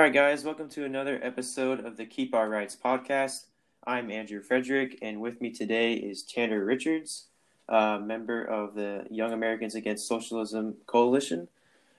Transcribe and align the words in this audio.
All 0.00 0.04
right, 0.04 0.14
guys, 0.14 0.44
welcome 0.44 0.70
to 0.70 0.86
another 0.86 1.20
episode 1.22 1.84
of 1.84 1.98
the 1.98 2.06
Keep 2.06 2.34
Our 2.34 2.48
Rights 2.48 2.74
podcast. 2.74 3.44
I'm 3.86 4.10
Andrew 4.10 4.40
Frederick, 4.40 4.98
and 5.02 5.20
with 5.20 5.42
me 5.42 5.50
today 5.50 5.92
is 5.92 6.22
Tanner 6.22 6.64
Richards, 6.64 7.26
uh, 7.68 7.98
member 7.98 8.42
of 8.42 8.74
the 8.74 9.04
Young 9.10 9.34
Americans 9.34 9.74
Against 9.74 10.08
Socialism 10.08 10.76
Coalition. 10.86 11.48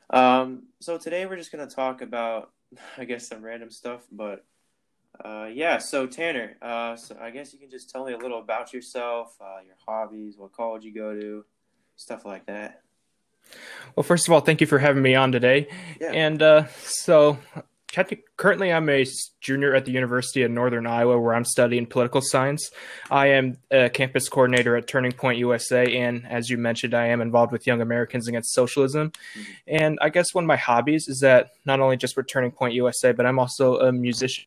Um, 0.09 0.63
so 0.79 0.97
today 0.97 1.27
we're 1.27 1.35
just 1.35 1.51
going 1.51 1.69
to 1.69 1.75
talk 1.75 2.01
about, 2.01 2.49
I 2.97 3.05
guess, 3.05 3.27
some 3.27 3.43
random 3.43 3.69
stuff, 3.69 4.01
but 4.11 4.45
uh, 5.23 5.49
yeah. 5.53 5.77
So 5.77 6.07
Tanner, 6.07 6.57
uh, 6.59 6.95
so 6.95 7.15
I 7.21 7.29
guess 7.29 7.53
you 7.53 7.59
can 7.59 7.69
just 7.69 7.91
tell 7.91 8.03
me 8.03 8.13
a 8.13 8.17
little 8.17 8.39
about 8.39 8.73
yourself, 8.73 9.37
uh, 9.39 9.59
your 9.63 9.75
hobbies, 9.85 10.39
what 10.39 10.53
college 10.53 10.83
you 10.83 10.91
go 10.91 11.13
to, 11.13 11.45
stuff 11.97 12.25
like 12.25 12.47
that. 12.47 12.81
Well, 13.95 14.03
first 14.03 14.27
of 14.27 14.33
all, 14.33 14.39
thank 14.39 14.59
you 14.59 14.65
for 14.65 14.79
having 14.79 15.03
me 15.03 15.13
on 15.13 15.31
today. 15.31 15.67
Yeah. 15.99 16.13
And 16.13 16.41
uh, 16.41 16.65
so, 16.83 17.37
currently, 18.37 18.71
I'm 18.71 18.89
a 18.89 19.05
junior 19.39 19.75
at 19.75 19.85
the 19.85 19.91
University 19.91 20.43
of 20.43 20.51
Northern 20.51 20.87
Iowa, 20.87 21.19
where 21.19 21.33
I'm 21.33 21.45
studying 21.45 21.85
political 21.85 22.21
science. 22.21 22.71
I 23.09 23.27
am 23.27 23.57
a 23.69 23.89
campus 23.89 24.29
coordinator 24.29 24.75
at 24.75 24.87
Turning 24.87 25.11
Point 25.11 25.37
USA, 25.39 25.97
and 25.97 26.25
as 26.27 26.49
you 26.49 26.57
mentioned, 26.57 26.93
I 26.93 27.07
am 27.07 27.21
involved 27.21 27.51
with 27.51 27.67
Young 27.67 27.81
Americans 27.81 28.27
Against 28.27 28.53
Socialism. 28.53 29.11
Mm-hmm. 29.11 29.51
And 29.67 29.99
I 30.01 30.09
guess 30.09 30.33
one 30.33 30.43
of 30.45 30.47
my 30.47 30.57
hobbies 30.57 31.07
is 31.07 31.19
that 31.19 31.51
not 31.65 31.79
only 31.79 31.97
just 31.97 32.15
with 32.15 32.27
Turning 32.27 32.51
Point 32.51 32.73
USA, 32.73 33.11
but 33.11 33.25
I'm 33.25 33.39
also 33.39 33.79
a 33.79 33.91
musician. 33.91 34.45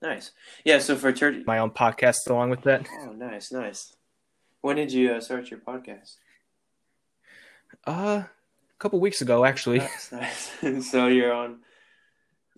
Nice. 0.00 0.30
Yeah. 0.64 0.78
So 0.78 0.96
for 0.96 1.12
tur- 1.12 1.42
my 1.46 1.58
own 1.58 1.70
podcast 1.70 2.28
along 2.28 2.50
with 2.50 2.62
that. 2.62 2.86
Oh, 3.00 3.12
nice, 3.12 3.50
nice. 3.50 3.96
When 4.60 4.76
did 4.76 4.92
you 4.92 5.12
uh, 5.12 5.20
start 5.20 5.50
your 5.50 5.60
podcast? 5.60 6.16
Uh, 7.86 8.24
couple 8.78 9.00
weeks 9.00 9.20
ago, 9.20 9.44
actually. 9.44 9.78
Nice, 9.78 10.12
nice. 10.62 10.90
so 10.90 11.06
you're 11.08 11.32
on. 11.32 11.58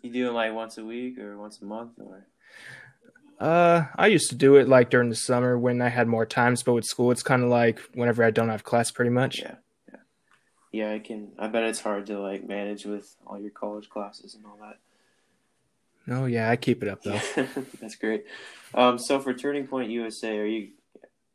You 0.03 0.12
do 0.12 0.28
it 0.28 0.33
like 0.33 0.55
once 0.55 0.78
a 0.78 0.84
week 0.84 1.19
or 1.19 1.36
once 1.39 1.61
a 1.61 1.64
month 1.64 1.92
or? 1.98 2.27
Uh, 3.39 3.86
I 3.97 4.08
used 4.08 4.28
to 4.30 4.36
do 4.36 4.56
it 4.56 4.69
like 4.69 4.91
during 4.91 5.08
the 5.08 5.17
summer 5.17 5.58
when 5.58 5.80
I 5.80 5.89
had 5.89 6.06
more 6.06 6.27
times, 6.27 6.62
but 6.62 6.75
with 6.75 6.84
school, 6.84 7.11
it's 7.11 7.22
kind 7.22 7.42
of 7.42 7.48
like 7.48 7.80
whenever 7.95 8.22
I 8.22 8.30
don't 8.30 8.50
have 8.50 8.64
class, 8.64 8.91
pretty 8.91 9.11
much. 9.11 9.39
Yeah, 9.39 9.55
yeah, 9.89 9.98
yeah. 10.72 10.92
I 10.92 10.98
can. 10.98 11.33
I 11.39 11.48
bet 11.48 11.64
it's 11.64 11.80
hard 11.80 12.06
to 12.06 12.20
like 12.20 12.47
manage 12.47 12.84
with 12.84 13.17
all 13.27 13.41
your 13.41 13.50
college 13.50 13.89
classes 13.89 14.34
and 14.34 14.45
all 14.45 14.58
that. 14.61 14.78
Oh 16.14 16.27
yeah, 16.27 16.50
I 16.50 16.56
keep 16.56 16.83
it 16.83 16.89
up 16.89 17.02
though. 17.02 17.20
That's 17.80 17.95
great. 17.95 18.25
Um, 18.75 18.98
so 18.98 19.20
for 19.20 19.33
Turning 19.33 19.67
Point 19.67 19.91
USA, 19.91 20.39
are 20.39 20.47
you? 20.47 20.69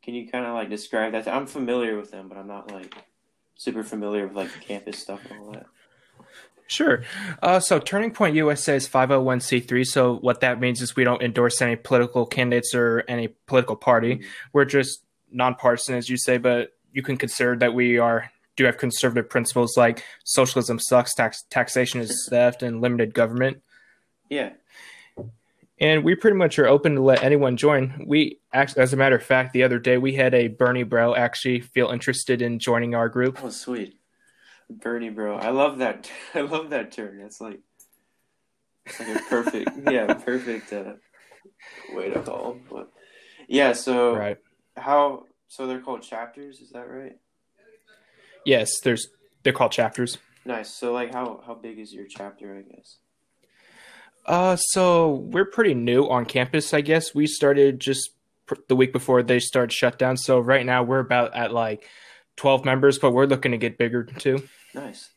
Can 0.02 0.14
you 0.14 0.28
kind 0.28 0.46
of 0.46 0.54
like 0.54 0.70
describe 0.70 1.12
that? 1.12 1.26
I'm 1.26 1.46
familiar 1.46 1.96
with 1.96 2.12
them, 2.12 2.28
but 2.28 2.38
I'm 2.38 2.46
not 2.46 2.70
like 2.70 2.94
super 3.56 3.82
familiar 3.82 4.26
with 4.26 4.36
like 4.36 4.52
the 4.52 4.60
campus 4.60 4.98
stuff 4.98 5.20
and 5.30 5.40
all 5.40 5.52
that. 5.52 5.66
Sure. 6.68 7.04
Uh, 7.42 7.60
so 7.60 7.78
Turning 7.78 8.10
Point 8.10 8.34
USA 8.34 8.74
is 8.74 8.88
501c3. 8.88 9.84
So 9.84 10.16
what 10.16 10.40
that 10.40 10.60
means 10.60 10.82
is 10.82 10.96
we 10.96 11.04
don't 11.04 11.22
endorse 11.22 11.62
any 11.62 11.76
political 11.76 12.26
candidates 12.26 12.74
or 12.74 13.04
any 13.08 13.28
political 13.46 13.76
party. 13.76 14.16
Mm-hmm. 14.16 14.28
We're 14.52 14.64
just 14.64 15.02
nonpartisan, 15.30 15.94
as 15.94 16.08
you 16.08 16.16
say, 16.16 16.38
but 16.38 16.72
you 16.92 17.02
can 17.02 17.16
consider 17.16 17.56
that 17.56 17.74
we 17.74 17.98
are 17.98 18.30
do 18.56 18.64
have 18.64 18.78
conservative 18.78 19.28
principles 19.28 19.76
like 19.76 20.02
socialism 20.24 20.78
sucks, 20.78 21.14
tax 21.14 21.44
taxation 21.50 22.00
is 22.00 22.26
theft, 22.30 22.62
and 22.62 22.80
limited 22.80 23.12
government. 23.12 23.62
Yeah. 24.30 24.52
And 25.78 26.04
we 26.04 26.14
pretty 26.14 26.36
much 26.36 26.58
are 26.58 26.66
open 26.66 26.94
to 26.94 27.02
let 27.02 27.22
anyone 27.22 27.56
join. 27.56 28.04
We 28.06 28.40
actually, 28.52 28.82
as 28.82 28.92
a 28.92 28.96
matter 28.96 29.16
of 29.16 29.22
fact, 29.22 29.52
the 29.52 29.62
other 29.62 29.78
day 29.78 29.98
we 29.98 30.14
had 30.14 30.32
a 30.32 30.48
Bernie 30.48 30.84
bro 30.84 31.14
actually 31.14 31.60
feel 31.60 31.88
interested 31.88 32.40
in 32.40 32.58
joining 32.58 32.94
our 32.94 33.10
group. 33.10 33.38
Oh, 33.42 33.50
sweet, 33.50 33.98
Bernie 34.70 35.10
bro! 35.10 35.36
I 35.36 35.50
love 35.50 35.78
that. 35.78 36.10
I 36.34 36.40
love 36.40 36.70
that 36.70 36.92
term. 36.92 37.20
It's 37.20 37.40
like, 37.42 37.60
it's 38.86 39.00
like 39.00 39.16
a 39.16 39.22
perfect, 39.28 39.70
yeah, 39.90 40.14
perfect 40.14 40.72
uh, 40.72 40.94
way 41.92 42.08
to 42.08 42.22
call 42.22 42.52
them. 42.52 42.62
But 42.70 42.90
yeah, 43.46 43.72
so 43.72 44.16
right. 44.16 44.38
how? 44.78 45.26
So 45.48 45.66
they're 45.66 45.80
called 45.80 46.02
chapters. 46.02 46.60
Is 46.60 46.70
that 46.70 46.88
right? 46.88 47.18
Yes, 48.46 48.80
there's 48.80 49.08
they're 49.42 49.52
called 49.52 49.72
chapters. 49.72 50.16
Nice. 50.46 50.70
So 50.70 50.94
like, 50.94 51.12
how 51.12 51.42
how 51.46 51.54
big 51.54 51.78
is 51.78 51.92
your 51.92 52.06
chapter? 52.06 52.56
I 52.56 52.62
guess. 52.62 52.96
Uh, 54.26 54.56
so 54.56 55.14
we're 55.30 55.44
pretty 55.44 55.74
new 55.74 56.08
on 56.08 56.26
campus, 56.26 56.74
I 56.74 56.80
guess. 56.80 57.14
We 57.14 57.26
started 57.26 57.80
just 57.80 58.10
pr- 58.46 58.56
the 58.68 58.76
week 58.76 58.92
before 58.92 59.22
they 59.22 59.38
start 59.38 59.72
shutdown. 59.72 60.16
So 60.16 60.40
right 60.40 60.66
now 60.66 60.82
we're 60.82 60.98
about 60.98 61.34
at 61.34 61.52
like 61.52 61.88
12 62.36 62.64
members, 62.64 62.98
but 62.98 63.12
we're 63.12 63.26
looking 63.26 63.52
to 63.52 63.58
get 63.58 63.78
bigger 63.78 64.02
too. 64.02 64.42
Nice. 64.74 65.10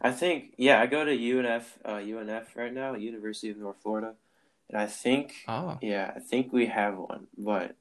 I 0.00 0.10
think, 0.10 0.54
yeah, 0.58 0.80
I 0.80 0.86
go 0.86 1.04
to 1.04 1.10
UNF, 1.10 1.64
uh, 1.84 2.00
UNF 2.00 2.56
right 2.56 2.74
now, 2.74 2.94
University 2.94 3.50
of 3.50 3.56
North 3.56 3.76
Florida. 3.82 4.14
And 4.68 4.78
I 4.78 4.86
think, 4.86 5.34
oh. 5.46 5.78
yeah, 5.80 6.12
I 6.14 6.18
think 6.18 6.52
we 6.52 6.66
have 6.66 6.98
one, 6.98 7.28
but 7.38 7.76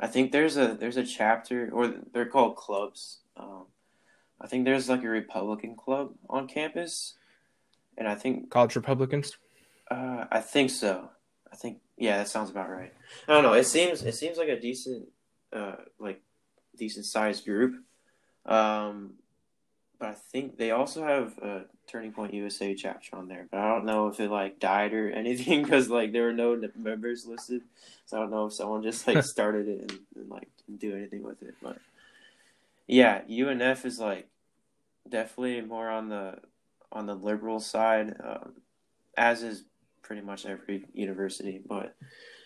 I 0.00 0.08
think 0.08 0.32
there's 0.32 0.56
a, 0.56 0.76
there's 0.78 0.96
a 0.96 1.04
chapter 1.04 1.70
or 1.72 1.94
they're 2.12 2.26
called 2.26 2.56
clubs. 2.56 3.20
Um, 3.36 3.66
I 4.40 4.48
think 4.48 4.64
there's 4.64 4.88
like 4.88 5.04
a 5.04 5.08
Republican 5.08 5.76
club 5.76 6.12
on 6.28 6.48
campus. 6.48 7.14
And 7.96 8.06
I 8.06 8.14
think 8.14 8.50
college 8.50 8.76
Republicans. 8.76 9.36
Uh, 9.90 10.26
I 10.30 10.40
think 10.40 10.70
so. 10.70 11.10
I 11.52 11.56
think 11.56 11.78
yeah, 11.96 12.18
that 12.18 12.28
sounds 12.28 12.50
about 12.50 12.70
right. 12.70 12.92
I 13.26 13.32
don't 13.32 13.42
know. 13.42 13.54
It 13.54 13.64
seems 13.64 14.02
it 14.02 14.14
seems 14.14 14.38
like 14.38 14.48
a 14.48 14.60
decent, 14.60 15.08
uh, 15.52 15.76
like 15.98 16.22
decent 16.76 17.06
sized 17.06 17.44
group. 17.44 17.76
Um, 18.46 19.14
but 19.98 20.10
I 20.10 20.14
think 20.14 20.56
they 20.56 20.70
also 20.70 21.02
have 21.02 21.36
a 21.38 21.64
Turning 21.88 22.12
Point 22.12 22.34
USA 22.34 22.74
chapter 22.74 23.16
on 23.16 23.26
there. 23.26 23.48
But 23.50 23.60
I 23.60 23.68
don't 23.68 23.84
know 23.84 24.08
if 24.08 24.20
it 24.20 24.30
like 24.30 24.60
died 24.60 24.92
or 24.92 25.10
anything 25.14 25.62
because 25.62 25.88
like 25.88 26.12
there 26.12 26.24
were 26.24 26.32
no 26.32 26.60
members 26.76 27.26
listed. 27.26 27.62
So 28.06 28.16
I 28.16 28.20
don't 28.20 28.30
know 28.30 28.46
if 28.46 28.54
someone 28.54 28.82
just 28.82 29.06
like 29.06 29.24
started 29.24 29.68
it 29.68 29.80
and, 29.80 29.98
and 30.16 30.28
like 30.28 30.48
didn't 30.66 30.80
do 30.80 30.94
anything 30.94 31.22
with 31.22 31.42
it. 31.42 31.54
But 31.62 31.78
yeah, 32.86 33.22
UNF 33.28 33.84
is 33.84 33.98
like 33.98 34.28
definitely 35.08 35.60
more 35.62 35.90
on 35.90 36.08
the 36.08 36.38
on 36.90 37.06
the 37.06 37.14
liberal 37.14 37.60
side, 37.60 38.16
um, 38.24 38.52
as 39.16 39.42
is 39.42 39.64
pretty 40.02 40.22
much 40.22 40.46
every 40.46 40.86
university. 40.92 41.60
But 41.66 41.94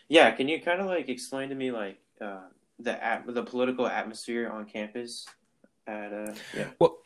yeah, 0.09 0.31
can 0.31 0.49
you 0.49 0.61
kind 0.61 0.81
of 0.81 0.87
like 0.87 1.09
explain 1.09 1.49
to 1.51 1.55
me 1.55 1.71
like 1.71 1.99
uh, 2.21 2.41
the 2.79 3.03
at- 3.03 3.27
the 3.27 3.43
political 3.43 3.87
atmosphere 3.87 4.49
on 4.49 4.65
campus? 4.67 5.27
At 5.87 6.13
uh, 6.13 6.35
yeah. 6.57 6.67
Well, 6.79 6.99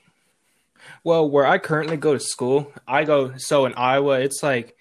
well, 1.04 1.28
where 1.28 1.46
I 1.46 1.58
currently 1.58 1.96
go 1.96 2.12
to 2.12 2.20
school, 2.20 2.72
I 2.86 3.04
go 3.04 3.36
so 3.36 3.66
in 3.66 3.74
Iowa, 3.74 4.20
it's 4.20 4.42
like 4.42 4.76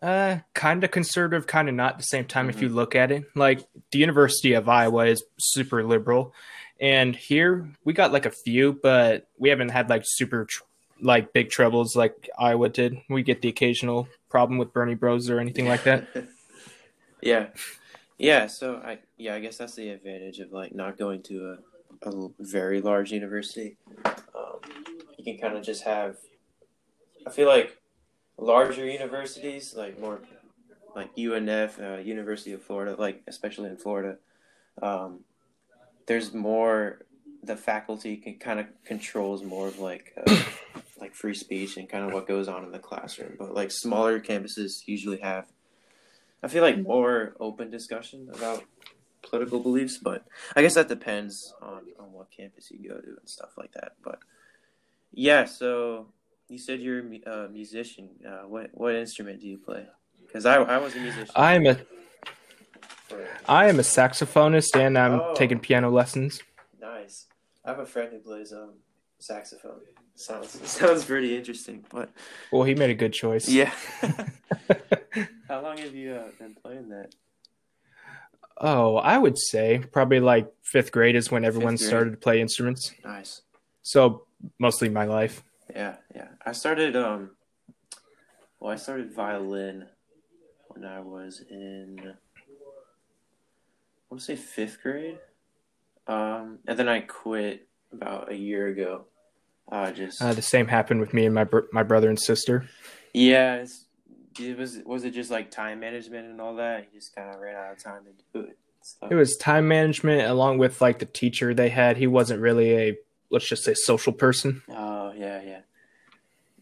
uh 0.00 0.38
kind 0.54 0.82
of 0.82 0.90
conservative, 0.90 1.46
kind 1.46 1.68
of 1.68 1.74
not 1.74 1.92
at 1.92 1.98
the 1.98 2.04
same 2.04 2.24
time 2.24 2.48
mm-hmm. 2.48 2.56
if 2.56 2.62
you 2.62 2.68
look 2.68 2.94
at 2.94 3.10
it. 3.10 3.24
Like 3.34 3.66
the 3.90 3.98
University 3.98 4.52
of 4.54 4.68
Iowa 4.68 5.06
is 5.06 5.22
super 5.38 5.84
liberal. 5.84 6.34
And 6.80 7.14
here 7.14 7.70
we 7.84 7.92
got 7.92 8.12
like 8.12 8.26
a 8.26 8.32
few, 8.32 8.78
but 8.82 9.28
we 9.38 9.50
haven't 9.50 9.68
had 9.68 9.88
like 9.88 10.02
super 10.04 10.46
tr- 10.46 10.64
like 11.02 11.32
big 11.32 11.50
troubles 11.50 11.96
like 11.96 12.30
Iowa 12.38 12.68
did. 12.68 12.96
We 13.10 13.22
get 13.22 13.42
the 13.42 13.48
occasional 13.48 14.08
problem 14.28 14.58
with 14.58 14.72
Bernie 14.72 14.94
Bros 14.94 15.28
or 15.28 15.40
anything 15.40 15.66
like 15.66 15.82
that. 15.84 16.06
yeah, 17.20 17.48
yeah. 18.18 18.46
So 18.46 18.76
I 18.76 18.98
yeah 19.18 19.34
I 19.34 19.40
guess 19.40 19.58
that's 19.58 19.74
the 19.74 19.90
advantage 19.90 20.38
of 20.38 20.52
like 20.52 20.74
not 20.74 20.96
going 20.96 21.22
to 21.24 21.58
a, 22.04 22.08
a 22.08 22.28
very 22.38 22.80
large 22.80 23.10
university. 23.12 23.76
Um, 24.06 24.60
you 25.18 25.24
can 25.24 25.38
kind 25.38 25.56
of 25.56 25.64
just 25.64 25.82
have. 25.84 26.16
I 27.26 27.30
feel 27.30 27.48
like 27.48 27.78
larger 28.38 28.86
universities, 28.86 29.74
like 29.76 30.00
more 30.00 30.20
like 30.94 31.14
UNF, 31.16 31.80
uh, 31.80 32.00
University 32.00 32.52
of 32.52 32.62
Florida, 32.62 32.96
like 32.98 33.22
especially 33.26 33.68
in 33.68 33.76
Florida, 33.76 34.16
um, 34.80 35.20
there's 36.06 36.32
more. 36.32 37.04
The 37.44 37.56
faculty 37.56 38.16
can 38.18 38.38
kind 38.38 38.60
of 38.60 38.66
controls 38.84 39.42
more 39.42 39.66
of 39.66 39.80
like. 39.80 40.12
Uh, 40.16 40.42
like 41.02 41.14
free 41.14 41.34
speech 41.34 41.76
and 41.76 41.88
kind 41.88 42.04
of 42.04 42.12
what 42.12 42.28
goes 42.28 42.46
on 42.46 42.64
in 42.64 42.70
the 42.70 42.78
classroom. 42.78 43.34
But 43.36 43.54
like 43.54 43.72
smaller 43.72 44.20
campuses 44.20 44.86
usually 44.86 45.18
have, 45.18 45.46
I 46.42 46.48
feel 46.48 46.62
like 46.62 46.78
more 46.78 47.34
open 47.40 47.70
discussion 47.70 48.30
about 48.32 48.62
political 49.20 49.58
beliefs. 49.58 49.98
But 49.98 50.24
I 50.54 50.62
guess 50.62 50.74
that 50.74 50.88
depends 50.88 51.52
on 51.60 51.82
on 51.98 52.12
what 52.12 52.30
campus 52.30 52.70
you 52.70 52.88
go 52.88 53.00
to 53.00 53.08
and 53.08 53.28
stuff 53.28 53.50
like 53.58 53.72
that. 53.72 53.92
But 54.02 54.20
yeah, 55.12 55.44
so 55.44 56.06
you 56.48 56.58
said 56.58 56.80
you're 56.80 57.00
a 57.00 57.48
musician. 57.48 58.10
Uh, 58.24 58.46
what 58.46 58.70
what 58.72 58.94
instrument 58.94 59.40
do 59.40 59.48
you 59.48 59.58
play? 59.58 59.84
Because 60.24 60.46
I 60.46 60.54
I 60.54 60.78
was 60.78 60.94
a 60.94 61.00
musician. 61.00 61.34
I'm 61.34 61.66
a 61.66 61.78
I 63.48 63.68
am 63.68 63.80
a 63.80 63.82
saxophonist 63.82 64.76
and 64.76 64.96
I'm 64.96 65.20
oh, 65.20 65.34
taking 65.34 65.58
piano 65.58 65.90
lessons. 65.90 66.40
Nice. 66.80 67.26
I 67.64 67.70
have 67.70 67.80
a 67.80 67.86
friend 67.86 68.10
who 68.12 68.20
plays 68.20 68.52
um 68.52 68.74
saxophone. 69.22 69.80
Sounds 70.14 70.50
sounds 70.70 71.04
pretty 71.04 71.36
interesting, 71.36 71.84
but 71.90 72.10
well, 72.50 72.64
he 72.64 72.74
made 72.74 72.90
a 72.90 72.94
good 72.94 73.12
choice. 73.12 73.48
Yeah. 73.48 73.72
How 75.48 75.62
long 75.62 75.78
have 75.78 75.94
you 75.94 76.14
uh, 76.14 76.28
been 76.38 76.54
playing 76.54 76.88
that? 76.90 77.14
Oh, 78.58 78.96
I 78.96 79.18
would 79.18 79.38
say 79.38 79.82
probably 79.90 80.20
like 80.20 80.52
fifth 80.62 80.92
grade 80.92 81.16
is 81.16 81.30
when 81.30 81.44
everyone 81.44 81.76
started 81.76 82.10
to 82.12 82.16
play 82.16 82.40
instruments. 82.40 82.92
Nice. 83.04 83.42
So 83.82 84.26
mostly 84.58 84.88
my 84.88 85.04
life. 85.04 85.42
Yeah, 85.70 85.96
yeah. 86.14 86.28
I 86.44 86.52
started. 86.52 86.94
Um, 86.96 87.30
well, 88.60 88.70
I 88.70 88.76
started 88.76 89.12
violin 89.12 89.86
when 90.68 90.84
I 90.84 91.00
was 91.00 91.42
in, 91.50 91.98
I 92.00 92.14
want 94.08 94.20
to 94.20 94.24
say 94.24 94.36
fifth 94.36 94.78
grade. 94.82 95.18
Um, 96.06 96.60
and 96.66 96.78
then 96.78 96.88
I 96.88 97.00
quit 97.00 97.66
about 97.92 98.30
a 98.30 98.36
year 98.36 98.68
ago. 98.68 99.06
Uh, 99.70 99.90
just 99.92 100.20
Uh, 100.20 100.32
the 100.34 100.42
same 100.42 100.66
happened 100.66 101.00
with 101.00 101.14
me 101.14 101.24
and 101.26 101.34
my 101.34 101.44
br- 101.44 101.60
my 101.72 101.82
brother 101.82 102.08
and 102.08 102.20
sister. 102.20 102.66
yeah, 103.14 103.56
it's, 103.56 103.84
it 104.38 104.56
was 104.56 104.78
was 104.84 105.04
it 105.04 105.12
just 105.12 105.30
like 105.30 105.50
time 105.50 105.80
management 105.80 106.26
and 106.28 106.40
all 106.40 106.56
that? 106.56 106.88
You 106.92 106.98
just 107.00 107.14
kind 107.14 107.34
of 107.34 107.40
ran 107.40 107.54
out 107.56 107.72
of 107.72 107.78
time 107.82 108.02
to 108.04 108.10
do 108.40 108.46
it. 108.46 108.58
So, 108.82 109.06
It 109.10 109.14
was 109.14 109.36
time 109.36 109.68
management 109.68 110.22
along 110.28 110.58
with 110.58 110.80
like 110.80 110.98
the 110.98 111.06
teacher 111.06 111.54
they 111.54 111.68
had. 111.68 111.96
He 111.96 112.06
wasn't 112.06 112.40
really 112.40 112.76
a 112.76 112.96
let's 113.30 113.48
just 113.48 113.64
say 113.64 113.74
social 113.74 114.12
person. 114.12 114.62
oh 114.68 115.12
yeah, 115.16 115.40
yeah, 115.42 115.60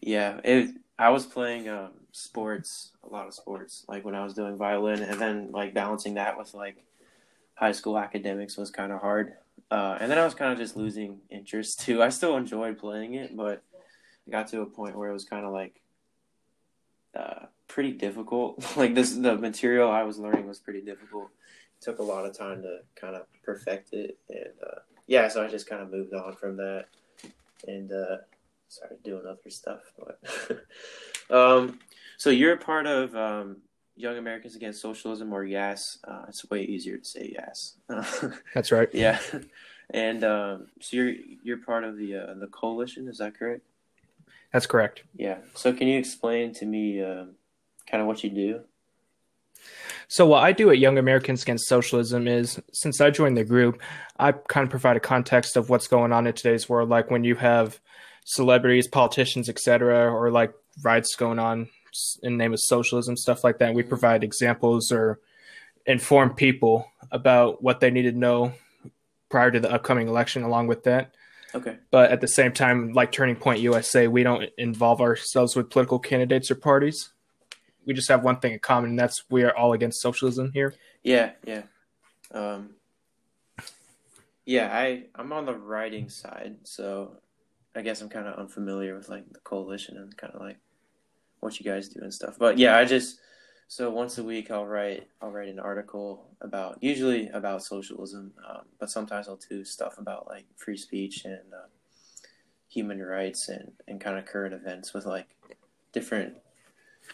yeah. 0.01 0.39
It. 0.43 0.75
I 0.99 1.09
was 1.09 1.25
playing 1.25 1.67
um, 1.67 1.89
sports, 2.11 2.91
a 3.03 3.07
lot 3.11 3.25
of 3.27 3.33
sports, 3.33 3.83
like 3.87 4.05
when 4.05 4.13
I 4.13 4.23
was 4.23 4.35
doing 4.35 4.55
violin, 4.55 5.01
and 5.01 5.19
then 5.19 5.51
like 5.51 5.73
balancing 5.73 6.13
that 6.13 6.37
with 6.37 6.53
like 6.53 6.77
high 7.55 7.71
school 7.71 7.97
academics 7.97 8.55
was 8.55 8.69
kind 8.69 8.91
of 8.91 9.01
hard. 9.01 9.33
Uh, 9.71 9.97
and 10.01 10.11
then 10.11 10.17
I 10.17 10.25
was 10.25 10.33
kind 10.33 10.51
of 10.51 10.59
just 10.59 10.75
losing 10.75 11.21
interest 11.29 11.79
too. 11.79 12.03
I 12.03 12.09
still 12.09 12.35
enjoyed 12.35 12.77
playing 12.77 13.13
it, 13.13 13.35
but 13.35 13.63
I 14.27 14.31
got 14.31 14.49
to 14.49 14.61
a 14.61 14.65
point 14.65 14.97
where 14.97 15.09
it 15.09 15.13
was 15.13 15.23
kind 15.23 15.45
of 15.45 15.53
like 15.53 15.81
uh, 17.17 17.45
pretty 17.69 17.93
difficult. 17.93 18.63
like 18.77 18.93
this, 18.93 19.13
the 19.13 19.37
material 19.37 19.89
I 19.89 20.03
was 20.03 20.19
learning 20.19 20.45
was 20.45 20.59
pretty 20.59 20.81
difficult. 20.81 21.29
It 21.79 21.85
took 21.85 21.99
a 21.99 22.03
lot 22.03 22.25
of 22.25 22.37
time 22.37 22.61
to 22.63 22.79
kind 22.95 23.15
of 23.15 23.23
perfect 23.43 23.93
it, 23.93 24.17
and 24.29 24.53
uh, 24.61 24.79
yeah, 25.07 25.29
so 25.29 25.43
I 25.43 25.47
just 25.47 25.69
kind 25.69 25.81
of 25.81 25.89
moved 25.89 26.13
on 26.13 26.35
from 26.35 26.57
that 26.57 26.87
and 27.65 27.91
uh, 27.93 28.17
started 28.67 29.01
doing 29.03 29.23
other 29.25 29.49
stuff. 29.49 29.81
But 29.97 30.65
um, 31.35 31.79
so 32.17 32.29
you're 32.29 32.53
a 32.53 32.57
part 32.57 32.87
of 32.87 33.15
um, 33.15 33.57
Young 33.95 34.17
Americans 34.17 34.55
Against 34.55 34.81
Socialism 34.81 35.33
or 35.33 35.45
YAAS. 35.45 35.97
Uh, 36.07 36.25
it's 36.27 36.49
way 36.49 36.63
easier 36.63 36.97
to 36.97 37.05
say 37.05 37.35
YAAS. 37.37 38.33
That's 38.53 38.71
right. 38.71 38.89
yeah, 38.93 39.19
and 39.89 40.23
um, 40.23 40.67
so 40.79 40.97
you're 40.97 41.13
you're 41.43 41.57
part 41.57 41.83
of 41.83 41.97
the 41.97 42.15
uh, 42.15 42.33
the 42.39 42.47
coalition. 42.47 43.07
Is 43.07 43.17
that 43.17 43.37
correct? 43.37 43.61
That's 44.53 44.65
correct. 44.65 45.03
Yeah. 45.15 45.37
So 45.55 45.73
can 45.73 45.87
you 45.87 45.97
explain 45.97 46.53
to 46.55 46.65
me 46.65 47.01
um, 47.01 47.35
kind 47.89 48.01
of 48.01 48.07
what 48.07 48.23
you 48.23 48.29
do? 48.29 48.61
So 50.07 50.25
what 50.25 50.43
I 50.43 50.51
do 50.51 50.69
at 50.71 50.77
Young 50.77 50.97
Americans 50.97 51.43
Against 51.43 51.67
Socialism 51.67 52.27
is 52.27 52.59
since 52.73 52.99
I 52.99 53.11
joined 53.11 53.37
the 53.37 53.45
group, 53.45 53.81
I 54.19 54.33
kind 54.33 54.65
of 54.65 54.69
provide 54.69 54.97
a 54.97 55.01
context 55.01 55.55
of 55.55 55.69
what's 55.69 55.87
going 55.87 56.11
on 56.11 56.27
in 56.27 56.33
today's 56.33 56.67
world 56.67 56.89
like 56.89 57.09
when 57.09 57.23
you 57.23 57.35
have 57.35 57.79
celebrities, 58.25 58.87
politicians, 58.87 59.47
etc., 59.47 60.11
or 60.11 60.29
like 60.31 60.53
riots 60.83 61.15
going 61.15 61.39
on 61.39 61.69
in 62.23 62.33
the 62.33 62.37
name 62.37 62.53
of 62.53 62.59
socialism, 62.59 63.17
stuff 63.17 63.43
like 63.43 63.59
that. 63.59 63.73
We 63.73 63.83
provide 63.83 64.23
examples 64.23 64.91
or 64.91 65.19
inform 65.85 66.33
people 66.35 66.87
about 67.11 67.63
what 67.63 67.79
they 67.79 67.91
need 67.91 68.03
to 68.03 68.11
know 68.11 68.53
prior 69.29 69.51
to 69.51 69.59
the 69.59 69.71
upcoming 69.71 70.07
election 70.07 70.43
along 70.43 70.67
with 70.67 70.83
that. 70.83 71.13
Okay. 71.53 71.77
But 71.89 72.11
at 72.11 72.21
the 72.21 72.27
same 72.27 72.53
time, 72.53 72.93
like 72.93 73.11
Turning 73.11 73.35
Point 73.35 73.59
USA, 73.59 74.07
we 74.07 74.23
don't 74.23 74.49
involve 74.57 75.01
ourselves 75.01 75.55
with 75.55 75.69
political 75.69 75.99
candidates 75.99 76.49
or 76.49 76.55
parties. 76.55 77.09
We 77.85 77.93
just 77.93 78.09
have 78.09 78.23
one 78.23 78.39
thing 78.39 78.53
in 78.53 78.59
common, 78.59 78.91
and 78.91 78.99
that's 78.99 79.23
we 79.29 79.43
are 79.43 79.55
all 79.55 79.73
against 79.73 80.01
socialism 80.01 80.51
here. 80.53 80.73
Yeah. 81.03 81.31
Yeah. 81.45 81.63
Um, 82.31 82.75
yeah. 84.45 84.69
I 84.71 85.05
I'm 85.15 85.33
on 85.33 85.45
the 85.45 85.55
writing 85.55 86.09
side, 86.09 86.57
so 86.63 87.17
I 87.75 87.81
guess 87.81 88.01
I'm 88.01 88.09
kind 88.09 88.27
of 88.27 88.39
unfamiliar 88.39 88.95
with 88.95 89.09
like 89.09 89.27
the 89.31 89.39
coalition 89.39 89.97
and 89.97 90.15
kind 90.15 90.33
of 90.33 90.41
like 90.41 90.57
what 91.41 91.59
you 91.59 91.69
guys 91.69 91.89
do 91.89 91.99
and 92.01 92.13
stuff. 92.13 92.37
But 92.39 92.57
yeah, 92.57 92.77
I 92.77 92.85
just 92.85 93.19
so 93.67 93.89
once 93.89 94.17
a 94.17 94.23
week 94.23 94.49
I'll 94.49 94.65
write 94.65 95.07
I'll 95.21 95.31
write 95.31 95.49
an 95.49 95.59
article 95.59 96.29
about 96.39 96.77
usually 96.81 97.27
about 97.29 97.63
socialism, 97.63 98.33
um, 98.47 98.61
but 98.79 98.89
sometimes 98.89 99.27
I'll 99.27 99.39
do 99.49 99.65
stuff 99.65 99.97
about 99.97 100.27
like 100.27 100.45
free 100.55 100.77
speech 100.77 101.25
and 101.25 101.53
uh, 101.53 101.67
human 102.69 103.01
rights 103.01 103.49
and 103.49 103.71
and 103.87 103.99
kind 103.99 104.17
of 104.17 104.25
current 104.25 104.53
events 104.53 104.93
with 104.93 105.05
like 105.05 105.35
different 105.91 106.35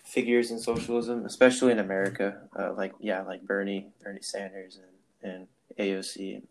figures 0.04 0.52
in 0.52 0.60
socialism, 0.60 1.26
especially 1.26 1.72
in 1.72 1.80
America. 1.80 2.42
Uh, 2.58 2.74
like 2.74 2.94
yeah, 3.00 3.24
like 3.24 3.42
Bernie 3.42 3.88
Bernie 4.04 4.22
Sanders 4.22 4.80
and 5.24 5.34
and 5.34 5.48
AOC 5.80 6.36
and 6.36 6.48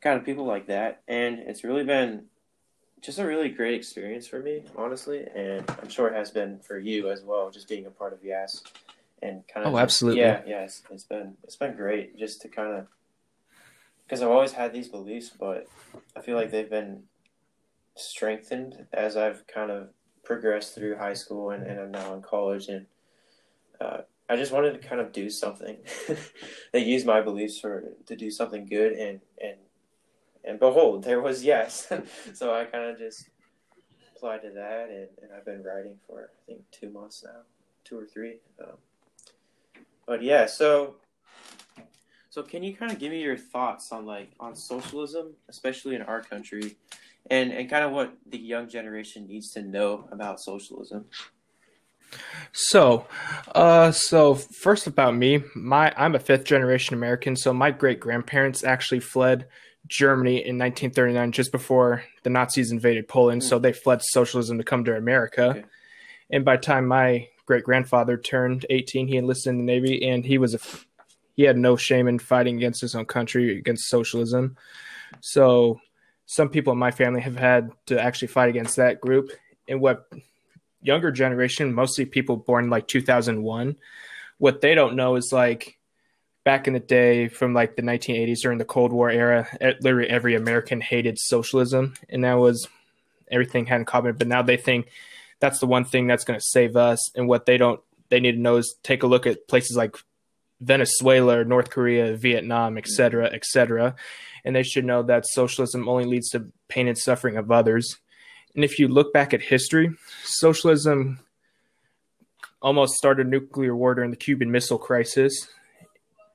kind 0.00 0.18
of 0.18 0.24
people 0.24 0.44
like 0.44 0.66
that. 0.66 1.02
And 1.08 1.38
it's 1.38 1.64
really 1.64 1.84
been 1.84 2.24
just 3.00 3.18
a 3.18 3.26
really 3.26 3.48
great 3.48 3.74
experience 3.74 4.26
for 4.26 4.40
me, 4.40 4.62
honestly, 4.76 5.26
and 5.34 5.68
I'm 5.80 5.88
sure 5.88 6.08
it 6.08 6.14
has 6.14 6.30
been 6.30 6.58
for 6.60 6.78
you 6.78 7.10
as 7.10 7.22
well, 7.22 7.50
just 7.50 7.68
being 7.68 7.86
a 7.86 7.90
part 7.90 8.12
of 8.12 8.22
YAAS 8.22 8.62
and 9.22 9.42
kind 9.52 9.66
of. 9.66 9.74
Oh, 9.74 9.78
absolutely. 9.78 10.20
Yeah, 10.20 10.42
yeah, 10.46 10.62
it's, 10.62 10.82
it's 10.90 11.04
been 11.04 11.36
it's 11.44 11.56
been 11.56 11.76
great 11.76 12.18
just 12.18 12.40
to 12.42 12.48
kind 12.48 12.76
of 12.78 12.86
because 14.04 14.22
I've 14.22 14.30
always 14.30 14.52
had 14.52 14.72
these 14.72 14.88
beliefs, 14.88 15.30
but 15.38 15.68
I 16.16 16.20
feel 16.20 16.36
like 16.36 16.50
they've 16.50 16.70
been 16.70 17.02
strengthened 17.94 18.86
as 18.92 19.16
I've 19.16 19.46
kind 19.46 19.70
of 19.70 19.88
progressed 20.24 20.74
through 20.74 20.96
high 20.96 21.14
school 21.14 21.50
and, 21.50 21.62
and 21.64 21.78
I'm 21.78 21.90
now 21.90 22.14
in 22.14 22.22
college, 22.22 22.68
and 22.68 22.86
uh, 23.80 23.98
I 24.28 24.36
just 24.36 24.52
wanted 24.52 24.80
to 24.80 24.86
kind 24.86 25.00
of 25.00 25.12
do 25.12 25.30
something 25.30 25.76
that 26.72 26.82
use 26.82 27.04
my 27.04 27.20
beliefs 27.20 27.58
for 27.60 27.84
to 28.06 28.16
do 28.16 28.30
something 28.30 28.66
good 28.66 28.92
and 28.92 29.20
and 29.42 29.56
and 30.48 30.58
behold, 30.58 31.04
there 31.04 31.20
was 31.20 31.44
YAAS. 31.44 32.06
so 32.34 32.54
I 32.54 32.64
kind 32.64 32.84
of 32.84 32.98
just 32.98 33.28
applied 34.16 34.42
to 34.42 34.50
that, 34.50 34.88
and, 34.88 35.08
and 35.22 35.30
I've 35.36 35.44
been 35.44 35.62
writing 35.62 35.96
for 36.06 36.30
I 36.32 36.46
think 36.46 36.62
two 36.72 36.90
months 36.90 37.22
now, 37.24 37.42
two 37.84 37.98
or 37.98 38.06
three. 38.06 38.38
Um, 38.60 38.76
but 40.06 40.22
yeah, 40.22 40.46
so 40.46 40.96
so 42.30 42.42
can 42.42 42.62
you 42.62 42.74
kind 42.74 42.90
of 42.90 42.98
give 42.98 43.12
me 43.12 43.22
your 43.22 43.36
thoughts 43.36 43.92
on 43.92 44.06
like 44.06 44.30
on 44.40 44.56
socialism, 44.56 45.34
especially 45.48 45.94
in 45.94 46.02
our 46.02 46.22
country, 46.22 46.76
and 47.30 47.52
and 47.52 47.68
kind 47.68 47.84
of 47.84 47.92
what 47.92 48.14
the 48.26 48.38
young 48.38 48.68
generation 48.68 49.26
needs 49.26 49.50
to 49.50 49.62
know 49.62 50.08
about 50.10 50.40
socialism? 50.40 51.04
So, 52.52 53.06
uh, 53.54 53.90
so 53.90 54.34
first 54.34 54.86
about 54.86 55.14
me, 55.14 55.42
my 55.54 55.92
I'm 55.94 56.14
a 56.14 56.18
fifth 56.18 56.44
generation 56.44 56.94
American. 56.94 57.36
So 57.36 57.52
my 57.52 57.70
great 57.70 58.00
grandparents 58.00 58.64
actually 58.64 59.00
fled 59.00 59.46
Germany 59.88 60.36
in 60.36 60.58
1939, 60.58 61.32
just 61.32 61.52
before 61.52 62.04
the 62.22 62.30
Nazis 62.30 62.70
invaded 62.70 63.08
Poland. 63.08 63.42
So 63.42 63.56
hmm. 63.56 63.62
they 63.62 63.72
fled 63.72 64.02
socialism 64.02 64.58
to 64.58 64.64
come 64.64 64.84
to 64.84 64.96
America. 64.96 65.50
Okay. 65.50 65.64
And 66.30 66.44
by 66.44 66.56
the 66.56 66.62
time 66.62 66.86
my 66.86 67.28
great 67.46 67.64
grandfather 67.64 68.16
turned 68.18 68.66
18, 68.68 69.08
he 69.08 69.16
enlisted 69.16 69.50
in 69.50 69.58
the 69.58 69.64
Navy, 69.64 70.06
and 70.06 70.24
he 70.24 70.38
was 70.38 70.54
a 70.54 70.60
he 71.36 71.44
had 71.44 71.56
no 71.56 71.76
shame 71.76 72.08
in 72.08 72.18
fighting 72.18 72.56
against 72.56 72.80
his 72.80 72.96
own 72.96 73.06
country 73.06 73.56
against 73.56 73.88
socialism. 73.88 74.56
So 75.20 75.80
some 76.26 76.48
people 76.48 76.72
in 76.72 76.80
my 76.80 76.90
family 76.90 77.20
have 77.20 77.36
had 77.36 77.70
to 77.86 78.00
actually 78.00 78.28
fight 78.28 78.48
against 78.48 78.76
that 78.76 79.00
group. 79.00 79.30
And 79.68 79.80
what 79.80 80.10
younger 80.82 81.12
generation, 81.12 81.72
mostly 81.72 82.04
people 82.04 82.36
born 82.36 82.70
like 82.70 82.88
2001, 82.88 83.76
what 84.38 84.60
they 84.60 84.74
don't 84.74 84.96
know 84.96 85.14
is 85.14 85.30
like 85.32 85.77
back 86.48 86.66
in 86.66 86.72
the 86.72 86.80
day 86.80 87.28
from 87.28 87.52
like 87.52 87.76
the 87.76 87.82
1980s 87.82 88.40
during 88.40 88.56
the 88.56 88.64
Cold 88.64 88.90
War 88.90 89.10
era, 89.10 89.46
literally 89.82 90.08
every 90.08 90.34
American 90.34 90.80
hated 90.80 91.18
socialism, 91.18 91.92
and 92.08 92.24
that 92.24 92.38
was 92.38 92.66
everything 93.30 93.66
had 93.66 93.80
in 93.80 93.84
common. 93.84 94.16
But 94.16 94.28
now 94.28 94.40
they 94.40 94.56
think 94.56 94.88
that's 95.40 95.58
the 95.58 95.66
one 95.66 95.84
thing 95.84 96.06
that's 96.06 96.24
going 96.24 96.38
to 96.40 96.46
save 96.48 96.74
us. 96.74 97.14
And 97.14 97.28
what 97.28 97.44
they 97.44 97.58
don't, 97.58 97.82
they 98.08 98.18
need 98.18 98.32
to 98.32 98.40
know 98.40 98.56
is 98.56 98.76
take 98.82 99.02
a 99.02 99.06
look 99.06 99.26
at 99.26 99.46
places 99.46 99.76
like 99.76 99.94
Venezuela, 100.58 101.44
North 101.44 101.68
Korea, 101.68 102.16
Vietnam, 102.16 102.78
et 102.78 102.86
cetera, 102.86 103.28
et 103.30 103.44
cetera. 103.44 103.94
And 104.42 104.56
they 104.56 104.62
should 104.62 104.86
know 104.86 105.02
that 105.02 105.26
socialism 105.26 105.86
only 105.86 106.06
leads 106.06 106.30
to 106.30 106.50
pain 106.68 106.88
and 106.88 106.96
suffering 106.96 107.36
of 107.36 107.50
others. 107.50 107.98
And 108.54 108.64
if 108.64 108.78
you 108.78 108.88
look 108.88 109.12
back 109.12 109.34
at 109.34 109.42
history, 109.42 109.90
socialism 110.24 111.20
almost 112.62 112.94
started 112.94 113.26
nuclear 113.26 113.76
war 113.76 113.94
during 113.94 114.12
the 114.12 114.16
Cuban 114.16 114.50
Missile 114.50 114.78
Crisis. 114.78 115.46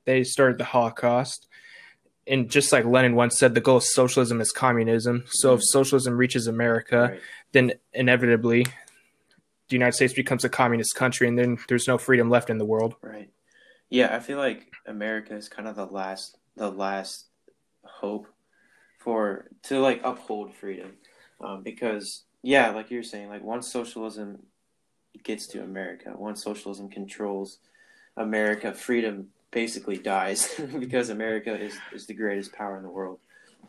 They 0.05 0.23
started 0.23 0.57
the 0.57 0.65
Holocaust. 0.65 1.47
And 2.25 2.49
just 2.49 2.71
like 2.71 2.85
Lenin 2.85 3.15
once 3.15 3.37
said, 3.37 3.53
the 3.53 3.61
goal 3.61 3.77
of 3.77 3.83
socialism 3.83 4.39
is 4.39 4.51
communism. 4.51 5.23
So 5.27 5.53
if 5.55 5.61
socialism 5.63 6.15
reaches 6.17 6.47
America, 6.47 7.09
Right. 7.11 7.21
then 7.51 7.73
inevitably 7.93 8.63
the 8.63 9.75
United 9.75 9.93
States 9.93 10.13
becomes 10.13 10.43
a 10.45 10.49
communist 10.49 10.95
country, 10.95 11.27
and 11.27 11.37
then 11.37 11.57
there's 11.67 11.87
no 11.87 11.97
freedom 11.97 12.29
left 12.29 12.49
in 12.49 12.57
the 12.59 12.65
world. 12.65 12.95
Right. 13.01 13.29
Yeah, 13.89 14.15
I 14.15 14.19
feel 14.19 14.37
like 14.37 14.71
America 14.85 15.35
is 15.35 15.49
kind 15.49 15.67
of 15.67 15.75
the 15.75 15.85
last 15.85 16.37
the 16.55 16.69
last 16.69 17.25
hope 17.83 18.27
for 18.99 19.47
to 19.63 19.79
like 19.79 20.01
uphold 20.03 20.53
freedom. 20.53 20.93
Um, 21.41 21.63
because 21.63 22.23
yeah, 22.41 22.69
like 22.71 22.91
you're 22.91 23.03
saying, 23.03 23.29
like 23.29 23.43
once 23.43 23.67
socialism 23.71 24.43
gets 25.23 25.47
to 25.47 25.63
America, 25.63 26.13
once 26.15 26.43
socialism 26.43 26.89
controls 26.89 27.59
America, 28.15 28.73
freedom 28.73 29.29
basically 29.53 29.97
dies 29.97 30.53
because 30.79 31.09
America 31.09 31.53
is, 31.53 31.77
is 31.93 32.07
the 32.07 32.13
greatest 32.13 32.53
power 32.53 32.77
in 32.77 32.83
the 32.83 32.89
world. 32.89 33.19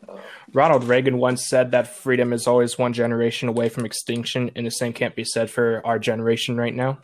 Uh, 0.07 0.17
Ronald 0.53 0.83
Reagan 0.83 1.17
once 1.17 1.47
said 1.47 1.71
that 1.71 1.87
freedom 1.87 2.33
is 2.33 2.47
always 2.47 2.77
one 2.77 2.93
generation 2.93 3.47
away 3.49 3.69
from 3.69 3.85
extinction, 3.85 4.51
and 4.55 4.65
the 4.65 4.71
same 4.71 4.93
can't 4.93 5.15
be 5.15 5.23
said 5.23 5.49
for 5.49 5.81
our 5.85 5.97
generation 5.99 6.57
right 6.57 6.75
now. 6.75 6.99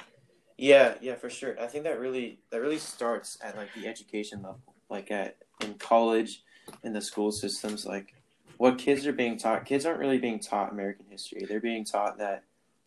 Yeah, 0.58 0.96
yeah, 1.02 1.16
for 1.16 1.30
sure. 1.30 1.60
I 1.60 1.68
think 1.68 1.86
that 1.86 2.00
really 2.00 2.40
that 2.52 2.62
really 2.62 2.78
starts 2.78 3.38
at 3.44 3.58
like 3.58 3.74
the 3.74 3.88
education 3.88 4.44
level, 4.44 4.62
like 4.90 5.10
at 5.10 5.38
in 5.62 5.76
college, 5.76 6.44
in 6.84 6.94
the 6.94 7.02
school 7.02 7.32
systems, 7.32 7.86
like 7.86 8.14
what 8.58 8.78
kids 8.78 9.08
are 9.08 9.14
being 9.14 9.38
taught. 9.38 9.66
Kids 9.66 9.86
aren't 9.86 10.00
really 10.00 10.20
being 10.20 10.40
taught 10.40 10.72
American 10.72 11.06
history. 11.10 11.46
They're 11.48 11.60
being 11.60 11.86
taught 11.86 12.20
that 12.20 12.44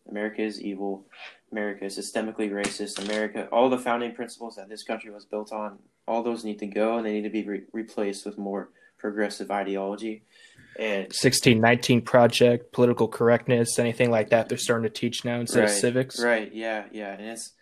America 0.09 0.41
is 0.41 0.61
evil, 0.61 1.05
America 1.51 1.85
is 1.85 1.97
systemically 1.97 2.51
racist, 2.51 3.03
America, 3.03 3.47
all 3.51 3.69
the 3.69 3.77
founding 3.77 4.13
principles 4.13 4.55
that 4.55 4.69
this 4.69 4.83
country 4.83 5.11
was 5.11 5.25
built 5.25 5.51
on, 5.51 5.79
all 6.07 6.21
those 6.21 6.43
need 6.43 6.59
to 6.59 6.67
go 6.67 6.97
and 6.97 7.05
they 7.05 7.13
need 7.13 7.23
to 7.23 7.29
be 7.29 7.43
re- 7.43 7.63
replaced 7.71 8.25
with 8.25 8.37
more 8.37 8.69
progressive 8.97 9.51
ideology. 9.51 10.23
And 10.77 11.05
1619 11.05 12.01
project, 12.01 12.73
political 12.73 13.07
correctness, 13.07 13.79
anything 13.79 14.11
like 14.11 14.29
that, 14.29 14.49
they're 14.49 14.57
starting 14.57 14.83
to 14.83 14.89
teach 14.89 15.23
now 15.23 15.39
instead 15.39 15.61
right, 15.61 15.69
of 15.69 15.75
civics. 15.75 16.21
Right, 16.21 16.53
yeah, 16.53 16.85
yeah. 16.91 17.13
And 17.13 17.21
it's 17.21 17.53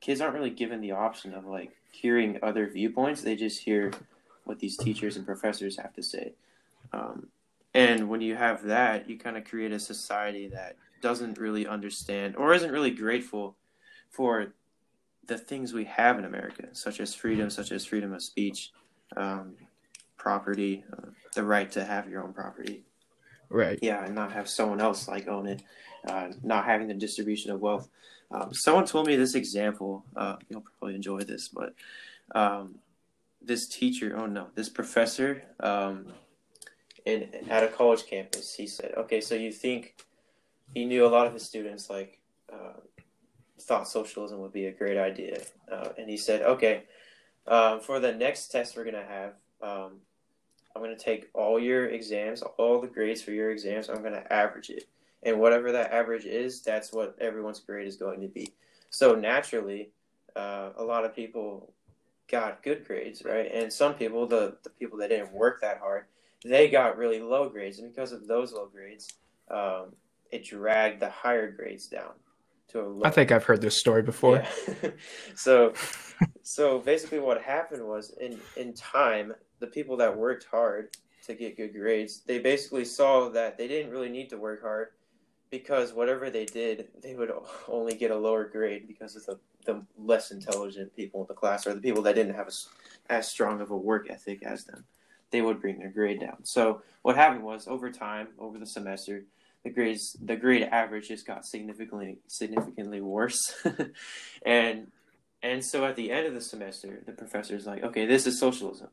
kids 0.00 0.20
aren't 0.20 0.34
really 0.34 0.50
given 0.50 0.80
the 0.80 0.92
option 0.92 1.34
of 1.34 1.44
like 1.44 1.72
hearing 1.90 2.38
other 2.42 2.68
viewpoints. 2.68 3.22
They 3.22 3.36
just 3.36 3.60
hear 3.60 3.92
what 4.44 4.58
these 4.58 4.76
teachers 4.76 5.16
and 5.16 5.26
professors 5.26 5.78
have 5.78 5.94
to 5.94 6.02
say. 6.02 6.32
Um, 6.92 7.28
and 7.74 8.08
when 8.08 8.20
you 8.20 8.36
have 8.36 8.64
that, 8.64 9.08
you 9.08 9.18
kind 9.18 9.36
of 9.36 9.44
create 9.44 9.72
a 9.72 9.80
society 9.80 10.48
that 10.48 10.76
doesn't 11.02 11.36
really 11.36 11.66
understand 11.66 12.36
or 12.36 12.54
isn't 12.54 12.72
really 12.72 12.90
grateful 12.90 13.56
for 14.08 14.54
the 15.26 15.36
things 15.36 15.72
we 15.72 15.84
have 15.84 16.18
in 16.18 16.24
America, 16.24 16.68
such 16.72 17.00
as 17.00 17.14
freedom, 17.14 17.50
such 17.50 17.72
as 17.72 17.84
freedom 17.84 18.12
of 18.12 18.22
speech, 18.22 18.72
um, 19.16 19.54
property, 20.16 20.84
uh, 20.92 21.08
the 21.34 21.42
right 21.42 21.70
to 21.72 21.84
have 21.84 22.08
your 22.08 22.22
own 22.22 22.32
property. 22.32 22.84
Right. 23.48 23.78
Yeah, 23.82 24.04
and 24.04 24.14
not 24.14 24.32
have 24.32 24.48
someone 24.48 24.80
else 24.80 25.08
like 25.08 25.28
own 25.28 25.46
it, 25.46 25.62
uh, 26.08 26.28
not 26.42 26.64
having 26.64 26.88
the 26.88 26.94
distribution 26.94 27.50
of 27.50 27.60
wealth. 27.60 27.88
Um, 28.30 28.54
someone 28.54 28.86
told 28.86 29.06
me 29.06 29.16
this 29.16 29.34
example. 29.34 30.04
Uh, 30.16 30.36
you'll 30.48 30.64
probably 30.78 30.94
enjoy 30.94 31.20
this, 31.20 31.48
but 31.48 31.74
um, 32.34 32.76
this 33.42 33.68
teacher, 33.68 34.16
oh 34.16 34.26
no, 34.26 34.46
this 34.54 34.70
professor 34.70 35.42
um, 35.60 36.06
in 37.04 37.28
at 37.50 37.62
a 37.62 37.68
college 37.68 38.06
campus, 38.06 38.54
he 38.54 38.66
said, 38.66 38.94
"Okay, 38.96 39.20
so 39.20 39.34
you 39.34 39.52
think 39.52 39.96
he 40.74 40.84
knew 40.84 41.06
a 41.06 41.08
lot 41.08 41.26
of 41.26 41.32
his 41.32 41.42
students 41.42 41.90
like 41.90 42.20
uh, 42.52 42.80
thought 43.60 43.88
socialism 43.88 44.40
would 44.40 44.52
be 44.52 44.66
a 44.66 44.72
great 44.72 44.98
idea, 44.98 45.42
uh, 45.70 45.88
and 45.98 46.08
he 46.08 46.16
said, 46.16 46.42
okay, 46.42 46.84
um, 47.46 47.80
for 47.80 48.00
the 48.00 48.12
next 48.12 48.48
test 48.48 48.76
we're 48.76 48.84
gonna 48.84 49.04
have." 49.06 49.34
Um, 49.62 50.00
I'm 50.74 50.82
to 50.84 50.96
take 50.96 51.28
all 51.34 51.58
your 51.58 51.86
exams, 51.86 52.42
all 52.42 52.80
the 52.80 52.88
grades 52.88 53.22
for 53.22 53.32
your 53.32 53.50
exams, 53.50 53.88
I'm 53.88 54.02
to 54.02 54.32
average 54.32 54.70
it. 54.70 54.88
And 55.22 55.38
whatever 55.38 55.72
that 55.72 55.92
average 55.92 56.24
is, 56.24 56.62
that's 56.62 56.92
what 56.92 57.16
everyone's 57.20 57.60
grade 57.60 57.86
is 57.86 57.96
going 57.96 58.20
to 58.22 58.28
be. 58.28 58.52
So 58.90 59.14
naturally, 59.14 59.90
uh, 60.34 60.70
a 60.76 60.82
lot 60.82 61.04
of 61.04 61.14
people 61.14 61.72
got 62.28 62.62
good 62.62 62.86
grades, 62.86 63.22
right? 63.24 63.50
And 63.52 63.72
some 63.72 63.94
people, 63.94 64.26
the, 64.26 64.56
the 64.64 64.70
people 64.70 64.98
that 64.98 65.10
didn't 65.10 65.32
work 65.32 65.60
that 65.60 65.78
hard, 65.78 66.06
they 66.44 66.68
got 66.68 66.96
really 66.96 67.20
low 67.20 67.48
grades. 67.48 67.78
And 67.78 67.94
because 67.94 68.12
of 68.12 68.26
those 68.26 68.52
low 68.52 68.66
grades, 68.66 69.08
um, 69.50 69.92
it 70.32 70.44
dragged 70.44 71.00
the 71.00 71.10
higher 71.10 71.50
grades 71.50 71.86
down 71.86 72.12
to 72.68 72.80
a 72.80 72.86
low. 72.86 73.02
I 73.04 73.10
think 73.10 73.30
I've 73.30 73.44
heard 73.44 73.60
this 73.60 73.76
story 73.76 74.02
before. 74.02 74.44
Yeah. 74.82 74.90
so, 75.36 75.74
so 76.42 76.78
basically, 76.80 77.20
what 77.20 77.40
happened 77.40 77.86
was 77.86 78.16
in 78.20 78.40
in 78.56 78.72
time, 78.72 79.34
the 79.60 79.66
people 79.66 79.96
that 79.98 80.16
worked 80.16 80.44
hard 80.50 80.96
to 81.26 81.34
get 81.34 81.56
good 81.56 81.72
grades, 81.72 82.22
they 82.26 82.40
basically 82.40 82.84
saw 82.84 83.28
that 83.28 83.56
they 83.56 83.68
didn't 83.68 83.92
really 83.92 84.08
need 84.08 84.28
to 84.30 84.36
work 84.36 84.62
hard 84.62 84.88
because 85.50 85.92
whatever 85.92 86.30
they 86.30 86.46
did, 86.46 86.88
they 87.00 87.14
would 87.14 87.30
only 87.68 87.94
get 87.94 88.10
a 88.10 88.16
lower 88.16 88.44
grade 88.44 88.88
because 88.88 89.14
of 89.14 89.24
the, 89.26 89.38
the 89.64 89.82
less 89.96 90.32
intelligent 90.32 90.94
people 90.96 91.20
in 91.20 91.26
the 91.28 91.34
class 91.34 91.66
or 91.66 91.74
the 91.74 91.80
people 91.80 92.02
that 92.02 92.14
didn't 92.14 92.34
have 92.34 92.48
a, 92.48 93.12
as 93.12 93.28
strong 93.28 93.60
of 93.60 93.70
a 93.70 93.76
work 93.76 94.08
ethic 94.10 94.42
as 94.42 94.64
them. 94.64 94.84
They 95.30 95.42
would 95.42 95.60
bring 95.60 95.78
their 95.78 95.90
grade 95.90 96.20
down. 96.20 96.38
So 96.42 96.82
what 97.02 97.16
happened 97.16 97.42
was 97.42 97.68
over 97.68 97.90
time, 97.90 98.28
over 98.38 98.58
the 98.58 98.66
semester, 98.66 99.24
the 99.64 99.70
grades 99.70 100.16
the 100.22 100.36
grade 100.36 100.62
average 100.62 101.08
just 101.08 101.26
got 101.26 101.46
significantly 101.46 102.18
significantly 102.26 103.00
worse. 103.00 103.54
and 104.46 104.88
and 105.42 105.64
so 105.64 105.84
at 105.84 105.96
the 105.96 106.12
end 106.12 106.26
of 106.26 106.34
the 106.34 106.40
semester, 106.40 107.02
the 107.04 107.12
professor's 107.12 107.66
like, 107.66 107.82
okay, 107.82 108.06
this 108.06 108.26
is 108.26 108.38
socialism. 108.38 108.88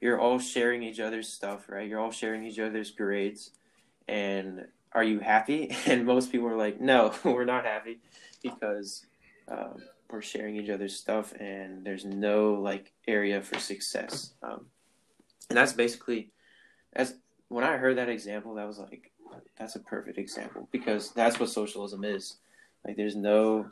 You're 0.00 0.18
all 0.18 0.40
sharing 0.40 0.82
each 0.82 0.98
other's 0.98 1.32
stuff, 1.32 1.68
right? 1.68 1.88
You're 1.88 2.00
all 2.00 2.10
sharing 2.10 2.44
each 2.44 2.58
other's 2.58 2.90
grades. 2.90 3.52
And 4.08 4.66
are 4.92 5.04
you 5.04 5.20
happy? 5.20 5.74
And 5.86 6.04
most 6.04 6.32
people 6.32 6.48
are 6.48 6.56
like, 6.56 6.80
no, 6.80 7.14
we're 7.24 7.44
not 7.44 7.64
happy 7.64 8.00
because 8.42 9.06
um, 9.46 9.76
we're 10.10 10.22
sharing 10.22 10.56
each 10.56 10.70
other's 10.70 10.96
stuff 10.96 11.32
and 11.38 11.84
there's 11.84 12.04
no 12.04 12.54
like 12.54 12.92
area 13.06 13.40
for 13.40 13.60
success. 13.60 14.32
Um, 14.42 14.66
and 15.48 15.56
that's 15.56 15.72
basically, 15.72 16.30
as 16.94 17.14
when 17.48 17.62
I 17.62 17.76
heard 17.76 17.98
that 17.98 18.08
example, 18.08 18.54
that 18.54 18.66
was 18.66 18.78
like, 18.78 19.11
that's 19.58 19.76
a 19.76 19.80
perfect 19.80 20.18
example 20.18 20.68
because 20.72 21.12
that's 21.12 21.38
what 21.38 21.50
socialism 21.50 22.04
is. 22.04 22.36
Like, 22.84 22.96
there's 22.96 23.16
no 23.16 23.70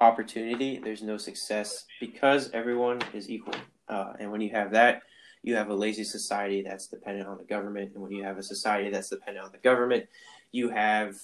opportunity, 0.00 0.80
there's 0.82 1.02
no 1.02 1.16
success 1.16 1.84
because 2.00 2.50
everyone 2.52 3.00
is 3.12 3.28
equal. 3.28 3.54
Uh, 3.88 4.12
and 4.18 4.30
when 4.30 4.40
you 4.40 4.50
have 4.50 4.70
that, 4.72 5.02
you 5.42 5.54
have 5.54 5.70
a 5.70 5.74
lazy 5.74 6.04
society 6.04 6.62
that's 6.62 6.88
dependent 6.88 7.28
on 7.28 7.38
the 7.38 7.44
government. 7.44 7.92
And 7.94 8.02
when 8.02 8.12
you 8.12 8.22
have 8.24 8.38
a 8.38 8.42
society 8.42 8.90
that's 8.90 9.08
dependent 9.08 9.44
on 9.44 9.52
the 9.52 9.58
government, 9.58 10.06
you 10.52 10.68
have 10.70 11.16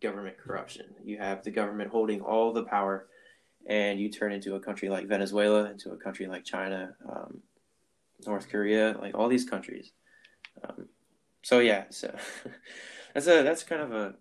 government 0.00 0.38
corruption. 0.38 0.86
You 1.04 1.18
have 1.18 1.42
the 1.42 1.50
government 1.50 1.90
holding 1.90 2.20
all 2.20 2.52
the 2.52 2.64
power, 2.64 3.08
and 3.66 3.98
you 3.98 4.08
turn 4.08 4.32
into 4.32 4.54
a 4.54 4.60
country 4.60 4.88
like 4.88 5.06
Venezuela, 5.06 5.70
into 5.70 5.90
a 5.90 5.96
country 5.96 6.26
like 6.26 6.44
China, 6.44 6.94
um, 7.08 7.42
North 8.26 8.48
Korea, 8.48 8.96
like 9.00 9.14
all 9.14 9.28
these 9.28 9.48
countries. 9.48 9.92
Um, 10.62 10.88
so 11.46 11.60
yeah, 11.60 11.84
so 11.90 12.08
that's 13.14 13.26
a 13.28 13.42
that's 13.44 13.62
kind 13.62 13.80
of 13.82 13.92
a 13.92 14.14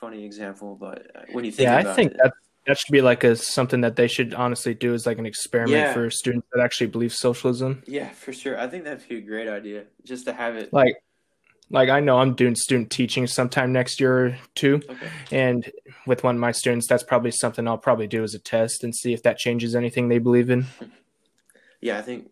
funny 0.00 0.24
example, 0.24 0.76
but 0.78 0.98
uh, 1.16 1.22
when 1.32 1.44
you 1.46 1.50
think, 1.52 1.64
yeah, 1.68 1.78
I 1.78 1.94
think 1.94 2.12
it, 2.12 2.18
that 2.22 2.32
that 2.66 2.78
should 2.78 2.92
be 2.92 3.00
like 3.00 3.24
a 3.24 3.34
something 3.34 3.80
that 3.80 3.96
they 3.96 4.08
should 4.08 4.34
honestly 4.34 4.74
do 4.74 4.92
as 4.92 5.06
like 5.06 5.18
an 5.18 5.24
experiment 5.26 5.70
Yeah. 5.86 5.94
for 5.94 6.10
students 6.10 6.46
that 6.52 6.62
actually 6.62 6.88
believe 6.88 7.12
socialism. 7.14 7.82
yeah, 7.86 8.10
for 8.10 8.32
sure. 8.32 8.58
I 8.60 8.66
think 8.66 8.84
that'd 8.84 9.08
be 9.08 9.16
a 9.16 9.20
great 9.22 9.48
idea, 9.48 9.84
just 10.04 10.26
to 10.26 10.32
have 10.34 10.56
it. 10.56 10.70
Like, 10.72 10.96
like 11.70 11.88
I 11.88 12.00
know 12.00 12.18
I'm 12.18 12.34
doing 12.34 12.54
student 12.54 12.90
teaching 12.90 13.26
sometime 13.26 13.72
next 13.72 13.98
year 14.00 14.26
or 14.26 14.38
two, 14.54 14.82
Okay. 14.90 15.08
and 15.32 15.70
with 16.06 16.24
one 16.24 16.34
of 16.36 16.40
my 16.40 16.52
students, 16.52 16.86
that's 16.88 17.04
probably 17.04 17.30
something 17.30 17.66
I'll 17.66 17.78
probably 17.78 18.06
do 18.06 18.22
as 18.22 18.34
a 18.34 18.38
test 18.38 18.84
and 18.84 18.94
see 18.94 19.14
if 19.14 19.22
that 19.22 19.38
changes 19.38 19.74
anything 19.74 20.08
they 20.08 20.18
believe 20.18 20.50
in. 20.50 20.66
Yeah, 21.80 21.98
I 21.98 22.02
think. 22.02 22.30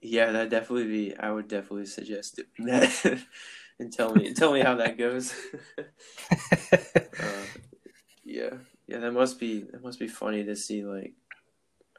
Yeah, 0.00 0.32
that 0.32 0.50
definitely 0.50 0.86
be. 0.86 1.16
I 1.16 1.30
would 1.32 1.48
definitely 1.48 1.86
suggest 1.86 2.36
doing 2.56 2.68
that, 2.70 2.90
and 3.78 3.92
tell 3.92 4.14
me 4.14 4.32
tell 4.34 4.52
me 4.52 4.60
how 4.60 4.76
that 4.76 4.98
goes. 4.98 5.34
uh, 5.78 7.44
yeah, 8.24 8.50
yeah, 8.86 8.98
that 8.98 9.12
must 9.12 9.38
be 9.38 9.62
that 9.72 9.82
must 9.82 9.98
be 9.98 10.08
funny 10.08 10.44
to 10.44 10.56
see. 10.56 10.84
Like, 10.84 11.14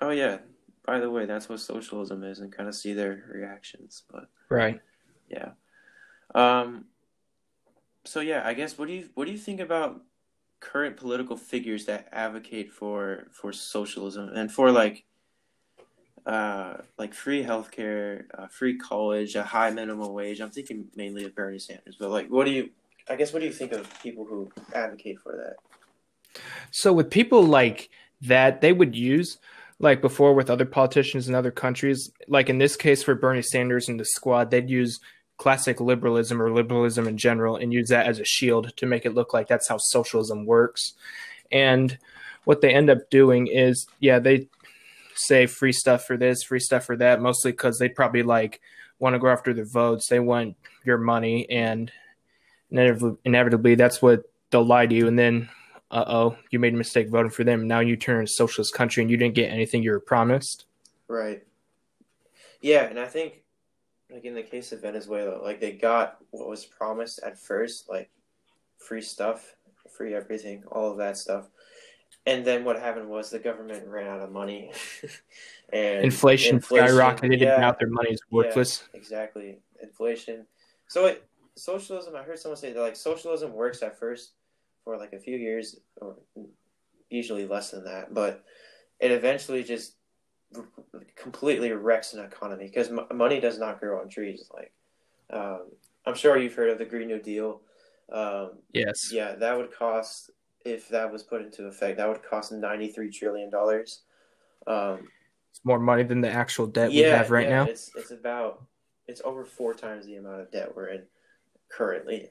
oh 0.02 0.12
yeah, 0.12 0.40
by 0.86 1.00
the 1.00 1.10
way, 1.10 1.26
that's 1.26 1.50
what 1.50 1.60
socialism 1.60 2.24
is, 2.24 2.40
and 2.40 2.52
kind 2.52 2.70
of 2.70 2.76
see 2.76 2.94
their 2.94 3.24
reactions. 3.32 4.04
But 4.12 4.30
right. 4.50 4.80
yeah, 5.30 5.52
um, 6.34 6.86
so 8.04 8.20
yeah, 8.20 8.42
I 8.46 8.54
guess 8.54 8.78
what 8.78 8.88
do 8.88 8.94
you 8.94 9.10
what 9.16 9.26
do 9.26 9.32
you 9.32 9.38
think 9.38 9.60
about 9.60 10.02
current 10.60 10.98
political 10.98 11.38
figures 11.38 11.86
that 11.86 12.08
advocate 12.12 12.72
for 12.72 13.28
for 13.32 13.52
socialism 13.52 14.30
and 14.30 14.52
for 14.52 14.72
like 14.72 15.06
uh, 16.26 16.78
like 16.98 17.14
free 17.14 17.44
healthcare, 17.44 18.24
uh, 18.38 18.48
free 18.48 18.78
college, 18.78 19.36
a 19.36 19.44
high 19.44 19.70
minimum 19.70 20.14
wage. 20.14 20.40
I'm 20.40 20.50
thinking 20.50 20.88
mainly 20.96 21.26
of 21.26 21.36
Bernie 21.36 21.60
Sanders, 21.60 21.96
but 22.00 22.10
like, 22.10 22.28
what 22.30 22.46
do 22.46 22.52
you? 22.52 22.70
I 23.08 23.16
guess 23.16 23.32
what 23.32 23.40
do 23.40 23.46
you 23.46 23.54
think 23.54 23.72
of 23.72 23.88
people 24.02 24.26
who 24.26 24.52
advocate 24.74 25.20
for 25.20 25.34
that? 25.34 26.42
So 26.72 26.92
with 26.92 27.12
people 27.12 27.44
like 27.44 27.90
that, 28.22 28.62
they 28.62 28.74
would 28.74 28.96
use 28.96 29.38
like 29.80 30.02
before 30.02 30.34
with 30.34 30.50
other 30.50 30.66
politicians 30.66 31.28
in 31.28 31.36
other 31.36 31.52
countries, 31.52 32.12
like 32.28 32.50
in 32.50 32.58
this 32.58 32.76
case 32.76 33.04
for 33.04 33.14
Bernie 33.14 33.42
Sanders 33.42 33.90
and 33.90 34.00
the 34.00 34.06
squad, 34.06 34.50
they'd 34.50 34.70
use 34.70 35.00
classic 35.38 35.82
liberalism 35.82 36.42
or 36.42 36.52
liberalism 36.52 37.08
in 37.08 37.18
general 37.18 37.58
and 37.58 37.74
use 37.74 37.90
that 37.90 38.08
as 38.08 38.20
a 38.20 38.26
shield 38.26 38.76
to 38.78 38.86
make 38.86 39.06
it 39.06 39.14
look 39.14 39.34
like 39.34 39.48
that's 39.48 39.68
how 39.68 39.78
socialism 39.78 40.46
works. 40.46 40.94
And 41.52 41.98
what 42.46 42.62
they 42.62 42.74
end 42.74 42.90
up 42.90 43.10
doing 43.10 43.48
is, 43.48 43.86
yeah, 44.00 44.20
they 44.20 44.48
say 45.16 45.46
free 45.46 45.72
stuff 45.72 46.06
for 46.06 46.18
this, 46.18 46.44
free 46.44 46.60
stuff 46.60 46.86
for 46.86 46.96
that, 46.98 47.22
mostly 47.22 47.52
because 47.52 47.80
they 47.80 47.90
probably 47.90 48.24
like 48.24 48.62
want 49.00 49.14
to 49.14 49.20
go 49.20 49.28
after 49.28 49.54
the 49.54 49.66
votes. 49.66 50.08
They 50.08 50.20
want 50.20 50.56
your 50.86 50.98
money, 50.98 51.50
and 51.50 51.92
inevitably, 52.72 53.76
that's 53.76 54.02
what 54.02 54.24
they'll 54.52 54.66
lie 54.66 54.86
to 54.86 54.96
you. 54.96 55.08
And 55.08 55.18
then, 55.18 55.50
uh 55.92 56.06
oh, 56.08 56.38
you 56.50 56.60
made 56.60 56.74
a 56.74 56.78
mistake 56.78 57.10
voting 57.10 57.32
for 57.32 57.44
them. 57.44 57.68
Now 57.68 57.80
you 57.80 57.96
turn 57.96 58.24
a 58.24 58.28
socialist 58.28 58.74
country 58.74 59.02
and 59.04 59.10
you 59.10 59.18
didn't 59.18 59.36
get 59.36 59.52
anything 59.52 59.84
you 59.84 59.92
were 59.92 60.00
promised. 60.00 60.66
Right. 61.08 61.44
Yeah, 62.62 62.86
and 62.86 63.00
I 63.00 63.06
think 63.06 63.44
like 64.12 64.26
in 64.26 64.34
the 64.34 64.44
case 64.44 64.72
of 64.72 64.82
Venezuela, 64.82 65.42
like 65.42 65.60
they 65.60 65.74
got 65.74 66.18
what 66.32 66.50
was 66.50 66.66
promised 66.66 67.20
at 67.24 67.40
first, 67.40 67.90
like 67.90 68.10
free 68.78 69.02
stuff, 69.02 69.56
free 69.96 70.14
everything, 70.14 70.64
all 70.72 70.92
of 70.92 70.98
that 70.98 71.18
stuff. 71.18 71.50
And 72.26 72.44
then 72.46 72.64
what 72.64 72.80
happened 72.80 73.08
was 73.10 73.30
the 73.30 73.40
government 73.40 73.88
ran 73.88 74.08
out 74.08 74.20
of 74.22 74.32
money, 74.32 74.72
and 75.74 76.04
inflation, 76.04 76.56
inflation- 76.58 76.88
skyrocketed, 76.88 77.40
yeah. 77.40 77.54
and 77.54 77.62
now 77.62 77.72
their 77.80 77.90
money 77.90 78.12
is 78.12 78.20
worthless. 78.32 78.88
exactly 78.94 79.60
inflation. 79.82 80.46
So 80.88 81.06
it, 81.06 81.28
socialism. 81.56 82.16
I 82.16 82.24
heard 82.24 82.40
someone 82.40 82.58
say 82.58 82.74
that 82.74 82.82
like 82.82 82.96
socialism 82.96 83.54
works 83.54 83.82
at 83.84 84.00
first 84.00 84.32
for 84.84 84.98
like 84.98 85.14
a 85.14 85.20
few 85.20 85.38
years, 85.38 85.78
or 86.02 86.16
usually 87.10 87.48
less 87.48 87.72
than 87.72 87.84
that, 87.86 88.14
but 88.14 88.44
it 89.00 89.12
eventually 89.12 89.64
just 89.64 89.96
completely 91.16 91.72
wrecks 91.72 92.14
an 92.14 92.24
economy 92.24 92.66
because 92.66 92.90
m- 92.90 93.08
money 93.14 93.40
does 93.40 93.60
not 93.60 93.80
grow 93.80 94.00
on 94.00 94.10
trees. 94.10 94.50
Like 94.54 94.72
um, 95.32 95.62
I'm 96.06 96.16
sure 96.16 96.38
you've 96.38 96.54
heard 96.54 96.70
of 96.70 96.78
the 96.78 96.86
Green 96.86 97.08
New 97.08 97.20
Deal. 97.22 97.62
Um, 98.12 98.52
Yes. 98.72 99.12
yeah, 99.12 99.34
that 99.36 99.58
would 99.58 99.72
cost 99.76 100.30
if 100.66 100.90
that 100.90 101.12
was 101.12 101.24
put 101.24 101.42
into 101.42 101.66
effect. 101.66 101.98
That 101.98 102.10
would 102.10 102.24
cost 102.24 102.52
ninety 102.52 102.90
three 102.90 103.12
trillion 103.12 103.50
dollars. 103.50 104.02
Um, 104.68 105.08
It's 105.52 105.64
more 105.64 105.80
money 105.80 106.04
than 106.04 106.22
the 106.22 106.30
actual 106.30 106.66
debt 106.66 106.90
we 106.90 106.98
have 106.98 107.32
right 107.32 107.48
yeah, 107.48 107.64
now. 107.64 107.70
It's 107.70 107.92
it's 107.96 108.12
about 108.12 108.64
it's 109.08 109.22
over 109.24 109.46
four 109.46 109.74
times 109.76 110.06
the 110.06 110.16
amount 110.16 110.42
of 110.42 110.52
debt 110.52 110.76
we're 110.76 110.88
in 110.88 111.04
currently. 111.70 112.30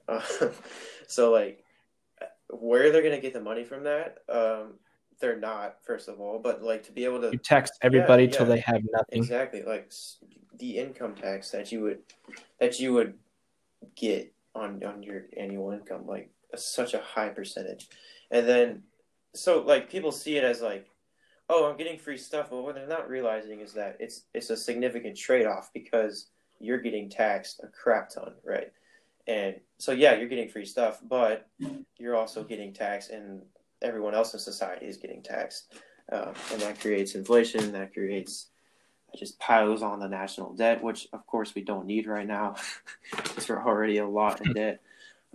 so 1.06 1.30
like, 1.32 1.64
where 2.50 2.90
they're 2.90 3.02
gonna 3.02 3.20
get 3.20 3.32
the 3.32 3.40
money 3.40 3.64
from 3.64 3.84
that? 3.84 4.18
Um, 4.28 4.74
they're 5.20 5.38
not 5.38 5.76
first 5.86 6.08
of 6.08 6.20
all, 6.20 6.40
but 6.40 6.62
like 6.62 6.82
to 6.84 6.92
be 6.92 7.04
able 7.04 7.20
to 7.20 7.30
You 7.30 7.38
tax 7.38 7.70
everybody 7.80 8.24
Yeah, 8.24 8.30
till 8.30 8.46
they 8.46 8.60
have 8.60 8.82
nothing. 8.90 9.22
exactly 9.22 9.62
like 9.62 9.92
the 10.58 10.78
income 10.78 11.14
tax 11.14 11.50
that 11.50 11.70
you 11.70 11.82
would 11.82 12.00
that 12.58 12.80
you 12.80 12.92
would 12.92 13.14
get 13.94 14.32
on 14.56 14.82
on 14.82 15.04
your 15.04 15.26
annual 15.36 15.70
income, 15.70 16.06
like 16.06 16.30
such 16.56 16.94
a 16.94 17.00
high 17.00 17.28
percentage, 17.28 17.88
and 18.30 18.46
then 18.46 18.82
so 19.34 19.62
like 19.62 19.90
people 19.90 20.12
see 20.12 20.36
it 20.36 20.44
as 20.44 20.60
like 20.60 20.88
oh 21.48 21.68
i'm 21.68 21.76
getting 21.76 21.98
free 21.98 22.16
stuff 22.16 22.50
but 22.50 22.62
what 22.62 22.74
they're 22.74 22.86
not 22.86 23.08
realizing 23.08 23.60
is 23.60 23.72
that 23.72 23.96
it's 24.00 24.24
it's 24.34 24.50
a 24.50 24.56
significant 24.56 25.16
trade-off 25.16 25.70
because 25.72 26.28
you're 26.60 26.78
getting 26.78 27.08
taxed 27.08 27.60
a 27.62 27.68
crap 27.68 28.10
ton 28.10 28.32
right? 28.44 28.72
And 29.26 29.56
so 29.78 29.92
yeah 29.92 30.14
you're 30.14 30.28
getting 30.28 30.48
free 30.48 30.64
stuff 30.64 31.00
but 31.08 31.48
you're 31.98 32.16
also 32.16 32.44
getting 32.44 32.72
taxed 32.72 33.10
and 33.10 33.42
everyone 33.82 34.14
else 34.14 34.34
in 34.34 34.40
society 34.40 34.86
is 34.86 34.96
getting 34.96 35.22
taxed. 35.22 35.74
Um, 36.12 36.34
and 36.52 36.60
that 36.60 36.80
creates 36.80 37.14
inflation 37.14 37.72
that 37.72 37.94
creates 37.94 38.48
just 39.16 39.38
piles 39.38 39.82
on 39.82 40.00
the 40.00 40.08
national 40.08 40.54
debt 40.54 40.82
which 40.82 41.08
of 41.12 41.26
course 41.26 41.54
we 41.54 41.62
don't 41.62 41.86
need 41.86 42.06
right 42.06 42.26
now 42.26 42.56
because 43.10 43.48
we're 43.48 43.64
already 43.64 43.98
a 43.98 44.06
lot 44.06 44.44
in 44.44 44.52
debt. 44.54 44.80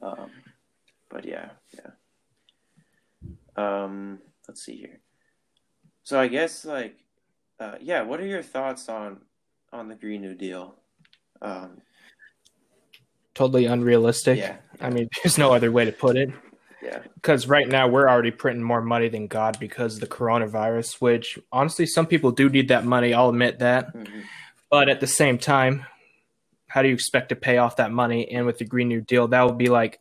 Um, 0.01 0.29
but 1.10 1.25
yeah 1.25 1.50
yeah 1.74 1.91
um, 3.59 4.19
let's 4.47 4.63
see 4.63 4.77
here 4.77 4.99
so 6.03 6.19
I 6.19 6.27
guess 6.27 6.65
like, 6.65 6.95
uh, 7.59 7.75
yeah. 7.81 8.01
What 8.01 8.19
are 8.19 8.25
your 8.25 8.41
thoughts 8.41 8.89
on 8.89 9.19
on 9.71 9.89
the 9.89 9.95
Green 9.95 10.21
New 10.21 10.33
Deal? 10.33 10.73
Um, 11.39 11.81
Totally 13.35 13.65
unrealistic. 13.65 14.39
yeah, 14.39 14.57
I 14.81 14.89
mean, 14.89 15.07
there's 15.23 15.37
no 15.37 15.53
other 15.53 15.71
way 15.71 15.85
to 15.85 15.91
put 15.91 16.17
it. 16.17 16.31
yeah, 16.81 16.99
Because 17.13 17.47
right 17.47 17.67
now 17.67 17.87
we're 17.87 18.09
already 18.09 18.31
printing 18.31 18.63
more 18.63 18.81
money 18.81 19.07
than 19.07 19.27
God 19.27 19.59
because 19.59 19.95
of 19.95 19.99
the 20.01 20.07
coronavirus, 20.07 20.99
which 20.99 21.37
honestly, 21.51 21.85
some 21.85 22.07
people 22.07 22.31
do 22.31 22.49
need 22.49 22.69
that 22.69 22.85
money. 22.85 23.13
I'll 23.13 23.29
admit 23.29 23.59
that. 23.59 23.95
Mhm. 23.95 24.23
But 24.71 24.89
at 24.89 24.99
the 25.01 25.07
same 25.07 25.37
time, 25.37 25.85
how 26.69 26.81
do 26.81 26.87
you 26.87 26.93
expect 26.95 27.29
to 27.29 27.35
pay 27.35 27.59
off 27.59 27.75
that 27.75 27.91
money? 27.91 28.31
And 28.31 28.47
with 28.47 28.57
the 28.57 28.65
Green 28.65 28.87
New 28.87 29.01
Deal, 29.01 29.27
that 29.27 29.45
would 29.45 29.59
be 29.59 29.67
like, 29.69 29.99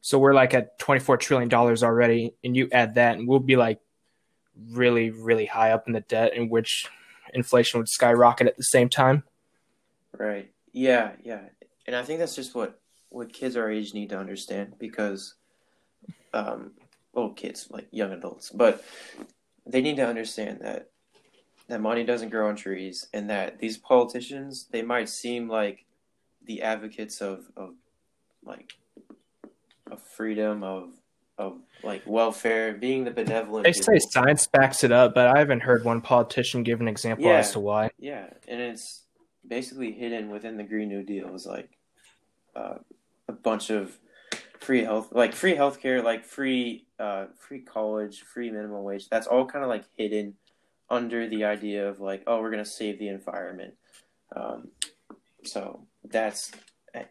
so 0.00 0.18
we're 0.18 0.34
like 0.34 0.54
at 0.54 0.78
$24 0.78 1.18
trillion 1.18 1.52
already, 1.52 2.34
and 2.44 2.56
you 2.56 2.68
add 2.72 2.94
that, 2.94 3.16
and 3.16 3.26
we'll 3.26 3.40
be 3.40 3.56
like 3.56 3.80
really, 4.70 5.10
really 5.10 5.46
high 5.46 5.72
up 5.72 5.86
in 5.86 5.92
the 5.92 6.00
debt, 6.00 6.34
in 6.34 6.48
which 6.48 6.88
inflation 7.34 7.78
would 7.78 7.88
skyrocket 7.88 8.46
at 8.46 8.56
the 8.56 8.64
same 8.64 8.88
time. 8.88 9.22
right. 10.16 10.50
Yeah, 10.72 11.12
yeah. 11.24 11.40
And 11.86 11.96
I 11.96 12.02
think 12.02 12.18
that's 12.18 12.36
just 12.36 12.54
what 12.54 12.78
what 13.08 13.32
kids 13.32 13.56
our 13.56 13.70
age 13.70 13.94
need 13.94 14.10
to 14.10 14.18
understand 14.18 14.74
because, 14.78 15.34
um, 16.34 16.72
well, 17.14 17.30
kids 17.30 17.68
like 17.70 17.88
young 17.90 18.12
adults, 18.12 18.50
but 18.50 18.84
they 19.66 19.80
need 19.80 19.96
to 19.96 20.06
understand 20.06 20.60
that 20.60 20.90
that 21.68 21.80
money 21.80 22.04
doesn't 22.04 22.28
grow 22.28 22.48
on 22.48 22.56
trees, 22.56 23.08
and 23.12 23.30
that 23.30 23.58
these 23.58 23.78
politicians 23.78 24.66
they 24.70 24.82
might 24.82 25.08
seem 25.08 25.48
like 25.48 25.86
the 26.44 26.62
advocates 26.62 27.20
of 27.20 27.46
of 27.56 27.70
like 28.44 28.74
of 29.92 30.02
freedom 30.02 30.62
of 30.62 30.90
of 31.38 31.58
like 31.84 32.02
welfare, 32.04 32.74
being 32.74 33.04
the 33.04 33.12
benevolent. 33.12 33.64
They 33.64 33.72
say 33.72 33.98
science 34.10 34.48
backs 34.48 34.82
it 34.82 34.90
up, 34.90 35.14
but 35.14 35.28
I 35.28 35.38
haven't 35.38 35.60
heard 35.60 35.84
one 35.84 36.00
politician 36.00 36.64
give 36.64 36.80
an 36.80 36.88
example 36.88 37.26
Yeah. 37.26 37.38
as 37.38 37.52
to 37.52 37.60
why. 37.60 37.90
Yeah, 37.98 38.26
and 38.48 38.60
it's 38.60 39.04
basically 39.46 39.92
hidden 39.92 40.30
within 40.30 40.56
the 40.56 40.64
Green 40.64 40.88
New 40.88 41.04
Deal 41.04 41.32
is 41.34 41.46
like 41.46 41.70
uh, 42.56 42.78
a 43.28 43.32
bunch 43.32 43.70
of 43.70 43.96
free 44.58 44.82
health, 44.82 45.10
like 45.12 45.32
free 45.32 45.54
healthcare, 45.54 46.02
like 46.02 46.24
free 46.24 46.86
uh, 46.98 47.26
free 47.38 47.60
college, 47.60 48.22
free 48.22 48.50
minimum 48.50 48.82
wage. 48.82 49.08
That's 49.08 49.28
all 49.28 49.46
kind 49.46 49.62
of 49.64 49.68
like 49.68 49.84
hidden 49.96 50.34
under 50.90 51.28
the 51.28 51.44
idea 51.44 51.88
of 51.88 52.00
like, 52.00 52.24
oh, 52.26 52.40
we're 52.40 52.50
gonna 52.50 52.64
save 52.64 52.98
the 52.98 53.08
environment. 53.08 53.74
Um, 54.34 54.68
so 55.44 55.86
that's 56.02 56.50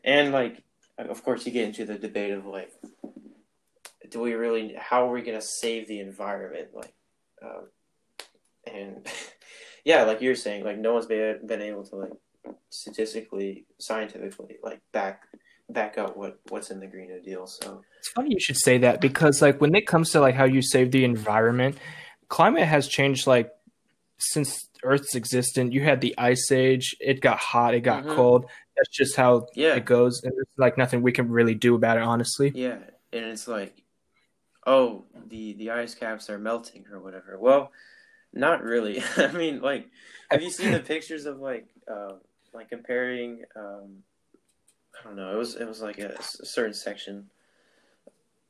and 0.04 0.34
like, 0.34 0.64
of 0.98 1.24
course, 1.24 1.46
you 1.46 1.52
get 1.52 1.66
into 1.66 1.86
the 1.86 1.98
debate 1.98 2.32
of 2.32 2.46
like, 2.46 2.72
do 4.10 4.20
we 4.20 4.34
really? 4.34 4.76
How 4.78 5.08
are 5.08 5.12
we 5.12 5.22
gonna 5.22 5.42
save 5.42 5.88
the 5.88 6.00
environment? 6.00 6.70
Like, 6.74 6.94
um, 7.42 7.68
and 8.72 9.08
yeah, 9.86 10.04
like 10.04 10.22
you're 10.22 10.36
saying, 10.36 10.64
like 10.64 10.78
no 10.78 10.94
one's 10.94 11.06
been 11.06 11.46
been 11.46 11.62
able 11.62 11.84
to 11.86 11.96
like 11.96 12.12
statistically, 12.70 13.66
scientifically, 13.80 14.58
like 14.64 14.82
back 14.94 15.24
back 15.70 15.98
up 15.98 16.16
what 16.16 16.40
what's 16.50 16.72
in 16.72 16.80
the 16.80 16.88
Green 16.88 17.10
New 17.10 17.22
Deal. 17.22 17.46
So 17.48 17.84
It's 18.00 18.10
funny 18.10 18.30
you 18.32 18.40
should 18.40 18.58
say 18.58 18.78
that 18.80 19.02
because 19.02 19.42
like 19.42 19.60
when 19.60 19.76
it 19.76 19.86
comes 19.86 20.12
to 20.12 20.20
like 20.22 20.36
how 20.36 20.46
you 20.46 20.62
save 20.62 20.92
the 20.92 21.04
environment, 21.04 21.78
climate 22.30 22.64
has 22.64 22.88
changed 22.88 23.28
like 23.28 23.52
since 24.20 24.68
Earth's 24.84 25.16
existence. 25.16 25.74
You 25.74 25.84
had 25.84 26.02
the 26.02 26.16
ice 26.18 26.52
age, 26.52 26.96
it 27.00 27.20
got 27.20 27.38
hot, 27.40 27.74
it 27.74 27.82
got 27.82 28.06
Mhm. 28.06 28.16
cold. 28.16 28.46
That's 28.78 28.96
just 28.96 29.16
how 29.16 29.48
yeah, 29.56 29.76
it 29.76 29.86
goes. 29.86 30.22
And 30.24 30.34
there's 30.34 30.48
like 30.58 30.78
nothing 30.78 31.02
we 31.02 31.12
can 31.12 31.30
really 31.30 31.56
do 31.56 31.76
about 31.76 31.98
it, 31.98 32.04
honestly. 32.04 32.52
yeah, 32.54 32.78
and 33.12 33.26
it's 33.26 33.48
like, 33.48 33.82
oh, 34.66 35.06
the 35.28 35.54
the 35.54 35.72
ice 35.72 35.96
caps 35.96 36.30
are 36.30 36.38
melting 36.38 36.86
or 36.92 37.00
whatever. 37.00 37.38
Well, 37.40 37.72
not 38.34 38.64
really. 38.64 39.02
I 39.18 39.32
mean, 39.32 39.62
like, 39.62 39.90
have 40.30 40.42
you 40.42 40.50
seen 40.50 40.72
the 40.72 40.80
pictures 40.94 41.26
of 41.26 41.40
like, 41.40 41.68
uh, 41.92 42.14
like 42.54 42.70
comparing? 42.70 43.44
Um, 43.56 44.04
I 45.00 45.08
don't 45.08 45.16
know. 45.16 45.34
It 45.34 45.38
was 45.38 45.56
it 45.56 45.68
was 45.68 45.82
like 45.82 46.00
a 46.00 46.22
certain 46.22 46.74
section 46.74 47.30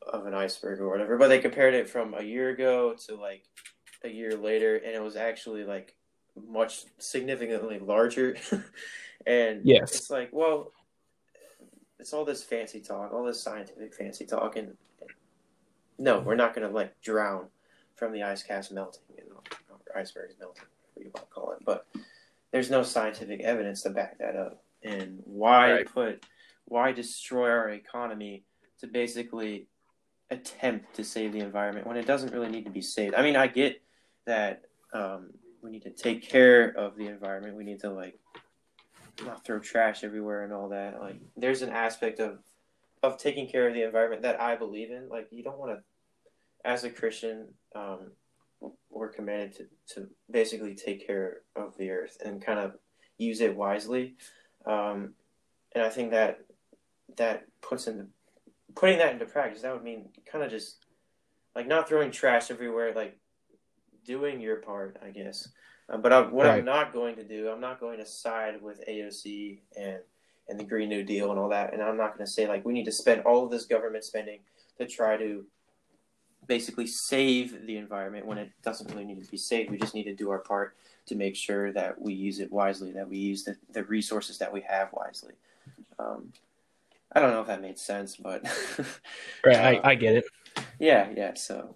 of 0.07 0.25
an 0.25 0.33
iceberg 0.33 0.79
or 0.79 0.89
whatever, 0.89 1.17
but 1.17 1.27
they 1.27 1.39
compared 1.39 1.73
it 1.73 1.89
from 1.89 2.13
a 2.13 2.23
year 2.23 2.49
ago 2.49 2.95
to 3.07 3.15
like 3.15 3.43
a 4.03 4.09
year 4.09 4.35
later, 4.35 4.75
and 4.75 4.95
it 4.95 5.01
was 5.01 5.15
actually 5.15 5.63
like 5.63 5.95
much 6.47 6.83
significantly 6.99 7.79
larger. 7.79 8.37
and 9.25 9.61
Yes. 9.63 9.93
it's 9.93 10.09
like, 10.09 10.29
well, 10.31 10.71
it's 11.99 12.13
all 12.13 12.25
this 12.25 12.43
fancy 12.43 12.79
talk, 12.79 13.13
all 13.13 13.23
this 13.23 13.41
scientific 13.41 13.93
fancy 13.93 14.25
talk, 14.25 14.55
and 14.55 14.77
no, 15.97 16.19
we're 16.19 16.35
not 16.35 16.53
going 16.53 16.67
to 16.67 16.73
like 16.73 16.99
drown 17.01 17.47
from 17.95 18.11
the 18.11 18.23
ice 18.23 18.43
caps 18.43 18.71
melting, 18.71 19.01
you 19.17 19.23
know, 19.29 19.41
icebergs 19.95 20.35
melting, 20.39 20.65
whatever 20.93 21.05
you 21.07 21.11
want 21.15 21.27
to 21.27 21.33
call 21.33 21.51
it. 21.53 21.59
But 21.65 21.87
there's 22.51 22.69
no 22.69 22.83
scientific 22.83 23.41
evidence 23.41 23.81
to 23.83 23.89
back 23.89 24.19
that 24.19 24.35
up. 24.35 24.63
And 24.83 25.21
why 25.25 25.71
Right. 25.71 25.87
put, 25.87 26.25
why 26.65 26.91
destroy 26.91 27.49
our 27.49 27.69
economy 27.69 28.43
to 28.79 28.87
basically 28.87 29.67
attempt 30.29 30.93
to 30.95 31.03
save 31.03 31.33
the 31.33 31.39
environment 31.39 31.87
when 31.87 31.97
it 31.97 32.05
doesn't 32.05 32.31
really 32.31 32.49
need 32.49 32.65
to 32.65 32.71
be 32.71 32.81
saved? 32.81 33.15
I 33.15 33.23
mean, 33.23 33.35
I 33.35 33.47
get 33.47 33.81
that 34.25 34.65
um, 34.93 35.31
we 35.63 35.71
need 35.71 35.83
to 35.83 35.89
take 35.89 36.21
care 36.21 36.69
of 36.77 36.95
the 36.95 37.07
environment. 37.07 37.55
We 37.55 37.63
need 37.63 37.79
to 37.79 37.89
like 37.89 38.19
not 39.25 39.43
throw 39.43 39.59
trash 39.59 40.03
everywhere 40.03 40.43
and 40.43 40.53
all 40.53 40.69
that. 40.69 40.99
Like, 40.99 41.19
there's 41.35 41.61
an 41.61 41.69
aspect 41.69 42.19
of 42.19 42.39
of 43.03 43.17
taking 43.17 43.47
care 43.47 43.67
of 43.67 43.75
the 43.75 43.83
environment 43.83 44.23
that 44.23 44.41
I 44.41 44.55
believe 44.55 44.89
in. 44.91 45.07
Like, 45.07 45.27
you 45.31 45.43
don't 45.43 45.59
want 45.59 45.71
to, 45.71 45.83
as 46.65 46.83
a 46.83 46.89
Christian, 46.89 47.47
um, 47.75 48.11
we're 48.89 49.09
commanded 49.09 49.53
to, 49.55 49.93
to 49.93 50.07
basically 50.31 50.73
take 50.73 51.05
care 51.05 51.41
of 51.55 51.77
the 51.77 51.91
earth 51.91 52.17
and 52.25 52.41
kind 52.41 52.59
of 52.59 52.73
use 53.17 53.39
it 53.41 53.55
wisely. 53.55 54.15
Um, 54.65 55.13
and 55.75 55.83
I 55.83 55.89
think 55.89 56.11
that 56.11 56.39
that 57.17 57.45
puts 57.61 57.87
into 57.87 58.07
putting 58.75 58.97
that 58.97 59.13
into 59.13 59.25
practice. 59.25 59.61
That 59.61 59.73
would 59.73 59.83
mean 59.83 60.09
kind 60.29 60.43
of 60.43 60.49
just 60.49 60.77
like 61.55 61.67
not 61.67 61.87
throwing 61.87 62.11
trash 62.11 62.49
everywhere, 62.51 62.93
like 62.95 63.17
doing 64.05 64.41
your 64.41 64.57
part, 64.57 64.97
I 65.05 65.09
guess. 65.09 65.49
Uh, 65.89 65.97
but 65.97 66.11
I, 66.11 66.21
what 66.21 66.45
Right. 66.45 66.59
I'm 66.59 66.65
not 66.65 66.93
going 66.93 67.15
to 67.15 67.23
do, 67.23 67.49
I'm 67.49 67.61
not 67.61 67.79
going 67.79 67.97
to 67.99 68.05
side 68.05 68.61
with 68.61 68.83
AOC 68.87 69.59
and 69.77 69.99
and 70.49 70.57
the 70.57 70.63
Green 70.63 70.87
New 70.87 71.03
Deal 71.03 71.29
and 71.29 71.37
all 71.39 71.49
that. 71.49 71.73
And 71.73 71.81
I'm 71.81 71.97
not 71.97 72.15
going 72.15 72.25
to 72.25 72.31
say 72.31 72.47
like 72.47 72.65
we 72.65 72.73
need 72.73 72.85
to 72.85 72.91
spend 72.91 73.21
all 73.21 73.43
of 73.43 73.51
this 73.51 73.65
government 73.65 74.05
spending 74.05 74.39
to 74.77 74.85
try 74.85 75.17
to 75.17 75.45
basically 76.47 76.87
save 76.87 77.65
the 77.65 77.77
environment 77.77 78.25
when 78.25 78.37
it 78.37 78.51
doesn't 78.63 78.89
really 78.89 79.03
need 79.03 79.21
to 79.23 79.29
be 79.29 79.37
saved. 79.37 79.69
We 79.69 79.77
just 79.77 79.93
need 79.93 80.05
to 80.05 80.15
do 80.15 80.29
our 80.29 80.39
part 80.39 80.77
to 81.07 81.15
make 81.15 81.35
sure 81.35 81.73
that 81.73 81.99
we 82.01 82.13
use 82.13 82.39
it 82.39 82.51
wisely, 82.51 82.91
that 82.93 83.09
we 83.09 83.17
use 83.17 83.43
the, 83.43 83.57
the 83.73 83.83
resources 83.83 84.37
that 84.37 84.53
we 84.53 84.61
have 84.61 84.89
wisely. 84.93 85.33
Um, 85.99 86.31
I 87.11 87.19
don't 87.19 87.31
know 87.31 87.41
if 87.41 87.47
that 87.47 87.61
made 87.61 87.77
sense, 87.79 88.15
but 88.15 88.43
right, 89.45 89.55
uh, 89.57 89.81
I, 89.83 89.91
I 89.91 89.95
get 89.95 90.15
it. 90.15 90.25
Yeah, 90.79 91.09
yeah. 91.15 91.33
So 91.35 91.75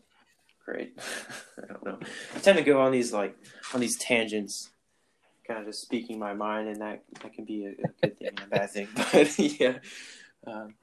great. 0.66 0.98
I 1.64 1.68
don't 1.68 1.86
know. 1.86 2.00
I 2.36 2.40
tend 2.40 2.58
to 2.58 2.64
go 2.64 2.82
on 2.82 2.92
these 2.92 3.14
like 3.14 3.36
on 3.74 3.80
these 3.80 3.98
tangents, 3.98 4.70
kind 5.48 5.60
of 5.60 5.66
just 5.66 5.82
speaking 5.82 6.20
my 6.20 6.34
mind, 6.34 6.68
and 6.68 6.82
that 6.82 7.04
that 7.22 7.34
can 7.34 7.46
be 7.46 7.66
a, 7.66 7.70
a 7.70 7.92
good 8.02 8.18
thing 8.18 8.28
and 8.28 8.40
a 8.40 8.48
bad 8.48 8.72
thing. 8.72 8.88
But 8.96 9.40
yeah, 9.40 9.78
um, 10.48 10.76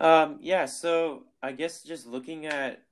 um, 0.00 0.38
yeah. 0.40 0.66
So 0.66 1.24
I 1.42 1.52
guess 1.52 1.82
just 1.82 2.06
looking 2.06 2.46
at 2.46 2.82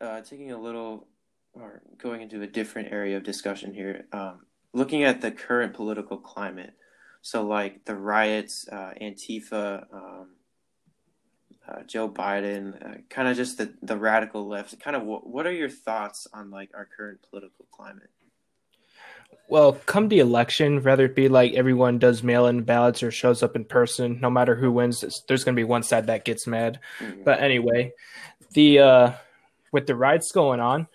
uh, 0.00 0.20
taking 0.22 0.52
a 0.52 0.58
little 0.58 1.08
or 1.54 1.82
going 1.98 2.22
into 2.22 2.42
a 2.42 2.46
different 2.46 2.92
area 2.92 3.16
of 3.16 3.22
discussion 3.22 3.72
here, 3.72 4.06
um, 4.12 4.40
looking 4.72 5.04
at 5.04 5.20
the 5.20 5.30
current 5.30 5.74
political 5.74 6.16
climate. 6.16 6.74
So, 7.22 7.46
like 7.46 7.86
the 7.86 7.96
riots, 7.96 8.68
uh, 8.70 8.92
Antifa, 9.00 9.86
um, 9.92 10.28
uh, 11.68 11.82
Joe 11.82 12.08
Biden, 12.08 12.74
uh, 12.82 12.98
kind 13.08 13.28
of 13.28 13.36
just 13.36 13.58
the, 13.58 13.72
the 13.82 13.96
radical 13.96 14.46
left. 14.46 14.78
Kind 14.80 14.96
of 14.96 15.02
what, 15.02 15.26
what 15.26 15.46
are 15.46 15.52
your 15.52 15.70
thoughts 15.70 16.26
on 16.32 16.50
like 16.50 16.70
our 16.74 16.88
current 16.96 17.20
political 17.28 17.66
climate? 17.72 18.10
Well, 19.48 19.72
come 19.86 20.08
the 20.08 20.20
election, 20.20 20.82
whether 20.82 21.04
it 21.04 21.14
be 21.14 21.28
like 21.28 21.52
everyone 21.52 21.98
does 21.98 22.22
mail 22.22 22.46
in 22.46 22.62
ballots 22.62 23.02
or 23.02 23.10
shows 23.10 23.42
up 23.42 23.56
in 23.56 23.64
person, 23.64 24.18
no 24.20 24.30
matter 24.30 24.54
who 24.54 24.72
wins, 24.72 25.04
there's 25.28 25.44
going 25.44 25.54
to 25.54 25.60
be 25.60 25.64
one 25.64 25.82
side 25.82 26.06
that 26.06 26.24
gets 26.24 26.46
mad. 26.46 26.80
Mm-hmm. 26.98 27.24
But 27.24 27.40
anyway, 27.40 27.92
the 28.52 28.78
uh, 28.78 29.12
with 29.70 29.86
the 29.86 29.96
riots 29.96 30.32
going 30.32 30.60
on, 30.60 30.86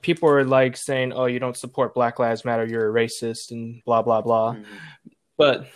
people 0.00 0.30
are 0.30 0.44
like 0.44 0.76
saying, 0.78 1.12
"Oh, 1.12 1.26
you 1.26 1.40
don't 1.40 1.56
support 1.56 1.94
Black 1.94 2.18
Lives 2.18 2.44
Matter, 2.44 2.64
you're 2.64 2.88
a 2.88 3.06
racist," 3.06 3.50
and 3.50 3.84
blah 3.84 4.00
blah 4.00 4.22
blah. 4.22 4.54
Mm-hmm. 4.54 5.10
But 5.36 5.66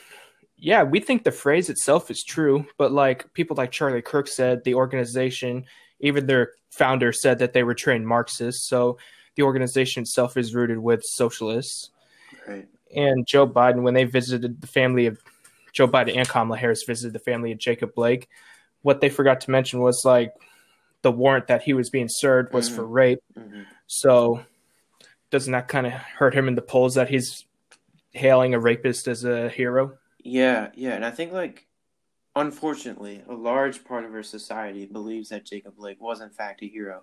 yeah, 0.59 0.83
we 0.83 1.01
think 1.01 1.25
the 1.25 1.33
phrase 1.33 1.69
itself 1.69 2.11
is 2.11 2.25
true, 2.25 2.67
but 2.79 2.93
like 2.93 3.33
people 3.35 3.57
like 3.57 3.71
Charlie 3.71 4.03
Kirk 4.03 4.29
said, 4.29 4.65
the 4.65 4.75
organization, 4.75 5.67
even 6.01 6.27
their 6.27 6.53
founder 6.71 7.13
said 7.13 7.39
that 7.39 7.53
they 7.53 7.63
were 7.63 7.75
trained 7.75 8.07
Marxists. 8.07 8.69
So 8.69 8.99
the 9.35 9.43
organization 9.43 10.03
itself 10.03 10.37
is 10.37 10.55
rooted 10.55 10.79
with 10.79 11.03
socialists. 11.05 11.91
Right. 12.49 12.67
And 12.95 13.27
Joe 13.27 13.47
Biden, 13.47 13.83
when 13.83 13.95
they 13.95 14.05
visited 14.05 14.61
the 14.61 14.67
family 14.67 15.07
of 15.07 15.21
Joe 15.73 15.89
Biden 15.89 16.17
and 16.17 16.29
Kamala 16.29 16.59
Harris 16.59 16.85
visited 16.85 17.13
the 17.13 17.19
family 17.19 17.53
of 17.53 17.59
Jacob 17.59 17.95
Blake, 17.95 18.29
what 18.83 19.01
they 19.01 19.11
forgot 19.11 19.43
to 19.43 19.51
mention 19.51 19.81
was 19.81 20.03
like 20.05 20.33
the 21.03 21.13
warrant 21.13 21.49
that 21.49 21.63
he 21.63 21.75
was 21.75 21.91
being 21.91 22.09
served 22.09 22.55
was 22.55 22.67
mm-hmm. 22.69 22.77
for 22.77 22.87
rape. 22.87 23.21
Mm-hmm. 23.39 23.63
So 23.87 24.43
doesn't 25.31 25.53
that 25.53 25.69
kind 25.69 25.87
of 25.87 25.93
hurt 25.93 26.35
him 26.35 26.49
in 26.49 26.55
the 26.55 26.63
polls 26.63 26.95
that 26.95 27.11
he's 27.11 27.45
hailing 28.13 28.55
a 28.55 28.61
rapist 28.61 29.07
as 29.07 29.25
a 29.25 29.51
hero? 29.51 29.99
Yeah, 30.27 30.71
yeah, 30.75 30.95
and 30.95 31.05
I 31.05 31.13
think 31.13 31.33
like 31.33 31.67
unfortunately, 32.35 33.23
a 33.29 33.35
large 33.35 33.85
part 33.85 34.05
of 34.05 34.13
our 34.13 34.25
society 34.25 34.85
believes 34.85 35.29
that 35.29 35.47
Jacob 35.47 35.77
Blake 35.77 36.01
was 36.01 36.21
in 36.21 36.31
fact 36.31 36.63
a 36.63 36.67
hero, 36.67 37.03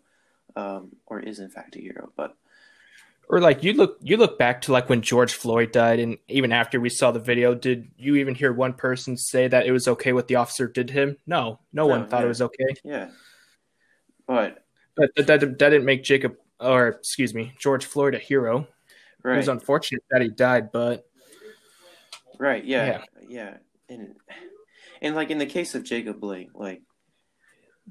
um, 0.57 0.91
or 1.05 1.21
is 1.21 1.39
in 1.39 1.49
fact 1.49 1.77
a 1.77 1.79
hero. 1.79 2.11
But 2.17 2.35
or 3.29 3.39
like 3.39 3.63
you 3.63 3.73
look 3.73 3.97
you 4.01 4.17
look 4.17 4.37
back 4.37 4.59
to 4.63 4.73
like 4.73 4.89
when 4.89 5.01
George 5.01 5.33
Floyd 5.33 5.71
died, 5.71 5.99
and 5.99 6.17
even 6.27 6.51
after 6.51 6.81
we 6.81 6.89
saw 6.89 7.11
the 7.11 7.19
video, 7.19 7.55
did 7.55 7.89
you 7.97 8.17
even 8.17 8.35
hear 8.35 8.51
one 8.51 8.73
person 8.73 9.15
say 9.15 9.47
that 9.47 9.65
it 9.65 9.71
was 9.71 9.87
okay 9.87 10.11
what 10.11 10.27
the 10.27 10.35
officer 10.35 10.67
did 10.67 10.89
to 10.89 10.93
him? 10.93 11.17
No, 11.25 11.59
no, 11.71 11.83
no 11.83 11.87
one 11.87 12.09
thought 12.09 12.19
yeah. 12.19 12.25
it 12.25 12.27
was 12.27 12.41
okay. 12.41 12.75
Yeah, 12.83 13.09
but 14.27 14.65
but 14.97 15.15
that, 15.15 15.27
that, 15.27 15.39
that 15.39 15.69
didn't 15.69 15.85
make 15.85 16.03
Jacob 16.03 16.35
or 16.59 16.89
excuse 16.89 17.33
me 17.33 17.53
George 17.57 17.85
Floyd 17.85 18.15
a 18.15 18.19
hero. 18.19 18.67
Right. 19.23 19.35
It 19.35 19.37
was 19.37 19.47
unfortunate 19.47 20.03
that 20.11 20.21
he 20.21 20.27
died, 20.27 20.73
but 20.73 21.05
right, 22.39 22.63
yeah, 22.63 22.85
yeah 22.85 23.03
yeah, 23.29 23.57
and 23.89 24.15
and 25.01 25.15
like 25.15 25.29
in 25.29 25.37
the 25.37 25.45
case 25.45 25.75
of 25.75 25.83
Jacob 25.83 26.19
Blake, 26.19 26.49
like 26.53 26.81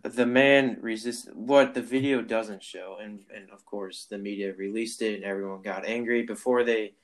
the 0.02 0.26
man 0.26 0.78
resist 0.80 1.34
what 1.34 1.74
the 1.74 1.82
video 1.82 2.22
doesn't 2.22 2.62
show, 2.62 2.98
and 3.00 3.20
and 3.34 3.50
of 3.50 3.64
course 3.64 4.06
the 4.10 4.18
media 4.18 4.54
released 4.54 5.02
it, 5.02 5.14
and 5.16 5.24
everyone 5.24 5.62
got 5.62 5.84
angry 5.84 6.22
before 6.22 6.64
they 6.64 6.94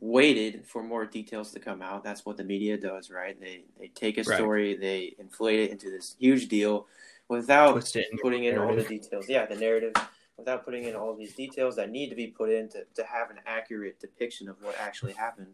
waited 0.00 0.66
for 0.66 0.82
more 0.82 1.06
details 1.06 1.52
to 1.52 1.60
come 1.60 1.82
out. 1.82 2.04
That's 2.04 2.24
what 2.26 2.36
the 2.36 2.44
media 2.44 2.76
does, 2.76 3.10
right? 3.10 3.38
They 3.38 3.64
they 3.78 3.88
take 3.88 4.18
a 4.18 4.24
story, 4.24 4.70
right. 4.70 4.80
they 4.80 5.14
inflate 5.18 5.60
it 5.60 5.70
into 5.70 5.90
this 5.90 6.16
huge 6.18 6.48
deal 6.48 6.86
without 7.28 7.82
putting 8.22 8.44
in 8.44 8.58
all 8.58 8.74
the 8.74 8.84
details. 8.84 9.28
Yeah, 9.28 9.46
the 9.46 9.56
narrative 9.56 9.92
without 10.38 10.64
putting 10.64 10.84
in 10.84 10.94
all 10.94 11.14
these 11.14 11.34
details 11.34 11.76
that 11.76 11.90
need 11.90 12.08
to 12.08 12.14
be 12.14 12.28
put 12.28 12.48
in 12.48 12.68
to, 12.68 12.84
to 12.94 13.04
have 13.04 13.28
an 13.28 13.38
accurate 13.44 13.98
depiction 13.98 14.48
of 14.48 14.56
what 14.62 14.76
actually 14.78 15.12
happened. 15.12 15.52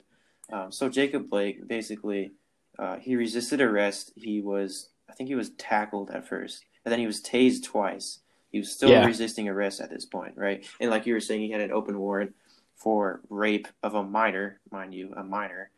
Um, 0.52 0.70
so 0.70 0.88
Jacob 0.88 1.30
Blake 1.30 1.66
basically 1.66 2.32
uh, 2.78 2.96
he 2.96 3.16
resisted 3.16 3.60
arrest. 3.60 4.12
He 4.16 4.40
was 4.40 4.90
I 5.08 5.12
think 5.12 5.28
he 5.28 5.34
was 5.34 5.50
tackled 5.50 6.10
at 6.10 6.26
first, 6.26 6.64
and 6.84 6.92
then 6.92 6.98
he 6.98 7.06
was 7.06 7.22
tased 7.22 7.64
twice. 7.64 8.20
He 8.50 8.58
was 8.58 8.70
still 8.70 8.90
yeah. 8.90 9.04
resisting 9.04 9.48
arrest 9.48 9.80
at 9.80 9.90
this 9.90 10.04
point, 10.04 10.34
right? 10.36 10.64
And 10.80 10.90
like 10.90 11.06
you 11.06 11.14
were 11.14 11.20
saying, 11.20 11.40
he 11.40 11.50
had 11.50 11.60
an 11.60 11.72
open 11.72 11.98
warrant 11.98 12.34
for 12.76 13.20
rape 13.28 13.68
of 13.82 13.94
a 13.94 14.02
minor, 14.02 14.60
mind 14.70 14.94
you, 14.94 15.12
a 15.16 15.24
minor. 15.24 15.70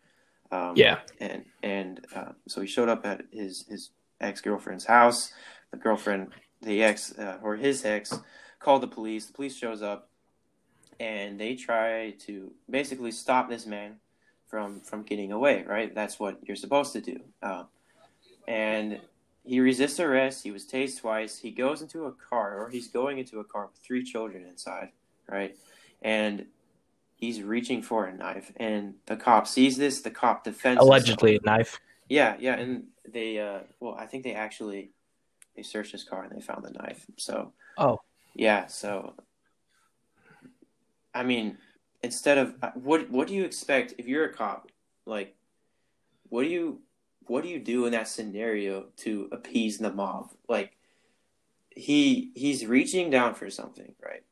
Um, 0.50 0.74
yeah. 0.76 0.98
And 1.20 1.44
and 1.62 2.06
uh, 2.14 2.32
so 2.48 2.60
he 2.60 2.66
showed 2.66 2.88
up 2.88 3.06
at 3.06 3.22
his 3.30 3.66
his 3.68 3.90
ex 4.20 4.40
girlfriend's 4.40 4.84
house. 4.84 5.32
The 5.70 5.78
girlfriend, 5.78 6.28
the 6.62 6.82
ex 6.82 7.16
uh, 7.18 7.38
or 7.42 7.56
his 7.56 7.84
ex, 7.84 8.18
called 8.58 8.82
the 8.82 8.88
police. 8.88 9.26
The 9.26 9.32
police 9.32 9.56
shows 9.56 9.82
up, 9.82 10.08
and 11.00 11.38
they 11.38 11.54
try 11.54 12.14
to 12.26 12.52
basically 12.68 13.10
stop 13.10 13.48
this 13.48 13.66
man 13.66 13.96
from 14.48 14.80
from 14.80 15.02
getting 15.02 15.32
away. 15.32 15.64
Right, 15.66 15.94
that's 15.94 16.18
what 16.18 16.38
you're 16.42 16.56
supposed 16.56 16.92
to 16.94 17.00
do. 17.00 17.20
Uh, 17.42 17.64
and 18.46 19.00
he 19.44 19.60
resists 19.60 20.00
arrest. 20.00 20.42
He 20.42 20.50
was 20.50 20.66
tased 20.66 21.00
twice. 21.00 21.38
He 21.38 21.50
goes 21.50 21.82
into 21.82 22.06
a 22.06 22.12
car, 22.12 22.58
or 22.58 22.68
he's 22.68 22.88
going 22.88 23.18
into 23.18 23.40
a 23.40 23.44
car 23.44 23.66
with 23.66 23.76
three 23.82 24.04
children 24.04 24.44
inside. 24.44 24.90
Right, 25.28 25.56
and 26.02 26.46
he's 27.16 27.42
reaching 27.42 27.82
for 27.82 28.06
a 28.06 28.14
knife, 28.14 28.52
and 28.56 28.94
the 29.06 29.16
cop 29.16 29.46
sees 29.46 29.76
this. 29.76 30.00
The 30.00 30.10
cop 30.10 30.44
defends 30.44 30.80
allegedly 30.80 31.32
himself. 31.32 31.54
a 31.54 31.58
knife. 31.58 31.80
Yeah, 32.08 32.36
yeah, 32.38 32.54
and 32.54 32.84
they 33.08 33.38
uh, 33.38 33.60
well, 33.80 33.96
I 33.98 34.06
think 34.06 34.24
they 34.24 34.34
actually 34.34 34.90
they 35.56 35.62
searched 35.62 35.92
his 35.92 36.04
car 36.04 36.22
and 36.22 36.32
they 36.36 36.40
found 36.40 36.64
the 36.64 36.70
knife. 36.70 37.06
So 37.16 37.52
oh 37.78 38.00
yeah, 38.34 38.66
so 38.66 39.14
I 41.16 41.22
mean, 41.22 41.56
instead 42.02 42.38
of 42.38 42.54
what 42.74 43.10
what 43.10 43.28
do 43.28 43.34
you 43.34 43.44
expect 43.44 43.94
if 43.98 44.06
you're 44.06 44.24
a 44.24 44.32
cop? 44.32 44.70
Like, 45.06 45.34
what 46.28 46.42
do 46.42 46.48
you 46.48 46.80
what 47.26 47.42
do 47.42 47.48
you 47.48 47.58
do 47.58 47.86
in 47.86 47.92
that 47.92 48.08
scenario 48.08 48.86
to 48.98 49.28
appease 49.32 49.78
the 49.78 49.92
mob? 49.92 50.32
Like, 50.48 50.76
he 51.70 52.32
he's 52.34 52.66
reaching 52.66 53.10
down 53.10 53.34
for 53.34 53.50
something, 53.50 53.94
right? 54.04 54.22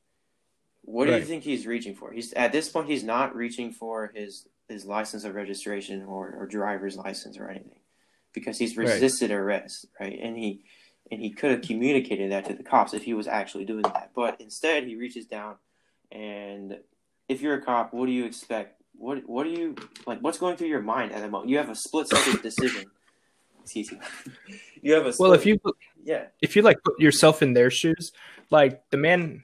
What 0.82 1.06
do 1.06 1.12
you 1.12 1.24
think 1.24 1.44
he's 1.44 1.66
reaching 1.66 1.94
for? 1.94 2.12
He's 2.12 2.32
at 2.34 2.52
this 2.52 2.68
point 2.68 2.88
he's 2.88 3.04
not 3.04 3.34
reaching 3.34 3.72
for 3.72 4.12
his 4.14 4.46
his 4.68 4.84
license 4.84 5.24
of 5.24 5.34
registration 5.34 6.04
or, 6.04 6.34
or 6.38 6.46
driver's 6.46 6.96
license 6.96 7.38
or 7.38 7.48
anything 7.48 7.80
because 8.32 8.58
he's 8.58 8.76
resisted 8.76 9.30
right. 9.30 9.36
arrest, 9.36 9.86
right? 9.98 10.18
And 10.20 10.36
he 10.36 10.62
and 11.10 11.20
he 11.20 11.30
could 11.30 11.50
have 11.50 11.62
communicated 11.62 12.32
that 12.32 12.46
to 12.46 12.54
the 12.54 12.62
cops 12.62 12.94
if 12.94 13.04
he 13.04 13.14
was 13.14 13.26
actually 13.26 13.64
doing 13.64 13.82
that. 13.82 14.10
But 14.14 14.40
instead, 14.40 14.84
he 14.84 14.96
reaches 14.96 15.26
down 15.26 15.56
and 16.10 16.78
if 17.28 17.40
you're 17.40 17.54
a 17.54 17.62
cop, 17.62 17.92
what 17.92 18.06
do 18.06 18.12
you 18.12 18.24
expect? 18.24 18.82
What 18.96 19.28
what 19.28 19.44
do 19.44 19.50
you 19.50 19.74
like? 20.06 20.20
What's 20.20 20.38
going 20.38 20.56
through 20.56 20.68
your 20.68 20.82
mind 20.82 21.12
at 21.12 21.20
the 21.22 21.28
moment? 21.28 21.50
You 21.50 21.58
have 21.58 21.70
a 21.70 21.74
split 21.74 22.08
second 22.08 22.42
decision. 22.42 22.84
Excuse 23.62 23.92
me. 23.92 23.98
You 24.82 24.92
have 24.94 25.06
a 25.06 25.12
split, 25.12 25.28
well. 25.28 25.32
If 25.32 25.46
you 25.46 25.58
yeah, 26.04 26.26
if 26.42 26.54
you 26.54 26.62
like 26.62 26.82
put 26.84 27.00
yourself 27.00 27.42
in 27.42 27.54
their 27.54 27.70
shoes, 27.70 28.12
like 28.50 28.82
the 28.90 28.96
man, 28.96 29.42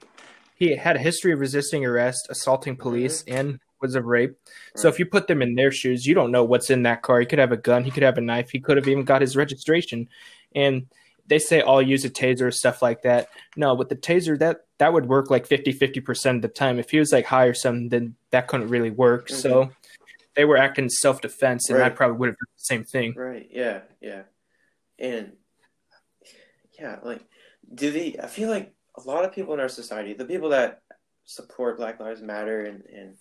he 0.55 0.75
had 0.75 0.95
a 0.95 0.99
history 0.99 1.33
of 1.33 1.39
resisting 1.39 1.85
arrest, 1.85 2.27
assaulting 2.29 2.77
police, 2.77 3.23
mm-hmm. 3.23 3.37
and 3.37 3.59
was 3.81 3.95
of 3.95 4.05
rape. 4.05 4.29
Right. 4.29 4.81
So 4.81 4.87
if 4.87 4.99
you 4.99 5.05
put 5.05 5.27
them 5.27 5.41
in 5.41 5.55
their 5.55 5.71
shoes, 5.71 6.05
you 6.05 6.13
don't 6.13 6.31
know 6.31 6.43
what's 6.43 6.69
in 6.69 6.83
that 6.83 7.01
car. 7.01 7.19
He 7.19 7.25
could 7.25 7.39
have 7.39 7.51
a 7.51 7.57
gun. 7.57 7.83
He 7.83 7.91
could 7.91 8.03
have 8.03 8.17
a 8.17 8.21
knife. 8.21 8.51
He 8.51 8.59
could 8.59 8.77
have 8.77 8.87
even 8.87 9.03
got 9.03 9.21
his 9.21 9.35
registration. 9.35 10.07
And 10.55 10.87
they 11.31 11.39
say 11.39 11.61
I'll 11.61 11.81
use 11.81 12.03
a 12.03 12.09
taser 12.09 12.53
stuff 12.53 12.81
like 12.81 13.03
that. 13.03 13.29
No, 13.55 13.73
with 13.73 13.87
the 13.87 13.95
taser 13.95 14.37
that 14.39 14.65
that 14.79 14.91
would 14.91 15.05
work 15.07 15.29
like 15.29 15.47
50 15.47 15.71
50% 15.71 16.35
of 16.35 16.41
the 16.41 16.49
time. 16.49 16.77
If 16.77 16.89
he 16.89 16.99
was 16.99 17.13
like 17.13 17.25
high 17.25 17.45
or 17.45 17.53
something, 17.53 17.87
then 17.87 18.15
that 18.31 18.49
couldn't 18.49 18.67
really 18.67 18.89
work. 18.91 19.29
Mm-hmm. 19.29 19.37
So 19.37 19.71
they 20.35 20.43
were 20.43 20.57
acting 20.57 20.89
self 20.89 21.21
defense 21.21 21.69
and 21.69 21.79
right. 21.79 21.89
I 21.89 21.95
probably 21.95 22.17
would 22.17 22.27
have 22.27 22.35
done 22.35 22.47
the 22.57 22.63
same 22.65 22.83
thing. 22.83 23.13
Right. 23.15 23.47
Yeah. 23.49 23.79
Yeah. 24.01 24.23
And 24.99 25.31
yeah, 26.77 26.99
like 27.01 27.21
do 27.73 27.91
the 27.91 28.19
I 28.19 28.27
feel 28.27 28.49
like 28.49 28.73
a 28.97 29.01
lot 29.07 29.23
of 29.23 29.31
people 29.31 29.53
in 29.53 29.61
our 29.61 29.69
society, 29.69 30.11
the 30.11 30.25
people 30.25 30.49
that 30.49 30.81
support 31.23 31.77
Black 31.77 32.01
Lives 32.01 32.21
Matter 32.21 32.65
and, 32.65 32.83
and 32.93 33.15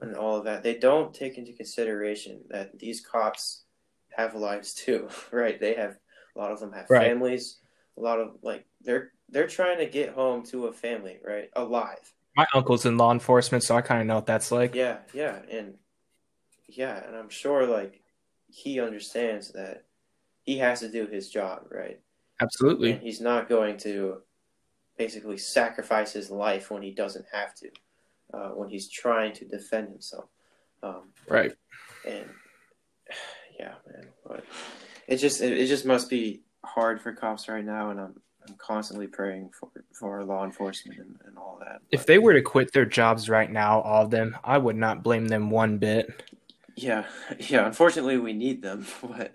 and 0.00 0.16
all 0.16 0.38
of 0.38 0.44
that, 0.46 0.62
they 0.62 0.78
don't 0.78 1.12
take 1.12 1.36
into 1.36 1.52
consideration 1.52 2.40
that 2.48 2.78
these 2.78 3.02
cops 3.02 3.64
have 4.16 4.34
lives 4.34 4.72
too, 4.72 5.10
right? 5.30 5.60
They 5.60 5.74
have 5.74 5.98
a 6.34 6.38
lot 6.38 6.52
of 6.52 6.60
them 6.60 6.72
have 6.72 6.86
right. 6.88 7.08
families. 7.08 7.58
A 7.96 8.00
lot 8.00 8.20
of 8.20 8.36
like 8.42 8.66
they're 8.80 9.12
they're 9.28 9.46
trying 9.46 9.78
to 9.78 9.86
get 9.86 10.10
home 10.10 10.44
to 10.46 10.66
a 10.66 10.72
family, 10.72 11.18
right? 11.24 11.50
Alive. 11.54 12.12
My 12.36 12.46
uncle's 12.54 12.86
in 12.86 12.96
law 12.96 13.12
enforcement, 13.12 13.62
so 13.62 13.76
I 13.76 13.82
kind 13.82 14.00
of 14.00 14.06
know 14.06 14.14
what 14.14 14.26
that's 14.26 14.50
like. 14.50 14.74
Yeah, 14.74 14.98
yeah, 15.12 15.40
and 15.50 15.74
yeah, 16.68 17.06
and 17.06 17.14
I'm 17.14 17.28
sure 17.28 17.66
like 17.66 18.00
he 18.48 18.80
understands 18.80 19.52
that 19.52 19.84
he 20.42 20.58
has 20.58 20.80
to 20.80 20.88
do 20.88 21.06
his 21.06 21.28
job, 21.28 21.66
right? 21.70 22.00
Absolutely. 22.40 22.92
And 22.92 23.02
he's 23.02 23.20
not 23.20 23.48
going 23.48 23.76
to 23.78 24.18
basically 24.98 25.38
sacrifice 25.38 26.12
his 26.12 26.30
life 26.30 26.70
when 26.70 26.82
he 26.82 26.90
doesn't 26.90 27.26
have 27.32 27.54
to, 27.56 27.70
uh, 28.34 28.48
when 28.50 28.68
he's 28.68 28.90
trying 28.90 29.32
to 29.34 29.44
defend 29.44 29.88
himself. 29.88 30.28
Um, 30.82 31.10
right. 31.28 31.52
And 32.06 32.28
yeah, 33.58 33.74
man, 33.86 34.08
but 34.26 34.44
it 35.12 35.18
just 35.18 35.40
it, 35.42 35.58
it 35.58 35.66
just 35.66 35.84
must 35.84 36.08
be 36.08 36.42
hard 36.64 37.00
for 37.00 37.12
cops 37.12 37.48
right 37.48 37.64
now, 37.64 37.90
and 37.90 38.00
I'm 38.00 38.14
I'm 38.48 38.54
constantly 38.56 39.06
praying 39.06 39.50
for 39.58 39.70
for 39.92 40.24
law 40.24 40.44
enforcement 40.44 40.98
and, 40.98 41.18
and 41.26 41.36
all 41.36 41.58
that. 41.60 41.82
If 41.90 42.00
but, 42.00 42.06
they 42.06 42.18
were 42.18 42.32
to 42.32 42.42
quit 42.42 42.72
their 42.72 42.86
jobs 42.86 43.28
right 43.28 43.50
now, 43.50 43.80
all 43.82 44.04
of 44.04 44.10
them, 44.10 44.36
I 44.42 44.58
would 44.58 44.76
not 44.76 45.02
blame 45.02 45.28
them 45.28 45.50
one 45.50 45.78
bit. 45.78 46.22
Yeah, 46.76 47.04
yeah. 47.38 47.66
Unfortunately, 47.66 48.16
we 48.16 48.32
need 48.32 48.62
them, 48.62 48.86
but 49.02 49.34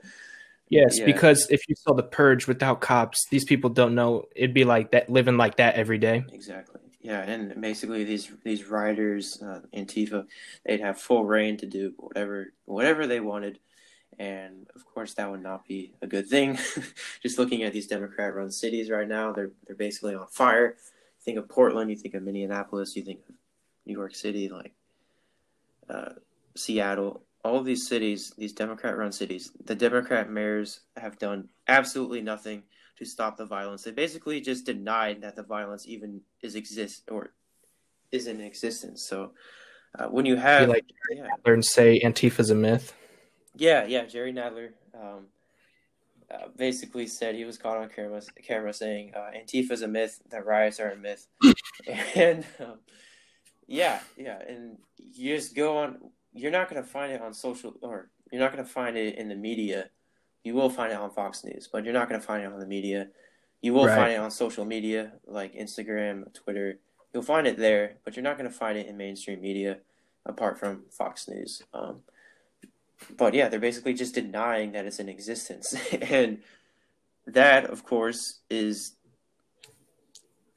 yes, 0.70 0.98
yeah. 1.00 1.06
because 1.06 1.48
if 1.52 1.62
you 1.70 1.76
saw 1.76 1.94
the 1.94 2.04
purge 2.04 2.48
without 2.48 2.82
cops, 2.82 3.28
these 3.30 3.46
people 3.46 3.70
don't 3.70 3.96
know 3.96 4.26
it'd 4.36 4.54
be 4.54 4.66
like 4.66 4.92
that, 4.92 5.10
living 5.10 5.38
like 5.38 5.58
that 5.58 5.76
every 5.76 6.00
day. 6.00 6.26
Exactly. 6.34 6.82
Yeah, 7.02 7.22
and 7.22 7.62
basically 7.62 8.04
these 8.04 8.32
these 8.44 8.66
riders, 8.66 9.40
uh, 9.42 9.62
Antifa, 9.74 10.26
they'd 10.66 10.82
have 10.82 11.00
full 11.00 11.24
rein 11.24 11.56
to 11.58 11.68
do 11.68 11.94
whatever 11.98 12.48
whatever 12.66 13.06
they 13.06 13.20
wanted 13.20 13.60
and 14.20 14.68
of 14.76 14.86
course 14.86 15.14
that 15.14 15.30
would 15.30 15.44
not 15.44 15.68
be 15.68 15.94
a 16.02 16.08
good 16.08 16.28
thing. 16.28 16.58
Just 17.22 17.38
looking 17.38 17.64
at 17.64 17.74
these 17.74 17.88
Democrat-run 17.88 18.52
cities 18.52 18.90
right 18.90 19.08
now, 19.08 19.32
they're 19.32 19.52
they're 19.66 19.76
basically 19.76 20.16
on 20.16 20.28
fire. 20.28 20.76
You 20.78 21.24
think 21.24 21.38
of 21.38 21.50
Portland, 21.50 21.90
you 21.90 21.98
think 21.98 22.16
of 22.16 22.24
Minneapolis, 22.24 22.96
you 22.96 23.04
think 23.04 23.20
of 23.30 23.36
New 23.86 23.94
York 23.94 24.16
City, 24.16 24.50
like 24.50 24.74
uh, 25.90 26.14
Seattle. 26.56 27.24
All 27.44 27.58
of 27.58 27.66
these 27.66 27.88
cities, 27.88 28.34
these 28.38 28.52
Democrat-run 28.52 29.12
cities, 29.12 29.52
the 29.64 29.76
Democrat 29.76 30.30
mayors 30.30 30.82
have 30.98 31.18
done 31.18 31.48
absolutely 31.68 32.22
nothing 32.22 32.64
to 32.98 33.06
stop 33.06 33.38
the 33.38 33.46
violence. 33.46 33.84
They 33.84 33.92
basically 33.92 34.42
just 34.42 34.66
denied 34.66 35.22
that 35.22 35.36
the 35.36 35.44
violence 35.44 35.88
even 35.88 36.22
is 36.42 36.56
exist 36.56 37.04
or 37.10 37.32
is 38.12 38.28
in 38.28 38.42
existence. 38.42 39.06
So 39.08 39.32
uh, 39.98 40.08
when 40.08 40.26
you 40.26 40.36
have 40.36 40.68
like 40.68 40.86
yeah. 41.16 41.28
and 41.46 41.64
say 41.64 42.00
Antifa's 42.00 42.50
a 42.50 42.56
myth. 42.56 42.94
Yeah, 43.58 43.86
yeah. 43.86 44.06
Jerry 44.06 44.34
Nadler 44.34 44.70
um, 44.94 45.28
uh, 46.32 46.48
basically 46.56 47.08
said 47.08 47.36
he 47.36 47.46
was 47.46 47.58
caught 47.58 47.78
on 47.78 47.90
camera, 47.90 48.22
camera 48.44 48.74
saying 48.74 49.14
uh, 49.16 49.32
Antifa 49.36 49.72
is 49.72 49.82
a 49.82 49.88
myth, 49.88 50.22
that 50.30 50.46
riots 50.46 50.80
are 50.80 50.92
a 50.92 50.98
myth, 50.98 51.28
and 52.16 52.46
um, 52.60 52.80
yeah, 53.68 54.00
yeah, 54.18 54.40
and 54.48 54.78
you 54.98 55.36
just 55.36 55.56
go 55.56 55.78
on. 55.78 55.98
You're 56.34 56.52
not 56.52 56.70
going 56.70 56.82
to 56.82 56.88
find 56.88 57.12
it 57.12 57.22
on 57.22 57.34
social, 57.34 57.74
or 57.82 58.10
you're 58.32 58.42
not 58.42 58.52
going 58.52 58.64
to 58.64 58.70
find 58.70 58.98
it 58.98 59.16
in 59.16 59.30
the 59.30 59.36
media. 59.36 59.90
You 60.44 60.54
will 60.54 60.70
find 60.70 60.92
it 60.92 60.98
on 60.98 61.12
Fox 61.12 61.44
News, 61.44 61.68
but 61.72 61.84
you're 61.84 61.94
not 61.94 62.10
going 62.10 62.22
to 62.22 62.26
find 62.26 62.44
it 62.44 62.52
on 62.52 62.60
the 62.60 62.66
media. 62.66 63.08
You 63.62 63.74
will 63.74 63.88
right. 63.88 63.96
find 63.96 64.12
it 64.14 64.20
on 64.20 64.30
social 64.30 64.66
media 64.66 65.14
like 65.26 65.56
Instagram, 65.56 66.32
Twitter. 66.34 66.80
You'll 67.14 67.24
find 67.24 67.48
it 67.48 67.58
there, 67.58 67.96
but 68.06 68.16
you're 68.16 68.24
not 68.24 68.38
going 68.38 68.50
to 68.50 68.56
find 68.56 68.78
it 68.78 68.88
in 68.88 68.98
mainstream 68.98 69.42
media 69.42 69.80
apart 70.26 70.60
from 70.60 70.84
Fox 70.92 71.28
News. 71.28 71.64
Um, 71.74 72.02
but 73.16 73.34
yeah, 73.34 73.48
they're 73.50 73.60
basically 73.60 73.94
just 73.94 74.16
denying 74.16 74.72
that 74.72 74.86
it's 74.86 75.00
in 75.00 75.10
existence. 75.10 75.76
and 76.02 76.40
that, 77.26 77.66
of 77.66 77.84
course, 77.84 78.40
is 78.50 78.96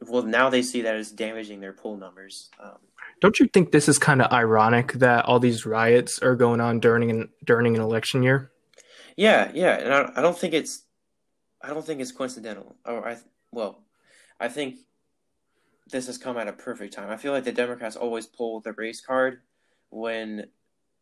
well, 0.00 0.22
now 0.22 0.48
they 0.48 0.62
see 0.62 0.82
that 0.82 0.94
as 0.94 1.10
damaging 1.10 1.60
their 1.60 1.72
poll 1.72 1.96
numbers. 1.96 2.48
Um, 2.58 2.78
don't 3.20 3.38
you 3.38 3.46
think 3.48 3.70
this 3.70 3.88
is 3.88 3.98
kind 3.98 4.22
of 4.22 4.32
ironic 4.32 4.94
that 4.94 5.26
all 5.26 5.38
these 5.38 5.66
riots 5.66 6.18
are 6.20 6.34
going 6.34 6.60
on 6.60 6.80
during 6.80 7.10
an 7.10 7.28
during 7.44 7.74
an 7.76 7.82
election 7.82 8.22
year? 8.22 8.50
Yeah, 9.16 9.50
yeah, 9.54 9.76
and 9.76 9.92
I, 9.92 10.12
I 10.16 10.22
don't 10.22 10.38
think 10.38 10.54
it's 10.54 10.84
I 11.62 11.68
don't 11.68 11.84
think 11.84 12.00
it's 12.00 12.12
coincidental. 12.12 12.76
Or 12.84 13.06
I 13.06 13.18
well, 13.52 13.82
I 14.38 14.48
think 14.48 14.76
this 15.90 16.06
has 16.06 16.16
come 16.16 16.38
at 16.38 16.48
a 16.48 16.52
perfect 16.52 16.94
time. 16.94 17.10
I 17.10 17.16
feel 17.16 17.32
like 17.32 17.44
the 17.44 17.52
Democrats 17.52 17.96
always 17.96 18.26
pull 18.26 18.60
the 18.60 18.72
race 18.72 19.00
card 19.00 19.40
when 19.90 20.46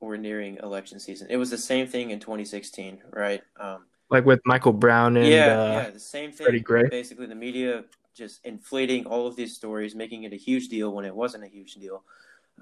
we're 0.00 0.16
nearing 0.16 0.58
election 0.62 1.00
season. 1.00 1.26
It 1.30 1.36
was 1.36 1.50
the 1.50 1.58
same 1.58 1.86
thing 1.86 2.10
in 2.10 2.20
2016, 2.20 3.02
right? 3.12 3.42
Um, 3.58 3.86
like 4.10 4.24
with 4.24 4.40
Michael 4.44 4.72
Brown 4.72 5.16
and 5.16 5.26
yeah, 5.26 5.60
uh, 5.60 5.72
yeah, 5.72 5.90
the 5.90 6.00
same 6.00 6.32
thing. 6.32 6.46
Freddie 6.46 6.60
Gray. 6.60 6.88
Basically, 6.88 7.26
the 7.26 7.34
media 7.34 7.84
just 8.14 8.44
inflating 8.44 9.06
all 9.06 9.26
of 9.26 9.36
these 9.36 9.54
stories, 9.54 9.94
making 9.94 10.24
it 10.24 10.32
a 10.32 10.36
huge 10.36 10.68
deal 10.68 10.92
when 10.92 11.04
it 11.04 11.14
wasn't 11.14 11.44
a 11.44 11.48
huge 11.48 11.74
deal. 11.74 12.02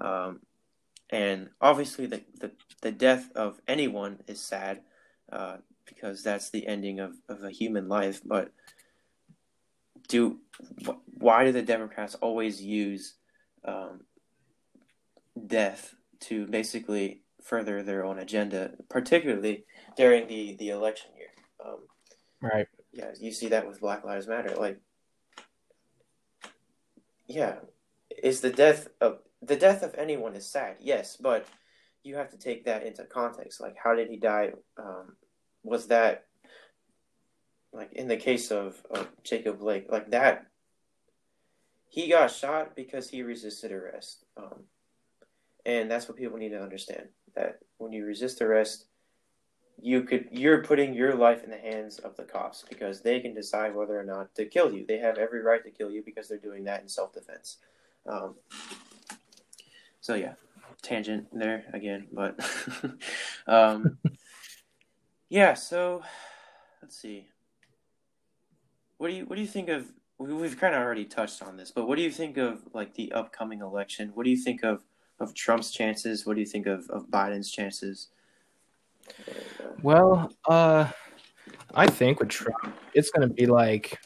Um, 0.01 0.41
and 1.09 1.49
obviously, 1.61 2.05
the, 2.05 2.21
the 2.39 2.51
the 2.81 2.91
death 2.91 3.31
of 3.35 3.59
anyone 3.67 4.19
is 4.27 4.41
sad 4.41 4.81
uh, 5.31 5.57
because 5.85 6.21
that's 6.21 6.49
the 6.49 6.67
ending 6.67 6.99
of, 6.99 7.13
of 7.29 7.43
a 7.43 7.49
human 7.49 7.87
life. 7.87 8.21
But 8.25 8.51
do 10.09 10.39
why 11.17 11.45
do 11.45 11.51
the 11.51 11.61
Democrats 11.61 12.15
always 12.15 12.61
use 12.61 13.15
um, 13.63 14.01
death 15.45 15.95
to 16.19 16.45
basically 16.47 17.21
further 17.47 17.81
their 17.81 18.05
own 18.05 18.19
agenda, 18.19 18.71
particularly 18.89 19.65
during 19.95 20.27
the 20.27 20.55
the 20.59 20.69
election 20.69 21.11
year. 21.17 21.29
Um, 21.65 21.79
right. 22.41 22.67
Yeah, 22.91 23.11
you 23.19 23.31
see 23.31 23.49
that 23.49 23.67
with 23.67 23.79
Black 23.79 24.03
Lives 24.03 24.27
Matter. 24.27 24.55
Like, 24.55 24.79
yeah, 27.27 27.55
is 28.21 28.41
the 28.41 28.49
death 28.49 28.87
of 28.99 29.19
the 29.41 29.55
death 29.55 29.83
of 29.83 29.95
anyone 29.95 30.35
is 30.35 30.49
sad, 30.49 30.77
yes, 30.79 31.15
but 31.15 31.47
you 32.03 32.15
have 32.15 32.31
to 32.31 32.37
take 32.37 32.65
that 32.65 32.85
into 32.85 33.03
context. 33.05 33.61
Like, 33.61 33.75
how 33.81 33.95
did 33.95 34.09
he 34.09 34.17
die? 34.17 34.51
Um, 34.77 35.15
was 35.63 35.87
that 35.87 36.25
like 37.73 37.93
in 37.93 38.07
the 38.07 38.17
case 38.17 38.51
of, 38.51 38.81
of 38.89 39.07
Jacob 39.23 39.59
Blake, 39.59 39.87
like 39.89 40.11
that? 40.11 40.47
He 41.89 42.09
got 42.09 42.31
shot 42.31 42.75
because 42.75 43.09
he 43.09 43.23
resisted 43.23 43.71
arrest. 43.71 44.25
Um, 44.35 44.63
and 45.65 45.89
that's 45.89 46.07
what 46.07 46.17
people 46.17 46.37
need 46.37 46.49
to 46.49 46.61
understand 46.61 47.07
that 47.37 47.59
when 47.77 47.93
you 47.93 48.05
resist 48.05 48.41
arrest, 48.41 48.85
you 49.79 50.01
could 50.01 50.27
you're 50.31 50.63
putting 50.63 50.93
your 50.93 51.13
life 51.13 51.43
in 51.43 51.51
the 51.51 51.57
hands 51.57 51.99
of 51.99 52.15
the 52.17 52.23
cops 52.23 52.65
because 52.67 53.01
they 53.01 53.19
can 53.19 53.35
decide 53.35 53.75
whether 53.75 53.99
or 53.99 54.03
not 54.03 54.33
to 54.35 54.45
kill 54.45 54.73
you. 54.73 54.85
They 54.87 54.97
have 54.97 55.17
every 55.17 55.41
right 55.41 55.63
to 55.63 55.69
kill 55.69 55.91
you 55.91 56.01
because 56.03 56.27
they're 56.27 56.39
doing 56.39 56.63
that 56.63 56.81
in 56.81 56.89
self 56.89 57.13
defense. 57.13 57.57
Um, 58.07 58.35
so 60.01 60.15
yeah, 60.15 60.33
tangent 60.81 61.27
there 61.31 61.65
again, 61.73 62.07
but 62.11 62.39
um, 63.47 63.99
yeah. 65.29 65.53
So 65.53 66.01
let's 66.81 66.99
see. 66.99 67.27
What 68.97 69.09
do 69.09 69.13
you 69.13 69.25
what 69.25 69.35
do 69.35 69.41
you 69.41 69.47
think 69.47 69.69
of? 69.69 69.85
We've 70.19 70.59
kind 70.59 70.73
of 70.73 70.81
already 70.81 71.05
touched 71.05 71.43
on 71.43 71.57
this, 71.57 71.69
but 71.69 71.87
what 71.87 71.97
do 71.97 72.01
you 72.01 72.09
think 72.09 72.37
of 72.37 72.63
like 72.73 72.95
the 72.95 73.11
upcoming 73.11 73.61
election? 73.61 74.09
What 74.15 74.23
do 74.23 74.31
you 74.31 74.37
think 74.37 74.63
of 74.63 74.81
of 75.19 75.33
Trump's 75.33 75.71
chances? 75.71 76.25
What 76.25 76.35
do 76.35 76.41
you 76.41 76.47
think 76.47 76.67
of, 76.67 76.89
of 76.89 77.07
Biden's 77.07 77.51
chances? 77.51 78.09
Well, 79.81 80.31
uh, 80.47 80.89
I 81.73 81.87
think 81.87 82.19
with 82.19 82.29
Trump, 82.29 82.75
it's 82.93 83.09
going 83.11 83.27
to 83.27 83.33
be 83.33 83.45
like 83.45 83.99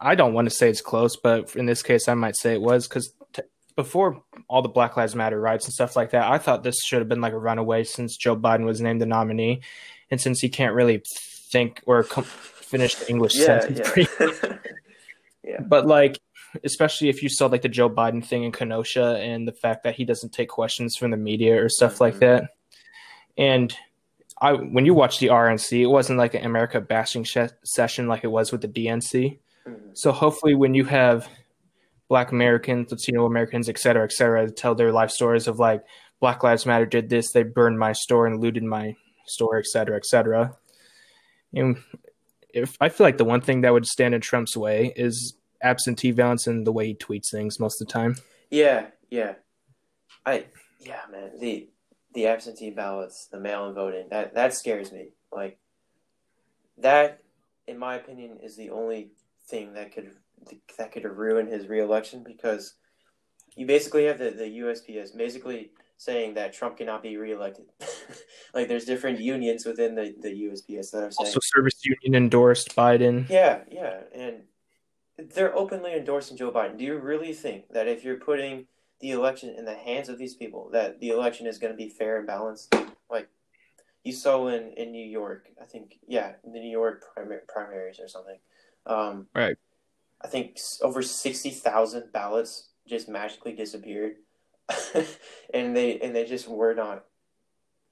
I 0.00 0.14
don't 0.14 0.34
want 0.34 0.46
to 0.46 0.54
say 0.54 0.68
it's 0.68 0.80
close, 0.80 1.16
but 1.16 1.54
in 1.56 1.66
this 1.66 1.82
case, 1.82 2.08
I 2.08 2.14
might 2.14 2.36
say 2.36 2.52
it 2.52 2.60
was 2.60 2.88
because 2.88 3.12
t- 3.32 3.42
before 3.76 4.22
all 4.48 4.62
the 4.62 4.68
Black 4.68 4.96
Lives 4.96 5.14
Matter 5.14 5.40
riots 5.40 5.64
and 5.64 5.74
stuff 5.74 5.96
like 5.96 6.10
that, 6.10 6.30
I 6.30 6.38
thought 6.38 6.62
this 6.62 6.76
should 6.82 6.98
have 6.98 7.08
been 7.08 7.20
like 7.20 7.32
a 7.32 7.38
runaway 7.38 7.84
since 7.84 8.16
Joe 8.16 8.36
Biden 8.36 8.64
was 8.64 8.80
named 8.80 9.00
the 9.00 9.06
nominee, 9.06 9.62
and 10.10 10.20
since 10.20 10.40
he 10.40 10.48
can't 10.48 10.74
really 10.74 11.02
think 11.50 11.82
or 11.86 12.02
com- 12.02 12.24
finish 12.24 12.96
the 12.96 13.08
English 13.08 13.36
yeah, 13.36 13.60
sentence. 13.60 14.08
Yeah. 14.20 14.56
yeah. 15.44 15.60
But 15.60 15.86
like 15.86 16.18
especially 16.64 17.08
if 17.08 17.22
you 17.22 17.28
saw 17.28 17.46
like 17.46 17.62
the 17.62 17.68
Joe 17.68 17.90
Biden 17.90 18.24
thing 18.24 18.44
in 18.44 18.52
Kenosha 18.52 19.16
and 19.16 19.46
the 19.46 19.52
fact 19.52 19.84
that 19.84 19.94
he 19.94 20.04
doesn't 20.04 20.32
take 20.32 20.48
questions 20.48 20.96
from 20.96 21.10
the 21.10 21.16
media 21.16 21.62
or 21.62 21.68
stuff 21.68 21.94
mm-hmm. 21.94 22.04
like 22.04 22.18
that. 22.20 22.50
And 23.38 23.76
I, 24.40 24.52
when 24.52 24.84
you 24.84 24.94
watch 24.94 25.18
the 25.18 25.28
RNC, 25.28 25.80
it 25.80 25.86
wasn't 25.86 26.18
like 26.18 26.34
an 26.34 26.44
America 26.44 26.80
bashing 26.80 27.24
sh- 27.24 27.38
session 27.64 28.06
like 28.08 28.24
it 28.24 28.28
was 28.28 28.52
with 28.52 28.60
the 28.60 28.68
DNC. 28.68 29.38
Mm-hmm. 29.66 29.90
So 29.94 30.12
hopefully, 30.12 30.54
when 30.54 30.74
you 30.74 30.84
have 30.84 31.28
Black 32.08 32.32
Americans, 32.32 32.90
Latino 32.90 33.26
Americans, 33.26 33.68
et 33.68 33.78
cetera, 33.78 34.04
et 34.04 34.12
cetera, 34.12 34.50
tell 34.50 34.74
their 34.74 34.92
life 34.92 35.10
stories 35.10 35.48
of 35.48 35.58
like 35.58 35.82
Black 36.20 36.42
Lives 36.42 36.66
Matter 36.66 36.86
did 36.86 37.08
this, 37.08 37.32
they 37.32 37.42
burned 37.42 37.78
my 37.78 37.92
store 37.92 38.26
and 38.26 38.40
looted 38.40 38.62
my 38.62 38.94
store, 39.26 39.58
et 39.58 39.66
cetera, 39.66 39.96
et 39.96 40.06
cetera. 40.06 40.56
And 41.54 41.76
if 42.50 42.76
I 42.80 42.88
feel 42.88 43.06
like 43.06 43.18
the 43.18 43.24
one 43.24 43.40
thing 43.40 43.62
that 43.62 43.72
would 43.72 43.86
stand 43.86 44.14
in 44.14 44.20
Trump's 44.20 44.56
way 44.56 44.92
is 44.96 45.34
absentee 45.66 46.12
ballots 46.12 46.46
and 46.46 46.66
the 46.66 46.72
way 46.72 46.88
he 46.88 46.94
tweets 46.94 47.30
things 47.30 47.60
most 47.60 47.80
of 47.80 47.86
the 47.86 47.92
time. 47.92 48.16
Yeah, 48.50 48.86
yeah. 49.10 49.34
I 50.24 50.46
yeah, 50.80 51.00
man. 51.10 51.32
The 51.40 51.68
the 52.14 52.26
absentee 52.26 52.70
ballots, 52.70 53.26
the 53.26 53.40
mail 53.40 53.68
in 53.68 53.74
voting, 53.74 54.08
that 54.10 54.34
that 54.34 54.54
scares 54.54 54.92
me. 54.92 55.10
Like 55.32 55.58
that 56.78 57.20
in 57.66 57.78
my 57.78 57.96
opinion 57.96 58.38
is 58.42 58.56
the 58.56 58.70
only 58.70 59.10
thing 59.48 59.74
that 59.74 59.92
could 59.92 60.12
that 60.78 60.92
could 60.92 61.04
ruin 61.04 61.46
his 61.46 61.68
reelection 61.68 62.22
because 62.22 62.74
you 63.56 63.66
basically 63.66 64.04
have 64.04 64.18
the, 64.18 64.30
the 64.30 64.58
USPS 64.58 65.16
basically 65.16 65.70
saying 65.98 66.34
that 66.34 66.52
Trump 66.52 66.76
cannot 66.76 67.02
be 67.02 67.16
reelected. 67.16 67.64
like 68.54 68.68
there's 68.68 68.84
different 68.84 69.18
unions 69.18 69.64
within 69.64 69.94
the, 69.94 70.14
the 70.20 70.28
USPS 70.28 70.90
that 70.90 70.98
are 70.98 71.10
saying 71.10 71.14
Also, 71.18 71.40
service 71.42 71.80
union 71.84 72.22
endorsed 72.22 72.76
Biden. 72.76 73.28
Yeah, 73.30 73.60
yeah. 73.70 74.00
And 74.14 74.42
they're 75.18 75.56
openly 75.56 75.94
endorsing 75.94 76.36
Joe 76.36 76.50
Biden. 76.52 76.76
Do 76.76 76.84
you 76.84 76.98
really 76.98 77.32
think 77.32 77.68
that 77.72 77.88
if 77.88 78.04
you're 78.04 78.16
putting 78.16 78.66
the 79.00 79.10
election 79.10 79.54
in 79.56 79.64
the 79.64 79.74
hands 79.74 80.08
of 80.08 80.18
these 80.18 80.34
people, 80.34 80.68
that 80.72 81.00
the 81.00 81.08
election 81.10 81.46
is 81.46 81.58
going 81.58 81.72
to 81.72 81.76
be 81.76 81.88
fair 81.88 82.18
and 82.18 82.26
balanced? 82.26 82.74
Like 83.10 83.28
you 84.04 84.12
saw 84.12 84.48
in, 84.48 84.72
in 84.76 84.92
New 84.92 85.04
York, 85.06 85.48
I 85.60 85.64
think, 85.64 85.98
yeah, 86.06 86.32
in 86.44 86.52
the 86.52 86.60
New 86.60 86.70
York 86.70 87.04
primar- 87.16 87.46
primaries 87.48 87.98
or 88.00 88.08
something. 88.08 88.38
Um, 88.86 89.26
Right. 89.34 89.56
I 90.22 90.28
think 90.28 90.58
over 90.82 91.02
60,000 91.02 92.10
ballots 92.12 92.70
just 92.88 93.08
magically 93.08 93.52
disappeared. 93.52 94.14
and 95.54 95.76
they 95.76 96.00
and 96.00 96.14
they 96.16 96.24
just 96.24 96.48
were 96.48 96.74
not 96.74 97.04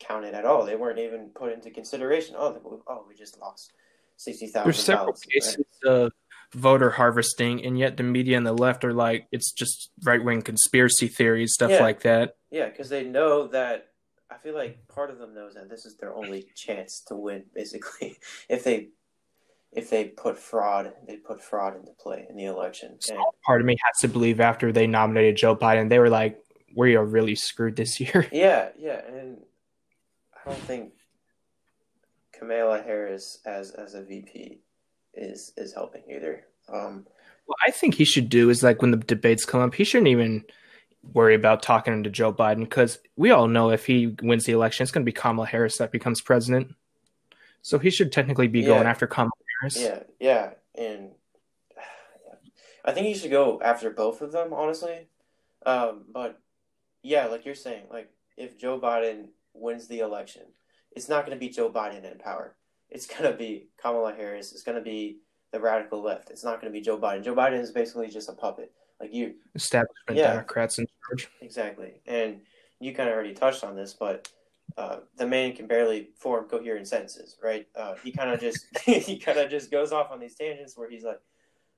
counted 0.01 0.35
at 0.35 0.45
all. 0.45 0.65
They 0.65 0.75
weren't 0.75 0.99
even 0.99 1.29
put 1.35 1.53
into 1.53 1.71
consideration. 1.71 2.35
Oh, 2.39 2.53
they- 2.53 2.61
oh, 2.89 3.05
we 3.09 3.15
just 3.15 3.39
lost 3.39 3.73
60,000 4.17 4.65
There's 4.65 4.79
several 4.83 5.07
ballots. 5.07 5.25
cases 5.25 5.65
of 5.85 6.13
voter 6.55 6.91
harvesting, 6.91 7.65
and 7.65 7.79
yet 7.79 7.97
the 7.97 8.03
media 8.03 8.37
and 8.37 8.47
the 8.47 8.53
left 8.53 8.85
are 8.85 8.93
like, 8.95 9.27
it's 9.33 9.53
just 9.53 9.91
right 10.05 10.23
wing 10.25 10.43
conspiracy 10.43 11.09
theories, 11.09 11.53
stuff 11.53 11.71
Yeah. 11.73 11.83
like 11.83 12.01
that. 12.03 12.37
Yeah, 12.51 12.69
because 12.69 12.89
they 12.89 13.05
know 13.05 13.49
that. 13.49 13.89
I 14.31 14.39
feel 14.39 14.55
like 14.55 14.89
part 14.89 15.11
of 15.11 15.19
them 15.19 15.35
knows 15.35 15.55
that 15.55 15.69
this 15.69 15.85
is 15.85 15.97
their 15.97 16.15
only 16.15 16.47
chance 16.57 17.03
to 17.09 17.15
win. 17.15 17.45
Basically, 17.55 18.17
if 18.49 18.65
they 18.65 18.89
if 19.73 19.91
they 19.91 20.05
put 20.07 20.39
fraud, 20.39 20.93
they 21.07 21.17
put 21.17 21.43
fraud 21.43 21.77
into 21.77 21.93
play 21.99 22.27
in 22.31 22.37
the 22.37 22.45
election. 22.45 22.97
And, 23.11 23.19
part 23.45 23.61
of 23.61 23.67
me 23.67 23.77
has 23.85 24.01
to 24.01 24.09
believe 24.09 24.41
after 24.41 24.73
they 24.73 24.87
nominated 24.87 25.37
Joe 25.37 25.57
Biden, 25.57 25.89
they 25.89 25.99
were 25.99 26.09
like, 26.11 26.39
we 26.77 26.95
are 26.97 27.05
really 27.05 27.35
screwed 27.35 27.77
this 27.77 28.01
year. 28.01 28.27
yeah, 28.33 28.69
yeah, 28.79 29.01
and 29.07 29.39
I 30.35 30.49
don't 30.51 30.61
think 30.63 30.93
Kamala 32.33 32.83
Harris 32.83 33.39
as 33.45 33.71
as 33.73 33.95
a 33.95 34.03
VP 34.03 34.61
is 35.17 35.53
is 35.57 35.73
helping 35.73 36.03
either. 36.11 36.45
Um, 36.69 37.07
What 37.47 37.59
I 37.67 37.71
think 37.71 37.95
he 37.95 38.05
should 38.05 38.29
do 38.29 38.51
is 38.51 38.63
like 38.63 38.83
when 38.83 38.91
the 38.91 38.97
debates 38.97 39.45
come 39.45 39.61
up, 39.61 39.75
he 39.75 39.85
shouldn't 39.85 40.09
even 40.09 40.45
worry 41.13 41.35
about 41.35 41.63
talking 41.63 42.03
to 42.03 42.11
Joe 42.11 42.33
Biden 42.33 42.61
because 42.61 42.99
we 43.17 43.31
all 43.31 43.49
know 43.49 43.71
if 43.71 43.87
he 43.87 44.17
wins 44.23 44.45
the 44.45 44.53
election, 44.53 44.85
it's 44.85 44.93
going 44.93 45.05
to 45.05 45.11
be 45.11 45.13
Kamala 45.13 45.47
Harris 45.47 45.79
that 45.79 45.93
becomes 45.93 46.21
president. 46.21 46.75
So 47.63 47.79
he 47.79 47.91
should 47.91 48.13
technically 48.13 48.49
be 48.49 48.63
going 48.63 48.87
after 48.87 49.07
Kamala 49.07 49.31
Harris. 49.61 49.81
Yeah, 49.81 50.03
yeah, 50.21 50.51
and 50.75 51.11
I 52.85 52.93
think 52.93 53.07
he 53.07 53.15
should 53.15 53.31
go 53.31 53.61
after 53.63 53.91
both 53.91 54.21
of 54.21 54.33
them, 54.33 54.53
honestly. 54.53 55.09
Um, 55.65 56.05
but 56.13 56.41
yeah, 57.03 57.27
like 57.27 57.47
you're 57.47 57.55
saying, 57.55 57.85
like 57.91 58.11
if 58.37 58.59
Joe 58.59 58.79
Biden 58.79 59.29
wins 59.55 59.89
the 59.89 60.01
election, 60.01 60.43
it's 60.93 61.09
not 61.09 61.25
going 61.25 61.37
to 61.37 61.41
be 61.41 61.49
Joe 61.49 61.71
Biden 61.71 62.11
in 62.11 62.19
power. 62.19 62.55
It's 62.91 63.07
going 63.07 63.31
to 63.31 63.37
be 63.37 63.69
Kamala 63.81 64.15
Harris. 64.15 64.53
It's 64.53 64.63
going 64.63 64.77
to 64.79 64.85
be 64.85 65.19
the 65.53 65.61
radical 65.61 66.03
left. 66.03 66.31
It's 66.31 66.45
not 66.45 66.61
going 66.61 66.73
to 66.73 66.77
be 66.77 66.83
Joe 66.85 66.99
Biden. 66.99 67.25
Joe 67.25 67.35
Biden 67.35 67.61
is 67.61 67.71
basically 67.73 68.09
just 68.09 68.29
a 68.29 68.33
puppet. 68.33 68.73
Like 69.01 69.13
you, 69.13 69.35
Establishment 69.55 70.17
Yeah. 70.19 70.33
Democrats 70.33 70.79
in 70.79 70.87
charge. 71.09 71.29
Exactly. 71.41 72.01
And 72.07 72.41
you 72.81 72.95
kind 72.95 73.09
of 73.09 73.15
already 73.15 73.35
touched 73.35 73.65
on 73.65 73.75
this, 73.75 73.93
but 73.95 74.29
uh, 74.77 74.99
the 75.17 75.27
man 75.27 75.53
can 75.53 75.67
barely 75.67 76.09
form 76.17 76.45
coherent 76.47 76.87
sentences, 76.89 77.37
right? 77.43 77.67
Uh, 77.77 77.95
he 78.03 78.11
kind 78.13 78.31
of 78.31 78.41
just 78.41 78.67
he 78.85 79.19
kind 79.19 79.39
of 79.39 79.51
just 79.51 79.71
goes 79.71 79.93
off 79.93 80.11
on 80.11 80.21
these 80.21 80.35
tangents 80.35 80.77
where 80.77 80.89
he's 80.89 81.05
like, 81.05 81.21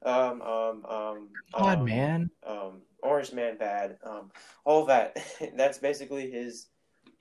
um, 0.04 0.40
um, 0.42 0.84
um, 0.86 1.28
God, 1.54 1.78
um, 1.78 1.84
man. 1.84 2.30
um, 2.46 2.82
Orange 3.02 3.32
Man 3.32 3.56
bad, 3.56 3.98
um, 4.04 4.30
all 4.64 4.84
that. 4.86 5.16
That's 5.56 5.78
basically 5.78 6.30
his 6.30 6.68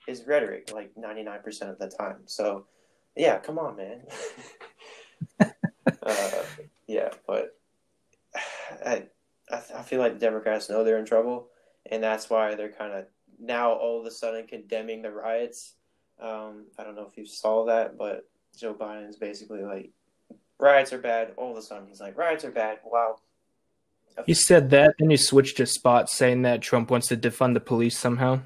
his 0.06 0.26
rhetoric, 0.26 0.70
like 0.72 0.96
ninety 0.96 1.22
nine 1.22 1.40
percent 1.42 1.70
of 1.70 1.78
the 1.78 1.88
time. 1.88 2.18
So, 2.26 2.66
yeah, 3.16 3.38
come 3.38 3.58
on, 3.58 3.76
man. 3.76 4.02
uh, 6.02 6.42
yeah, 6.86 7.10
but 7.26 7.56
I, 8.84 9.04
I 9.50 9.82
feel 9.82 10.00
like 10.00 10.14
the 10.14 10.20
Democrats 10.20 10.68
know 10.68 10.84
they're 10.84 10.98
in 10.98 11.06
trouble, 11.06 11.48
and 11.90 12.02
that's 12.02 12.28
why 12.28 12.54
they're 12.54 12.72
kind 12.72 12.92
of 12.92 13.06
now 13.38 13.72
all 13.72 14.00
of 14.00 14.06
a 14.06 14.10
sudden 14.10 14.46
condemning 14.46 15.02
the 15.02 15.10
riots. 15.10 15.74
Um, 16.20 16.66
I 16.78 16.84
don't 16.84 16.96
know 16.96 17.06
if 17.10 17.16
you 17.16 17.26
saw 17.26 17.64
that, 17.66 17.96
but 17.96 18.28
Joe 18.56 18.74
Biden's 18.74 19.16
basically 19.16 19.62
like, 19.62 19.90
riots 20.58 20.92
are 20.92 20.98
bad. 20.98 21.32
All 21.36 21.50
of 21.52 21.56
a 21.56 21.62
sudden, 21.62 21.86
he's 21.88 22.00
like, 22.00 22.16
riots 22.16 22.44
are 22.44 22.50
bad. 22.50 22.78
Wow. 22.84 23.16
He 24.24 24.34
said 24.34 24.70
that, 24.70 24.94
then 24.98 25.10
he 25.10 25.16
switched 25.18 25.58
his 25.58 25.72
spot, 25.72 26.08
saying 26.08 26.42
that 26.42 26.62
Trump 26.62 26.90
wants 26.90 27.08
to 27.08 27.16
defund 27.16 27.54
the 27.54 27.60
police 27.60 27.98
somehow. 27.98 28.40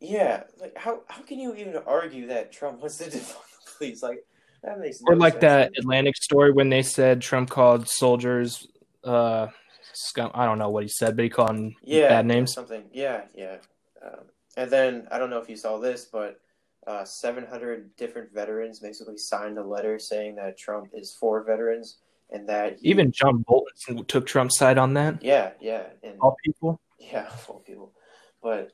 Yeah, 0.00 0.42
like 0.60 0.76
how 0.76 1.02
how 1.06 1.22
can 1.22 1.38
you 1.38 1.54
even 1.54 1.76
argue 1.86 2.26
that 2.26 2.50
Trump 2.50 2.80
wants 2.80 2.98
to 2.98 3.04
defund 3.10 3.36
police? 3.78 4.02
Like 4.02 4.24
that 4.62 4.78
makes 4.80 5.00
no 5.02 5.12
Or 5.12 5.16
like 5.16 5.34
sense. 5.34 5.40
that 5.42 5.72
Atlantic 5.78 6.16
story 6.16 6.52
when 6.52 6.68
they 6.70 6.82
said 6.82 7.20
Trump 7.20 7.50
called 7.50 7.88
soldiers, 7.88 8.66
uh, 9.04 9.48
scum. 9.92 10.30
I 10.34 10.44
don't 10.46 10.58
know 10.58 10.70
what 10.70 10.82
he 10.84 10.88
said, 10.88 11.16
but 11.16 11.22
he 11.24 11.28
called 11.28 11.50
them 11.50 11.74
yeah, 11.82 12.08
bad 12.08 12.26
names. 12.26 12.52
Something, 12.52 12.84
yeah, 12.92 13.22
yeah. 13.34 13.56
Um, 14.04 14.20
and 14.56 14.70
then 14.70 15.06
I 15.10 15.18
don't 15.18 15.30
know 15.30 15.38
if 15.38 15.48
you 15.48 15.56
saw 15.56 15.78
this, 15.78 16.06
but 16.10 16.40
uh, 16.86 17.04
700 17.04 17.94
different 17.96 18.32
veterans 18.32 18.80
basically 18.80 19.16
signed 19.16 19.58
a 19.58 19.62
letter 19.64 19.98
saying 19.98 20.36
that 20.36 20.58
Trump 20.58 20.90
is 20.94 21.16
for 21.18 21.42
veterans 21.44 21.98
and 22.30 22.48
that 22.48 22.78
he- 22.80 22.88
Even 22.90 23.12
John 23.12 23.44
Bolton 23.46 24.04
took 24.06 24.26
Trump's 24.26 24.58
side 24.58 24.78
on 24.78 24.94
that. 24.94 25.22
yeah, 25.22 25.50
yeah, 25.60 25.84
and 26.02 26.16
All 26.20 26.36
people. 26.44 26.80
Yeah, 26.98 27.28
all 27.48 27.60
people. 27.60 27.92
But 28.42 28.72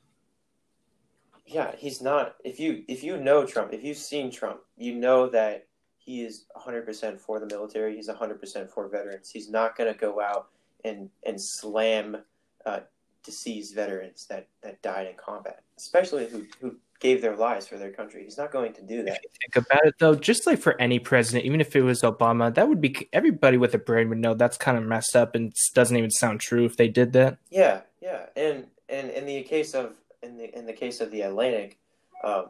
yeah, 1.49 1.71
he's 1.77 2.01
not 2.01 2.35
if 2.43 2.59
you 2.59 2.83
if 2.87 3.03
you 3.03 3.17
know 3.17 3.45
Trump, 3.45 3.73
if 3.73 3.83
you've 3.83 3.97
seen 3.97 4.31
Trump, 4.31 4.59
you 4.77 4.95
know 4.95 5.27
that 5.29 5.65
he 5.97 6.21
is 6.21 6.45
100% 6.55 7.19
for 7.19 7.39
the 7.39 7.45
military. 7.45 7.95
He's 7.95 8.09
100% 8.09 8.69
for 8.69 8.87
veterans. 8.87 9.29
He's 9.31 9.49
not 9.49 9.77
going 9.77 9.91
to 9.91 9.99
go 9.99 10.21
out 10.21 10.49
and 10.85 11.09
and 11.25 11.41
slam 11.41 12.17
uh, 12.65 12.81
deceased 13.23 13.75
veterans 13.75 14.27
that 14.29 14.47
that 14.61 14.81
died 14.81 15.07
in 15.07 15.13
combat, 15.15 15.63
especially 15.77 16.27
who 16.27 16.45
who 16.61 16.75
gave 16.99 17.21
their 17.21 17.35
lives 17.35 17.67
for 17.67 17.77
their 17.77 17.91
country. 17.91 18.23
He's 18.23 18.37
not 18.37 18.51
going 18.51 18.73
to 18.73 18.81
do 18.83 19.03
that. 19.03 19.21
Think 19.39 19.55
about 19.65 19.85
it 19.85 19.95
though, 19.99 20.15
just 20.15 20.45
like 20.45 20.59
for 20.59 20.79
any 20.79 20.99
president, 20.99 21.45
even 21.45 21.61
if 21.61 21.75
it 21.75 21.81
was 21.81 22.01
Obama, 22.01 22.53
that 22.53 22.69
would 22.69 22.81
be 22.81 23.09
everybody 23.11 23.57
with 23.57 23.73
a 23.73 23.79
brain 23.79 24.09
would 24.09 24.19
know 24.19 24.35
that's 24.35 24.57
kind 24.57 24.77
of 24.77 24.83
messed 24.83 25.15
up 25.15 25.33
and 25.33 25.53
doesn't 25.73 25.97
even 25.97 26.11
sound 26.11 26.41
true 26.41 26.65
if 26.65 26.77
they 26.77 26.89
did 26.89 27.13
that. 27.13 27.37
Yeah, 27.49 27.81
yeah, 28.01 28.27
and 28.35 28.67
and 28.87 29.09
in 29.09 29.25
the 29.25 29.41
case 29.43 29.73
of 29.73 29.95
in 30.23 30.37
the 30.37 30.57
in 30.57 30.65
the 30.65 30.73
case 30.73 31.01
of 31.01 31.11
the 31.11 31.21
Atlantic, 31.21 31.77
uh, 32.23 32.43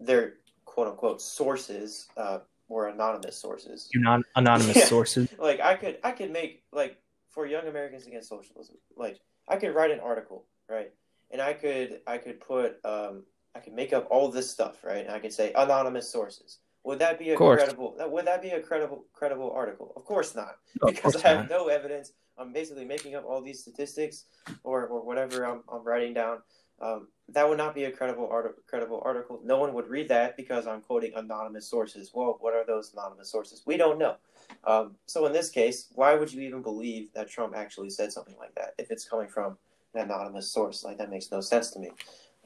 their 0.00 0.34
quote 0.64 0.88
unquote 0.88 1.20
sources 1.22 2.08
uh, 2.16 2.38
were 2.68 2.88
anonymous 2.88 3.36
sources. 3.36 3.88
Non 3.94 4.24
anonymous 4.34 4.76
Yeah. 4.76 4.84
sources. 4.86 5.28
Like 5.38 5.60
I 5.60 5.74
could 5.74 5.98
I 6.02 6.12
could 6.12 6.30
make 6.30 6.62
like 6.72 6.96
for 7.30 7.46
Young 7.46 7.66
Americans 7.68 8.06
Against 8.06 8.28
Socialism, 8.28 8.76
like 8.96 9.18
I 9.48 9.56
could 9.56 9.74
write 9.74 9.90
an 9.90 10.00
article, 10.00 10.44
right? 10.68 10.92
And 11.30 11.40
I 11.40 11.52
could 11.52 12.00
I 12.06 12.18
could 12.18 12.40
put 12.40 12.84
um 12.84 13.22
I 13.54 13.60
could 13.60 13.72
make 13.74 13.92
up 13.92 14.06
all 14.10 14.28
this 14.30 14.50
stuff, 14.50 14.84
right? 14.84 15.04
And 15.06 15.14
I 15.14 15.18
could 15.18 15.32
say 15.32 15.52
anonymous 15.54 16.10
sources. 16.10 16.58
Would 16.84 16.98
that 17.00 17.18
be 17.18 17.30
a 17.30 17.36
credible? 17.36 17.96
Would 17.98 18.26
that 18.26 18.42
be 18.42 18.50
a 18.50 18.60
credible 18.60 19.04
credible 19.12 19.50
article? 19.52 19.92
Of 19.96 20.04
course 20.04 20.34
not 20.34 20.56
No, 20.80 20.86
because 20.90 21.12
course 21.14 21.24
I 21.24 21.28
have 21.28 21.48
not. 21.48 21.50
no 21.50 21.68
evidence. 21.68 22.12
I'm 22.38 22.52
basically 22.52 22.84
making 22.84 23.14
up 23.14 23.24
all 23.26 23.40
these 23.40 23.60
statistics 23.60 24.24
or, 24.62 24.86
or 24.88 25.02
whatever 25.02 25.44
I'm, 25.46 25.62
I'm 25.72 25.82
writing 25.82 26.12
down. 26.12 26.42
Um, 26.80 27.08
that 27.30 27.48
would 27.48 27.58
not 27.58 27.74
be 27.74 27.84
a 27.84 27.90
credible 27.90 28.28
art- 28.30 28.64
credible 28.66 29.02
article. 29.04 29.40
No 29.42 29.58
one 29.58 29.72
would 29.74 29.88
read 29.88 30.08
that 30.08 30.36
because 30.36 30.66
I'm 30.66 30.80
quoting 30.80 31.12
anonymous 31.16 31.68
sources. 31.68 32.12
Well, 32.14 32.36
what 32.40 32.54
are 32.54 32.64
those 32.66 32.92
anonymous 32.92 33.30
sources? 33.30 33.62
We 33.66 33.76
don't 33.76 33.98
know. 33.98 34.16
Um, 34.64 34.94
so 35.06 35.26
in 35.26 35.32
this 35.32 35.50
case, 35.50 35.88
why 35.94 36.14
would 36.14 36.32
you 36.32 36.42
even 36.42 36.62
believe 36.62 37.12
that 37.14 37.28
Trump 37.28 37.54
actually 37.56 37.90
said 37.90 38.12
something 38.12 38.36
like 38.38 38.54
that 38.54 38.74
if 38.78 38.90
it's 38.90 39.08
coming 39.08 39.28
from 39.28 39.56
an 39.94 40.02
anonymous 40.02 40.48
source? 40.52 40.84
Like 40.84 40.98
that 40.98 41.10
makes 41.10 41.30
no 41.32 41.40
sense 41.40 41.70
to 41.72 41.78
me. 41.78 41.90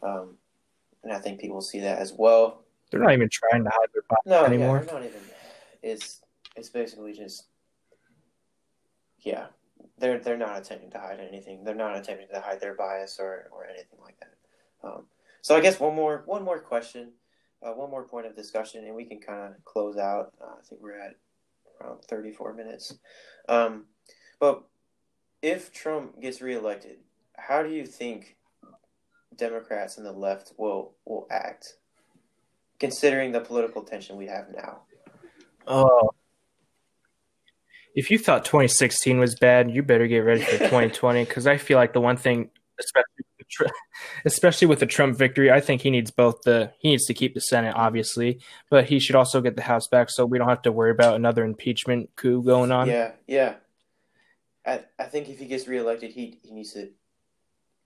Um, 0.03 0.37
and 1.03 1.13
I 1.13 1.19
think 1.19 1.41
people 1.41 1.61
see 1.61 1.81
that 1.81 1.99
as 1.99 2.13
well. 2.13 2.63
They're 2.91 3.01
not 3.01 3.13
even 3.13 3.29
trying 3.31 3.65
to 3.65 3.71
hide 3.71 3.89
their 3.93 4.03
bias 4.09 4.21
No, 4.27 4.45
anymore. 4.45 4.83
yeah, 4.87 4.93
not 4.93 5.05
even. 5.05 5.21
It's 5.83 6.21
it's 6.57 6.69
basically 6.69 7.13
just, 7.13 7.45
yeah, 9.21 9.47
they're 10.01 10.19
they're 10.19 10.37
not 10.37 10.59
attempting 10.59 10.91
to 10.91 10.99
hide 10.99 11.21
anything. 11.21 11.65
They're 11.65 11.75
not 11.75 11.97
attempting 11.97 12.29
to 12.33 12.41
hide 12.41 12.61
their 12.61 12.75
bias 12.75 13.19
or 13.21 13.49
or 13.53 13.67
anything 13.67 13.99
like 14.03 14.19
that. 14.21 14.35
Um, 14.83 15.05
so 15.43 15.57
I 15.57 15.61
guess 15.61 15.79
one 15.79 15.95
more 15.95 16.23
one 16.27 16.43
more 16.43 16.59
question, 16.59 17.13
uh, 17.63 17.73
one 17.73 17.91
more 17.91 18.05
point 18.05 18.27
of 18.27 18.35
discussion, 18.35 18.85
and 18.85 18.95
we 18.95 19.05
can 19.05 19.21
kind 19.21 19.55
of 19.55 19.65
close 19.65 19.97
out. 19.97 20.33
Uh, 20.41 20.55
I 20.59 20.63
think 20.63 20.81
we're 20.83 20.99
at 20.99 21.17
around 21.81 22.03
thirty 22.05 22.33
four 22.33 22.55
minutes. 22.55 22.95
Um, 23.49 23.85
but 24.39 24.65
if 25.43 25.73
Trump 25.73 26.21
gets 26.21 26.41
reelected, 26.41 26.99
how 27.37 27.63
do 27.63 27.71
you 27.71 27.87
think 27.87 28.37
Democrats 29.37 29.97
and 29.99 30.07
the 30.07 30.13
left 30.13 30.53
will 30.59 30.95
will 31.05 31.27
act? 31.31 31.77
considering 32.81 33.31
the 33.31 33.41
political 33.41 33.83
tension 33.83 34.17
we 34.17 34.27
have 34.27 34.47
now. 34.51 34.81
Oh. 35.67 36.11
If 37.95 38.11
you 38.11 38.19
thought 38.19 38.45
2016 38.45 39.19
was 39.19 39.35
bad, 39.35 39.71
you 39.71 39.83
better 39.83 40.07
get 40.07 40.21
ready 40.21 40.43
for 40.43 40.59
2020 40.59 41.25
because 41.25 41.47
I 41.47 41.57
feel 41.57 41.77
like 41.77 41.93
the 41.93 42.01
one 42.01 42.17
thing, 42.17 42.51
especially 42.79 43.25
with, 43.39 43.47
the, 43.59 43.73
especially 44.25 44.69
with 44.69 44.81
the 44.81 44.87
Trump 44.87 45.19
victory, 45.19 45.51
I 45.51 45.61
think 45.61 45.83
he 45.83 45.91
needs 45.91 46.11
both 46.11 46.43
the 46.43 46.73
he 46.79 46.91
needs 46.91 47.07
to 47.07 47.15
keep 47.15 47.35
the 47.35 47.41
Senate 47.41 47.75
obviously, 47.77 48.41
but 48.71 48.85
he 48.87 49.01
should 49.01 49.17
also 49.17 49.41
get 49.41 49.57
the 49.57 49.63
House 49.63 49.89
back 49.89 50.11
so 50.11 50.25
we 50.25 50.39
don't 50.39 50.49
have 50.49 50.63
to 50.63 50.73
worry 50.73 50.91
about 50.91 51.17
another 51.17 51.45
impeachment 51.45 52.11
coup 52.17 52.43
going 52.43 52.71
on. 52.71 52.89
Yeah, 52.89 53.13
yeah. 53.27 53.55
I 54.65 54.85
I 54.99 55.05
think 55.05 55.29
if 55.29 55.39
he 55.39 55.47
gets 55.47 55.67
reelected, 55.67 56.13
he 56.13 56.39
he 56.43 56.53
needs 56.53 56.73
to 56.75 56.91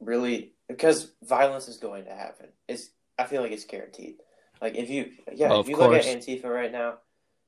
really 0.00 0.52
because 0.68 1.12
violence 1.22 1.68
is 1.68 1.78
going 1.78 2.04
to 2.04 2.14
happen. 2.14 2.48
It's 2.68 2.90
I 3.18 3.24
feel 3.24 3.42
like 3.42 3.52
it's 3.52 3.64
guaranteed. 3.64 4.16
Like 4.60 4.76
if 4.76 4.90
you 4.90 5.12
yeah, 5.32 5.52
Oh, 5.52 5.60
if 5.60 5.66
of 5.66 5.70
you 5.70 5.76
look 5.76 5.94
at. 5.94 6.04
Antifa 6.04 6.44
right 6.44 6.72
now, 6.72 6.98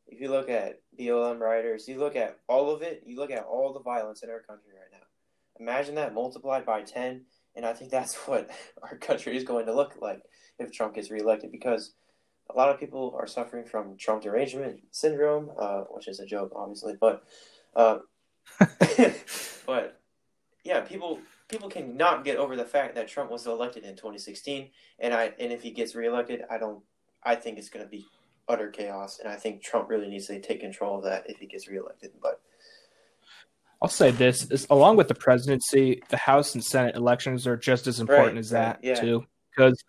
if 0.08 0.20
you 0.20 0.30
look 0.30 0.48
at 0.48 0.80
BLM 0.98 1.40
rioters, 1.40 1.88
you 1.88 1.98
look 1.98 2.16
at 2.16 2.38
all 2.48 2.70
of 2.70 2.82
it, 2.82 3.02
you 3.06 3.18
look 3.18 3.30
at 3.30 3.44
all 3.44 3.72
the 3.72 3.80
violence 3.80 4.22
in 4.22 4.30
our 4.30 4.40
country 4.40 4.70
right 4.74 4.92
now. 4.92 5.06
Imagine 5.58 5.96
that 5.96 6.14
multiplied 6.14 6.64
by 6.64 6.82
ten, 6.82 7.22
and 7.54 7.64
I 7.64 7.72
think 7.72 7.90
that's 7.90 8.14
what 8.26 8.50
our 8.82 8.96
country 8.96 9.36
is 9.36 9.44
going 9.44 9.66
to 9.66 9.74
look 9.74 9.94
like 10.00 10.22
if 10.58 10.72
Trump 10.72 10.94
gets 10.94 11.10
reelected 11.10 11.52
because 11.52 11.92
a 12.48 12.56
lot 12.56 12.70
of 12.70 12.78
people 12.78 13.14
are 13.18 13.26
suffering 13.26 13.64
from 13.64 13.96
Trump 13.96 14.22
derangement 14.22 14.80
syndrome, 14.92 15.50
uh, 15.58 15.80
which 15.90 16.08
is 16.08 16.20
a 16.20 16.26
joke, 16.26 16.52
obviously, 16.54 16.94
but 17.00 17.24
uh, 17.74 17.98
but 19.66 20.00
yeah, 20.64 20.80
people 20.80 21.18
people 21.48 21.68
cannot 21.68 22.24
get 22.24 22.36
over 22.36 22.56
the 22.56 22.64
fact 22.64 22.94
that 22.94 23.08
Trump 23.08 23.30
was 23.30 23.46
elected 23.46 23.84
in 23.84 23.96
2016, 23.96 24.70
and 24.98 25.14
I 25.14 25.32
and 25.38 25.52
if 25.52 25.62
he 25.62 25.70
gets 25.70 25.94
reelected, 25.94 26.42
I 26.50 26.58
don't. 26.58 26.82
I 27.22 27.34
think 27.34 27.58
it's 27.58 27.70
going 27.70 27.84
to 27.84 27.90
be 27.90 28.06
utter 28.48 28.70
chaos, 28.70 29.18
and 29.18 29.28
I 29.28 29.36
think 29.36 29.62
Trump 29.62 29.88
really 29.88 30.08
needs 30.08 30.26
to 30.26 30.40
take 30.40 30.60
control 30.60 30.98
of 30.98 31.04
that 31.04 31.28
if 31.28 31.38
he 31.38 31.46
gets 31.46 31.68
reelected. 31.68 32.12
But 32.22 32.40
I'll 33.82 33.88
say 33.88 34.10
this: 34.10 34.50
is 34.50 34.66
along 34.70 34.96
with 34.96 35.08
the 35.08 35.14
presidency, 35.14 36.02
the 36.08 36.16
House 36.16 36.54
and 36.54 36.64
Senate 36.64 36.96
elections 36.96 37.46
are 37.46 37.56
just 37.56 37.86
as 37.86 38.00
important 38.00 38.34
Right, 38.34 38.40
as 38.40 38.50
that 38.50 38.76
right, 38.76 38.84
yeah. 38.84 38.94
too. 38.94 39.26
Because 39.50 39.82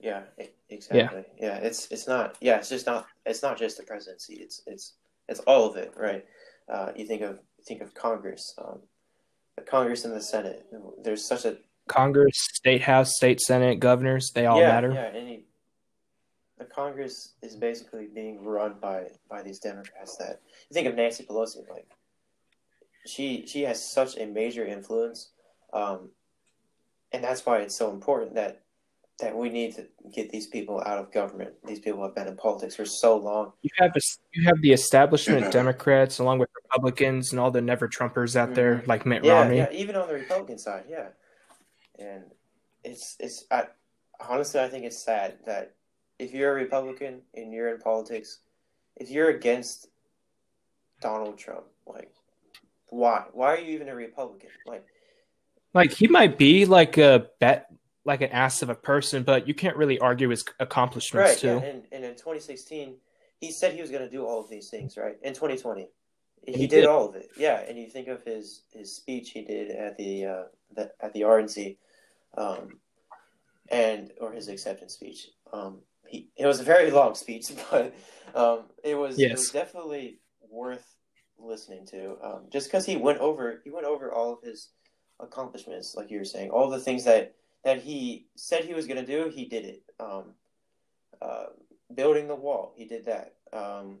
yeah, 0.00 0.22
exactly. 0.68 1.24
Yeah. 1.38 1.56
it's 1.56 1.90
it's 1.90 2.06
not. 2.06 2.36
Yeah, 2.40 2.56
it's 2.56 2.68
just 2.68 2.86
not. 2.86 3.06
It's 3.24 3.42
not 3.42 3.58
just 3.58 3.76
the 3.76 3.82
presidency. 3.82 4.34
It's 4.34 4.62
it's 4.66 4.94
it's 5.28 5.40
all 5.40 5.68
of 5.68 5.76
it, 5.76 5.92
right? 5.96 6.24
Uh, 6.68 6.92
you 6.96 7.06
think 7.06 7.22
of 7.22 7.38
think 7.66 7.80
of 7.80 7.94
Congress, 7.94 8.54
um, 8.58 8.80
the 9.56 9.62
Congress 9.62 10.04
and 10.04 10.14
the 10.14 10.22
Senate. 10.22 10.66
There's 11.02 11.26
such 11.26 11.44
a 11.44 11.58
Congress, 11.88 12.34
state 12.36 12.82
house, 12.82 13.12
state 13.14 13.40
senate, 13.40 13.78
governors, 13.80 14.30
they 14.34 14.46
all 14.46 14.60
yeah, 14.60 14.68
matter. 14.68 14.92
Yeah, 14.92 15.20
he, 15.20 15.44
the 16.58 16.64
Congress 16.64 17.34
is 17.42 17.56
basically 17.56 18.06
being 18.14 18.44
run 18.44 18.76
by 18.80 19.08
by 19.28 19.42
these 19.42 19.58
Democrats. 19.58 20.16
That 20.16 20.40
you 20.70 20.74
think 20.74 20.86
of 20.86 20.94
Nancy 20.94 21.24
Pelosi, 21.24 21.68
like 21.70 21.86
she 23.06 23.44
she 23.46 23.62
has 23.62 23.92
such 23.92 24.16
a 24.16 24.26
major 24.26 24.66
influence, 24.66 25.30
um, 25.72 26.10
and 27.12 27.22
that's 27.22 27.44
why 27.44 27.58
it's 27.58 27.76
so 27.76 27.90
important 27.90 28.34
that 28.34 28.62
that 29.18 29.34
we 29.34 29.48
need 29.48 29.74
to 29.74 29.86
get 30.14 30.30
these 30.30 30.46
people 30.46 30.82
out 30.84 30.98
of 30.98 31.10
government. 31.10 31.54
These 31.66 31.80
people 31.80 32.02
have 32.02 32.14
been 32.14 32.28
in 32.28 32.36
politics 32.36 32.74
for 32.76 32.84
so 32.84 33.16
long. 33.16 33.52
You 33.62 33.70
have 33.78 33.92
a, 33.96 34.00
you 34.34 34.44
have 34.46 34.60
the 34.60 34.72
establishment 34.72 35.50
Democrats 35.60 36.18
along 36.18 36.38
with 36.38 36.50
Republicans 36.64 37.32
and 37.32 37.40
all 37.40 37.50
the 37.50 37.62
never 37.62 37.88
Trumpers 37.88 38.36
out 38.36 38.54
there 38.54 38.82
like 38.86 39.06
Mitt 39.06 39.22
Mm-hmm. 39.22 39.26
Yeah, 39.26 39.40
Romney. 39.40 39.56
yeah, 39.56 39.72
even 39.72 39.96
on 39.96 40.08
the 40.08 40.14
Republican 40.14 40.58
side, 40.58 40.84
yeah. 40.88 41.08
And 41.98 42.24
it's 42.84 43.16
it's 43.18 43.44
I 43.50 43.68
honestly 44.28 44.60
I 44.60 44.68
think 44.68 44.84
it's 44.84 45.02
sad 45.02 45.38
that 45.46 45.75
if 46.18 46.32
you're 46.32 46.52
a 46.52 46.54
Republican 46.54 47.20
and 47.34 47.52
you're 47.52 47.74
in 47.74 47.80
politics, 47.80 48.40
if 48.96 49.10
you're 49.10 49.30
against 49.30 49.88
Donald 51.00 51.38
Trump, 51.38 51.64
like 51.86 52.12
why? 52.88 53.24
Why 53.32 53.54
are 53.54 53.58
you 53.58 53.74
even 53.74 53.88
a 53.88 53.94
Republican? 53.94 54.50
Like 54.66 54.86
Like 55.74 55.92
he 55.92 56.08
might 56.08 56.38
be 56.38 56.64
like 56.64 56.98
a 56.98 57.26
bet 57.40 57.70
like 58.04 58.20
an 58.22 58.30
ass 58.30 58.62
of 58.62 58.70
a 58.70 58.74
person, 58.74 59.24
but 59.24 59.48
you 59.48 59.54
can't 59.54 59.76
really 59.76 59.98
argue 59.98 60.28
his 60.28 60.44
accomplishments 60.60 61.30
right, 61.32 61.38
too. 61.38 61.60
yeah, 61.60 61.70
and, 61.70 61.82
and 61.90 62.04
in 62.04 62.12
2016, 62.12 62.94
he 63.40 63.50
said 63.50 63.74
he 63.74 63.80
was 63.80 63.90
going 63.90 64.02
to 64.02 64.08
do 64.08 64.24
all 64.24 64.40
of 64.40 64.48
these 64.48 64.70
things, 64.70 64.96
right? 64.96 65.16
In 65.22 65.34
2020, 65.34 65.88
he, 66.46 66.52
He 66.52 66.66
did, 66.68 66.82
did. 66.82 66.86
all 66.86 67.08
of 67.08 67.16
it. 67.16 67.28
Yeah, 67.36 67.64
and 67.68 67.76
you 67.76 67.88
think 67.88 68.06
of 68.08 68.22
his 68.22 68.62
his 68.72 68.94
speech 68.94 69.30
he 69.30 69.42
did 69.42 69.72
at 69.72 69.96
the 69.96 70.24
uh, 70.24 70.42
the 70.74 70.92
at 71.00 71.12
the 71.12 71.22
RNC, 71.22 71.76
um, 72.38 72.78
and 73.68 74.12
or 74.20 74.32
his 74.32 74.48
acceptance 74.48 74.94
speech. 74.94 75.28
Um, 75.52 75.78
he 76.08 76.28
it 76.36 76.46
was 76.46 76.60
a 76.60 76.64
very 76.64 76.90
long 76.90 77.14
speech, 77.14 77.46
but 77.70 77.94
um, 78.34 78.64
it 78.84 78.94
was 78.94 79.18
it 79.18 79.32
was 79.32 79.50
definitely 79.50 80.18
worth 80.50 80.96
listening 81.38 81.86
to. 81.86 82.16
Um, 82.22 82.42
just 82.52 82.68
because 82.68 82.86
he 82.86 82.96
went 82.96 83.18
over 83.18 83.60
he 83.64 83.70
went 83.70 83.86
over 83.86 84.12
all 84.12 84.32
of 84.32 84.42
his 84.42 84.70
accomplishments, 85.20 85.94
like 85.96 86.10
you 86.10 86.18
were 86.18 86.24
saying, 86.24 86.50
all 86.50 86.70
the 86.70 86.80
things 86.80 87.04
that 87.04 87.34
that 87.64 87.82
he 87.82 88.26
said 88.36 88.64
he 88.64 88.74
was 88.74 88.86
going 88.86 89.04
to 89.04 89.06
do, 89.06 89.28
he 89.28 89.46
did 89.46 89.64
it. 89.64 89.82
Um, 89.98 90.34
uh, 91.20 91.46
building 91.94 92.28
the 92.28 92.34
wall, 92.34 92.72
he 92.76 92.84
did 92.84 93.06
that. 93.06 93.34
Um, 93.52 93.98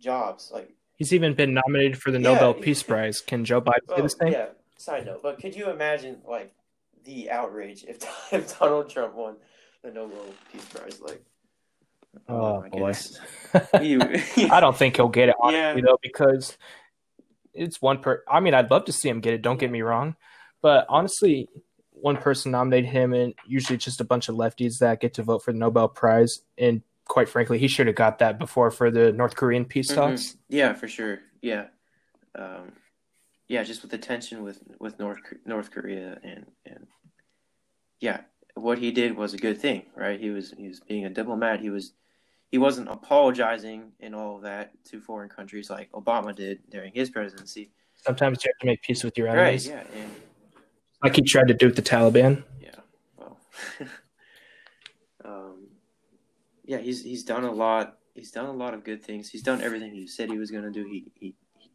jobs, 0.00 0.50
like 0.52 0.74
He's 0.96 1.12
even 1.12 1.34
been 1.34 1.54
nominated 1.54 2.00
for 2.00 2.10
the 2.10 2.20
Yeah. 2.20 2.34
Nobel 2.34 2.54
Peace 2.54 2.82
Prize. 2.84 3.20
Can 3.20 3.44
Joe 3.44 3.60
Biden 3.60 3.86
do 3.88 3.94
oh, 3.96 4.02
the 4.02 4.08
same? 4.08 4.32
yeah. 4.32 4.46
Side 4.76 5.06
note, 5.06 5.22
but 5.22 5.40
could 5.40 5.54
you 5.54 5.70
imagine 5.70 6.18
like 6.26 6.52
the 7.04 7.30
outrage 7.30 7.84
if 7.84 7.98
if 8.32 8.58
Donald 8.58 8.90
Trump 8.90 9.14
won 9.14 9.36
the 9.84 9.92
Nobel 9.92 10.24
Peace 10.52 10.64
Prize? 10.66 11.00
Like, 11.00 11.22
Oh, 12.28 12.60
my 12.60 12.68
boy. 12.68 12.92
I 14.50 14.60
don't 14.60 14.76
think 14.76 14.96
he'll 14.96 15.08
get 15.08 15.28
it 15.28 15.34
honestly 15.40 15.80
Yeah. 15.80 15.86
though 15.86 15.98
because 16.02 16.56
it's 17.52 17.82
one 17.82 17.98
per. 17.98 18.22
I 18.28 18.40
mean, 18.40 18.54
I'd 18.54 18.70
love 18.70 18.84
to 18.86 18.92
see 18.92 19.08
him 19.08 19.20
get 19.20 19.34
it. 19.34 19.42
Don't 19.42 19.58
get 19.58 19.70
me 19.70 19.82
wrong, 19.82 20.16
but 20.62 20.86
honestly, 20.88 21.48
one 21.90 22.16
person 22.16 22.52
nominated 22.52 22.90
him, 22.90 23.12
and 23.12 23.34
usually 23.46 23.76
just 23.78 24.00
a 24.00 24.04
bunch 24.04 24.28
of 24.28 24.36
lefties 24.36 24.78
that 24.78 25.00
get 25.00 25.14
to 25.14 25.22
vote 25.22 25.42
for 25.42 25.52
the 25.52 25.58
Nobel 25.58 25.88
Prize. 25.88 26.40
And 26.56 26.82
quite 27.06 27.28
frankly, 27.28 27.58
he 27.58 27.68
should 27.68 27.86
have 27.88 27.96
got 27.96 28.18
that 28.20 28.38
before 28.38 28.70
for 28.70 28.90
the 28.90 29.12
North 29.12 29.34
Korean 29.36 29.64
peace 29.64 29.90
Mhm. 29.90 29.94
talks. 29.94 30.36
Yeah, 30.48 30.72
for 30.72 30.86
sure. 30.88 31.18
Yeah, 31.42 31.66
um, 32.36 32.72
yeah. 33.48 33.62
Just 33.64 33.82
with 33.82 33.90
the 33.90 33.98
tension 33.98 34.42
with 34.44 34.62
with 34.78 34.98
North 35.00 35.18
North 35.44 35.70
Korea 35.72 36.18
and 36.22 36.46
and 36.64 36.86
yeah, 38.00 38.20
what 38.54 38.78
he 38.78 38.92
did 38.92 39.16
was 39.16 39.34
a 39.34 39.36
good 39.36 39.60
thing, 39.60 39.86
right? 39.96 40.20
He 40.20 40.30
was 40.30 40.54
he 40.56 40.68
was 40.68 40.80
being 40.80 41.04
a 41.04 41.10
diplomat. 41.10 41.60
He 41.60 41.70
was 41.70 41.92
he 42.50 42.58
wasn't 42.58 42.88
apologizing 42.88 43.92
and 44.00 44.14
all 44.14 44.36
of 44.36 44.42
that 44.42 44.72
to 44.84 45.00
foreign 45.00 45.28
countries 45.28 45.70
like 45.70 45.90
Obama 45.92 46.34
did 46.34 46.60
during 46.70 46.92
his 46.92 47.10
presidency. 47.10 47.72
Sometimes 47.96 48.44
you 48.44 48.50
have 48.50 48.58
to 48.60 48.66
make 48.66 48.82
peace 48.82 49.02
with 49.02 49.18
your 49.18 49.28
enemies. 49.28 49.68
Right? 49.68 49.86
Yeah, 49.92 50.00
and 50.00 50.10
like 51.02 51.16
he 51.16 51.22
tried 51.22 51.48
to 51.48 51.54
do 51.54 51.66
with 51.66 51.76
the 51.76 51.82
Taliban. 51.82 52.44
yeah. 52.60 52.70
Well, 53.16 53.38
um, 55.24 55.66
yeah. 56.64 56.78
He's 56.78 57.02
he's 57.02 57.24
done 57.24 57.44
a 57.44 57.52
lot. 57.52 57.98
He's 58.14 58.30
done 58.30 58.46
a 58.46 58.52
lot 58.52 58.74
of 58.74 58.84
good 58.84 59.02
things. 59.02 59.28
He's 59.28 59.42
done 59.42 59.60
everything 59.60 59.92
he 59.92 60.06
said 60.06 60.30
he 60.30 60.38
was 60.38 60.52
going 60.52 60.64
to 60.64 60.70
do. 60.70 60.84
He, 60.84 61.10
he 61.14 61.34
he 61.58 61.70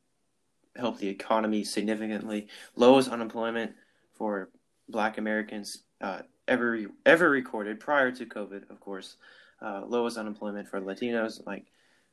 helped 0.78 1.00
the 1.00 1.10
economy 1.10 1.66
significantly. 1.66 2.48
Lowest 2.78 3.10
unemployment 3.10 3.74
for 4.14 4.50
Black 4.88 5.18
Americans 5.18 5.84
uh, 6.02 6.22
ever 6.50 6.80
ever 7.06 7.30
recorded 7.30 7.80
prior 7.80 8.12
to 8.12 8.26
COVID, 8.26 8.70
of 8.70 8.80
course. 8.80 9.16
Uh, 9.62 9.84
lowest 9.86 10.18
unemployment 10.18 10.68
for 10.70 10.80
Latinos, 10.82 11.46
like 11.46 11.66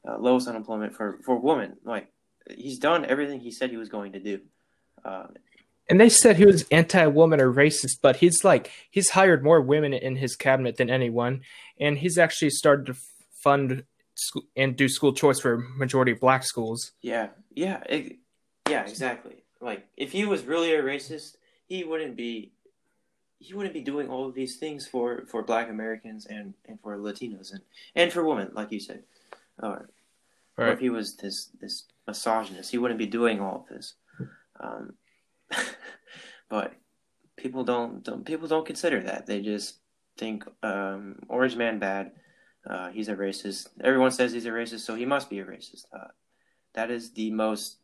uh, 0.06 0.18
lowest 0.18 0.48
unemployment 0.48 0.94
for 0.94 1.18
for 1.24 1.38
women. 1.38 1.76
Like 1.84 2.08
he's 2.50 2.78
done 2.78 3.04
everything 3.04 3.40
he 3.40 3.50
said 3.52 3.70
he 3.70 3.76
was 3.76 3.88
going 3.88 4.12
to 4.12 4.20
do. 4.20 4.40
Uh, 5.04 5.26
And 5.88 6.00
they 6.00 6.08
said 6.08 6.36
he 6.36 6.46
was 6.46 6.66
anti-woman 6.70 7.40
or 7.40 7.52
racist, 7.52 7.98
but 8.02 8.16
he's 8.16 8.42
like 8.44 8.70
he's 8.90 9.10
hired 9.10 9.44
more 9.44 9.60
women 9.60 9.92
in 9.92 10.16
his 10.16 10.34
cabinet 10.36 10.76
than 10.76 10.90
anyone, 10.90 11.42
and 11.78 11.98
he's 11.98 12.18
actually 12.18 12.50
started 12.50 12.86
to 12.86 12.94
fund 13.44 13.84
scho- 14.14 14.48
and 14.56 14.74
do 14.76 14.88
school 14.88 15.12
choice 15.12 15.38
for 15.38 15.58
majority 15.58 16.12
of 16.12 16.18
black 16.18 16.42
schools. 16.42 16.92
Yeah, 17.02 17.28
yeah, 17.54 17.82
it, 17.88 18.16
yeah, 18.68 18.82
exactly. 18.86 19.44
Like 19.60 19.86
if 19.96 20.10
he 20.10 20.24
was 20.24 20.44
really 20.44 20.74
a 20.74 20.82
racist, 20.82 21.36
he 21.68 21.84
wouldn't 21.84 22.16
be 22.16 22.52
he 23.38 23.54
wouldn't 23.54 23.74
be 23.74 23.82
doing 23.82 24.08
all 24.08 24.26
of 24.26 24.34
these 24.34 24.56
things 24.56 24.86
for 24.86 25.24
for 25.26 25.42
Black 25.42 25.68
Americans 25.68 26.26
and 26.26 26.54
and 26.66 26.80
for 26.80 26.96
Latinos 26.96 27.52
and 27.52 27.60
and 27.94 28.12
for 28.12 28.24
women, 28.24 28.50
like 28.54 28.72
you 28.72 28.80
said. 28.80 29.02
Or, 29.62 29.88
or 30.58 30.68
if 30.68 30.80
he 30.80 30.90
was 30.90 31.16
this 31.16 31.50
this 31.60 31.84
misogynist, 32.06 32.70
he 32.70 32.78
wouldn't 32.78 32.98
be 32.98 33.06
doing 33.06 33.40
all 33.40 33.66
of 33.68 33.68
this. 33.68 33.94
Um, 34.60 34.94
but 36.48 36.74
people 37.36 37.64
don't, 37.64 38.02
don't 38.02 38.24
people 38.24 38.48
don't 38.48 38.66
consider 38.66 39.02
that. 39.02 39.26
They 39.26 39.40
just 39.40 39.78
think 40.18 40.44
um, 40.62 41.16
Orange 41.28 41.56
Man 41.56 41.78
bad. 41.78 42.12
Uh, 42.68 42.90
he's 42.90 43.08
a 43.08 43.14
racist. 43.14 43.68
Everyone 43.82 44.10
says 44.10 44.32
he's 44.32 44.46
a 44.46 44.50
racist, 44.50 44.80
so 44.80 44.94
he 44.94 45.04
must 45.04 45.30
be 45.30 45.38
a 45.38 45.44
racist. 45.44 45.84
Uh, 45.92 46.08
that 46.74 46.90
is 46.90 47.12
the 47.12 47.30
most 47.30 47.76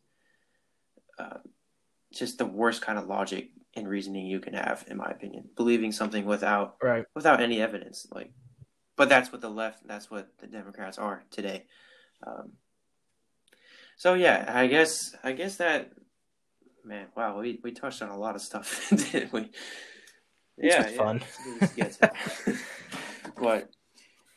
uh, 1.17 1.37
just 2.11 2.37
the 2.37 2.45
worst 2.45 2.81
kind 2.81 2.97
of 2.97 3.07
logic 3.07 3.49
and 3.75 3.87
reasoning 3.87 4.25
you 4.25 4.39
can 4.39 4.53
have 4.53 4.83
in 4.87 4.97
my 4.97 5.09
opinion 5.09 5.49
believing 5.55 5.91
something 5.91 6.25
without 6.25 6.75
Right. 6.81 7.05
without 7.15 7.41
any 7.41 7.61
evidence 7.61 8.07
like 8.11 8.31
but 8.95 9.09
that's 9.09 9.31
what 9.31 9.41
the 9.41 9.49
left 9.49 9.87
that's 9.87 10.09
what 10.11 10.27
the 10.39 10.47
democrats 10.47 10.97
are 10.97 11.23
today 11.31 11.65
um, 12.25 12.53
so 13.97 14.13
yeah, 14.15 14.51
I 14.53 14.67
guess 14.67 15.15
I 15.23 15.33
guess 15.33 15.57
that 15.57 15.91
man, 16.83 17.07
wow, 17.15 17.39
we, 17.39 17.59
we 17.63 17.71
touched 17.71 18.01
on 18.01 18.09
a 18.09 18.17
lot 18.17 18.35
of 18.35 18.41
stuff, 18.41 18.89
didn't 19.11 19.31
we? 19.31 19.51
Yeah, 20.57 20.89
yeah. 20.89 20.97
fun. 20.97 21.23
but 23.41 23.69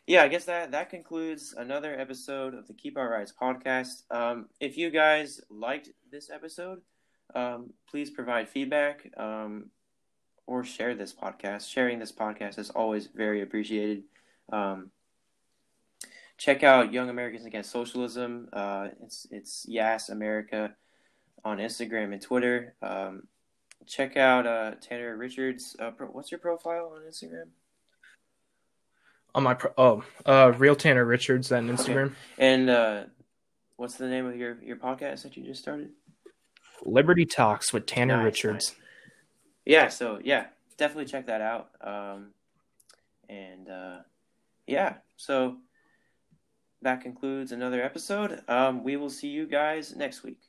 yeah, 0.07 0.23
I 0.23 0.29
guess 0.29 0.45
that 0.45 0.73
that 0.73 0.91
concludes 0.91 1.55
another 1.57 1.99
episode 1.99 2.55
of 2.55 2.67
the 2.67 2.75
Keep 2.75 2.97
Our 2.97 3.11
Rights 3.11 3.33
podcast. 3.41 4.03
Um, 4.11 4.47
if 4.61 4.77
you 4.77 4.91
guys 4.91 5.41
liked 5.51 5.91
this 6.11 6.31
episode, 6.31 6.81
um, 7.35 7.73
please 7.89 8.11
provide 8.11 8.49
feedback 8.49 9.11
um, 9.17 9.71
or 10.47 10.65
share 10.65 10.95
this 10.95 11.13
podcast. 11.13 11.71
Sharing 11.71 11.99
this 11.99 12.13
podcast 12.13 12.59
is 12.59 12.71
always 12.71 13.09
very 13.09 13.43
appreciated. 13.43 14.05
Um, 14.53 14.91
check 16.39 16.63
out 16.63 16.93
Young 16.93 17.09
Americans 17.09 17.47
Against 17.47 17.71
Socialism. 17.71 18.49
Uh, 18.53 18.89
it's 19.03 19.27
it's 19.31 19.67
YAAS 19.69 20.11
America 20.11 20.75
on 21.45 21.59
Instagram 21.59 22.13
and 22.13 22.23
Twitter. 22.23 22.75
Um, 22.83 23.25
check 23.87 24.17
out 24.17 24.47
uh, 24.47 24.73
Tanner 24.81 25.17
Richards. 25.17 25.77
Uh, 25.79 25.91
pro- 25.91 26.09
what's 26.09 26.31
your 26.31 26.41
profile 26.41 26.93
on 26.95 27.03
Instagram? 27.03 27.49
On 29.35 29.43
my 29.43 29.55
pro- 29.55 29.73
oh, 29.77 30.05
uh, 30.25 30.53
real 30.57 30.77
Tanner 30.77 31.05
Richards 31.05 31.53
on 31.53 31.69
Instagram. 31.69 32.07
Okay. 32.07 32.15
And 32.39 32.71
uh, 32.71 33.05
what's 33.77 33.97
the 33.97 34.09
name 34.09 34.27
of 34.27 34.37
your 34.37 34.63
your 34.63 34.77
podcast 34.77 35.23
that 35.23 35.37
you 35.37 35.45
just 35.45 35.61
started? 35.61 35.91
Liberty 36.85 37.27
Talks 37.27 37.73
with 37.73 37.87
Tanner 37.87 38.17
nice, 38.17 38.25
Richards. 38.25 38.69
Nice. 38.71 38.81
Yeah, 39.65 39.89
so 39.89 40.21
yeah, 40.23 40.47
definitely 40.77 41.07
check 41.07 41.27
that 41.27 41.41
out. 41.41 41.71
Um, 41.81 42.29
and 43.29 43.69
uh, 43.69 43.97
yeah, 44.67 44.95
so 45.17 45.57
that 46.83 47.01
concludes 47.01 47.53
another 47.53 47.83
episode. 47.83 48.43
Um, 48.49 48.85
we 48.85 48.97
will 48.97 49.11
see 49.11 49.29
you 49.29 49.47
guys 49.47 49.95
next 49.97 50.23
week. 50.23 50.41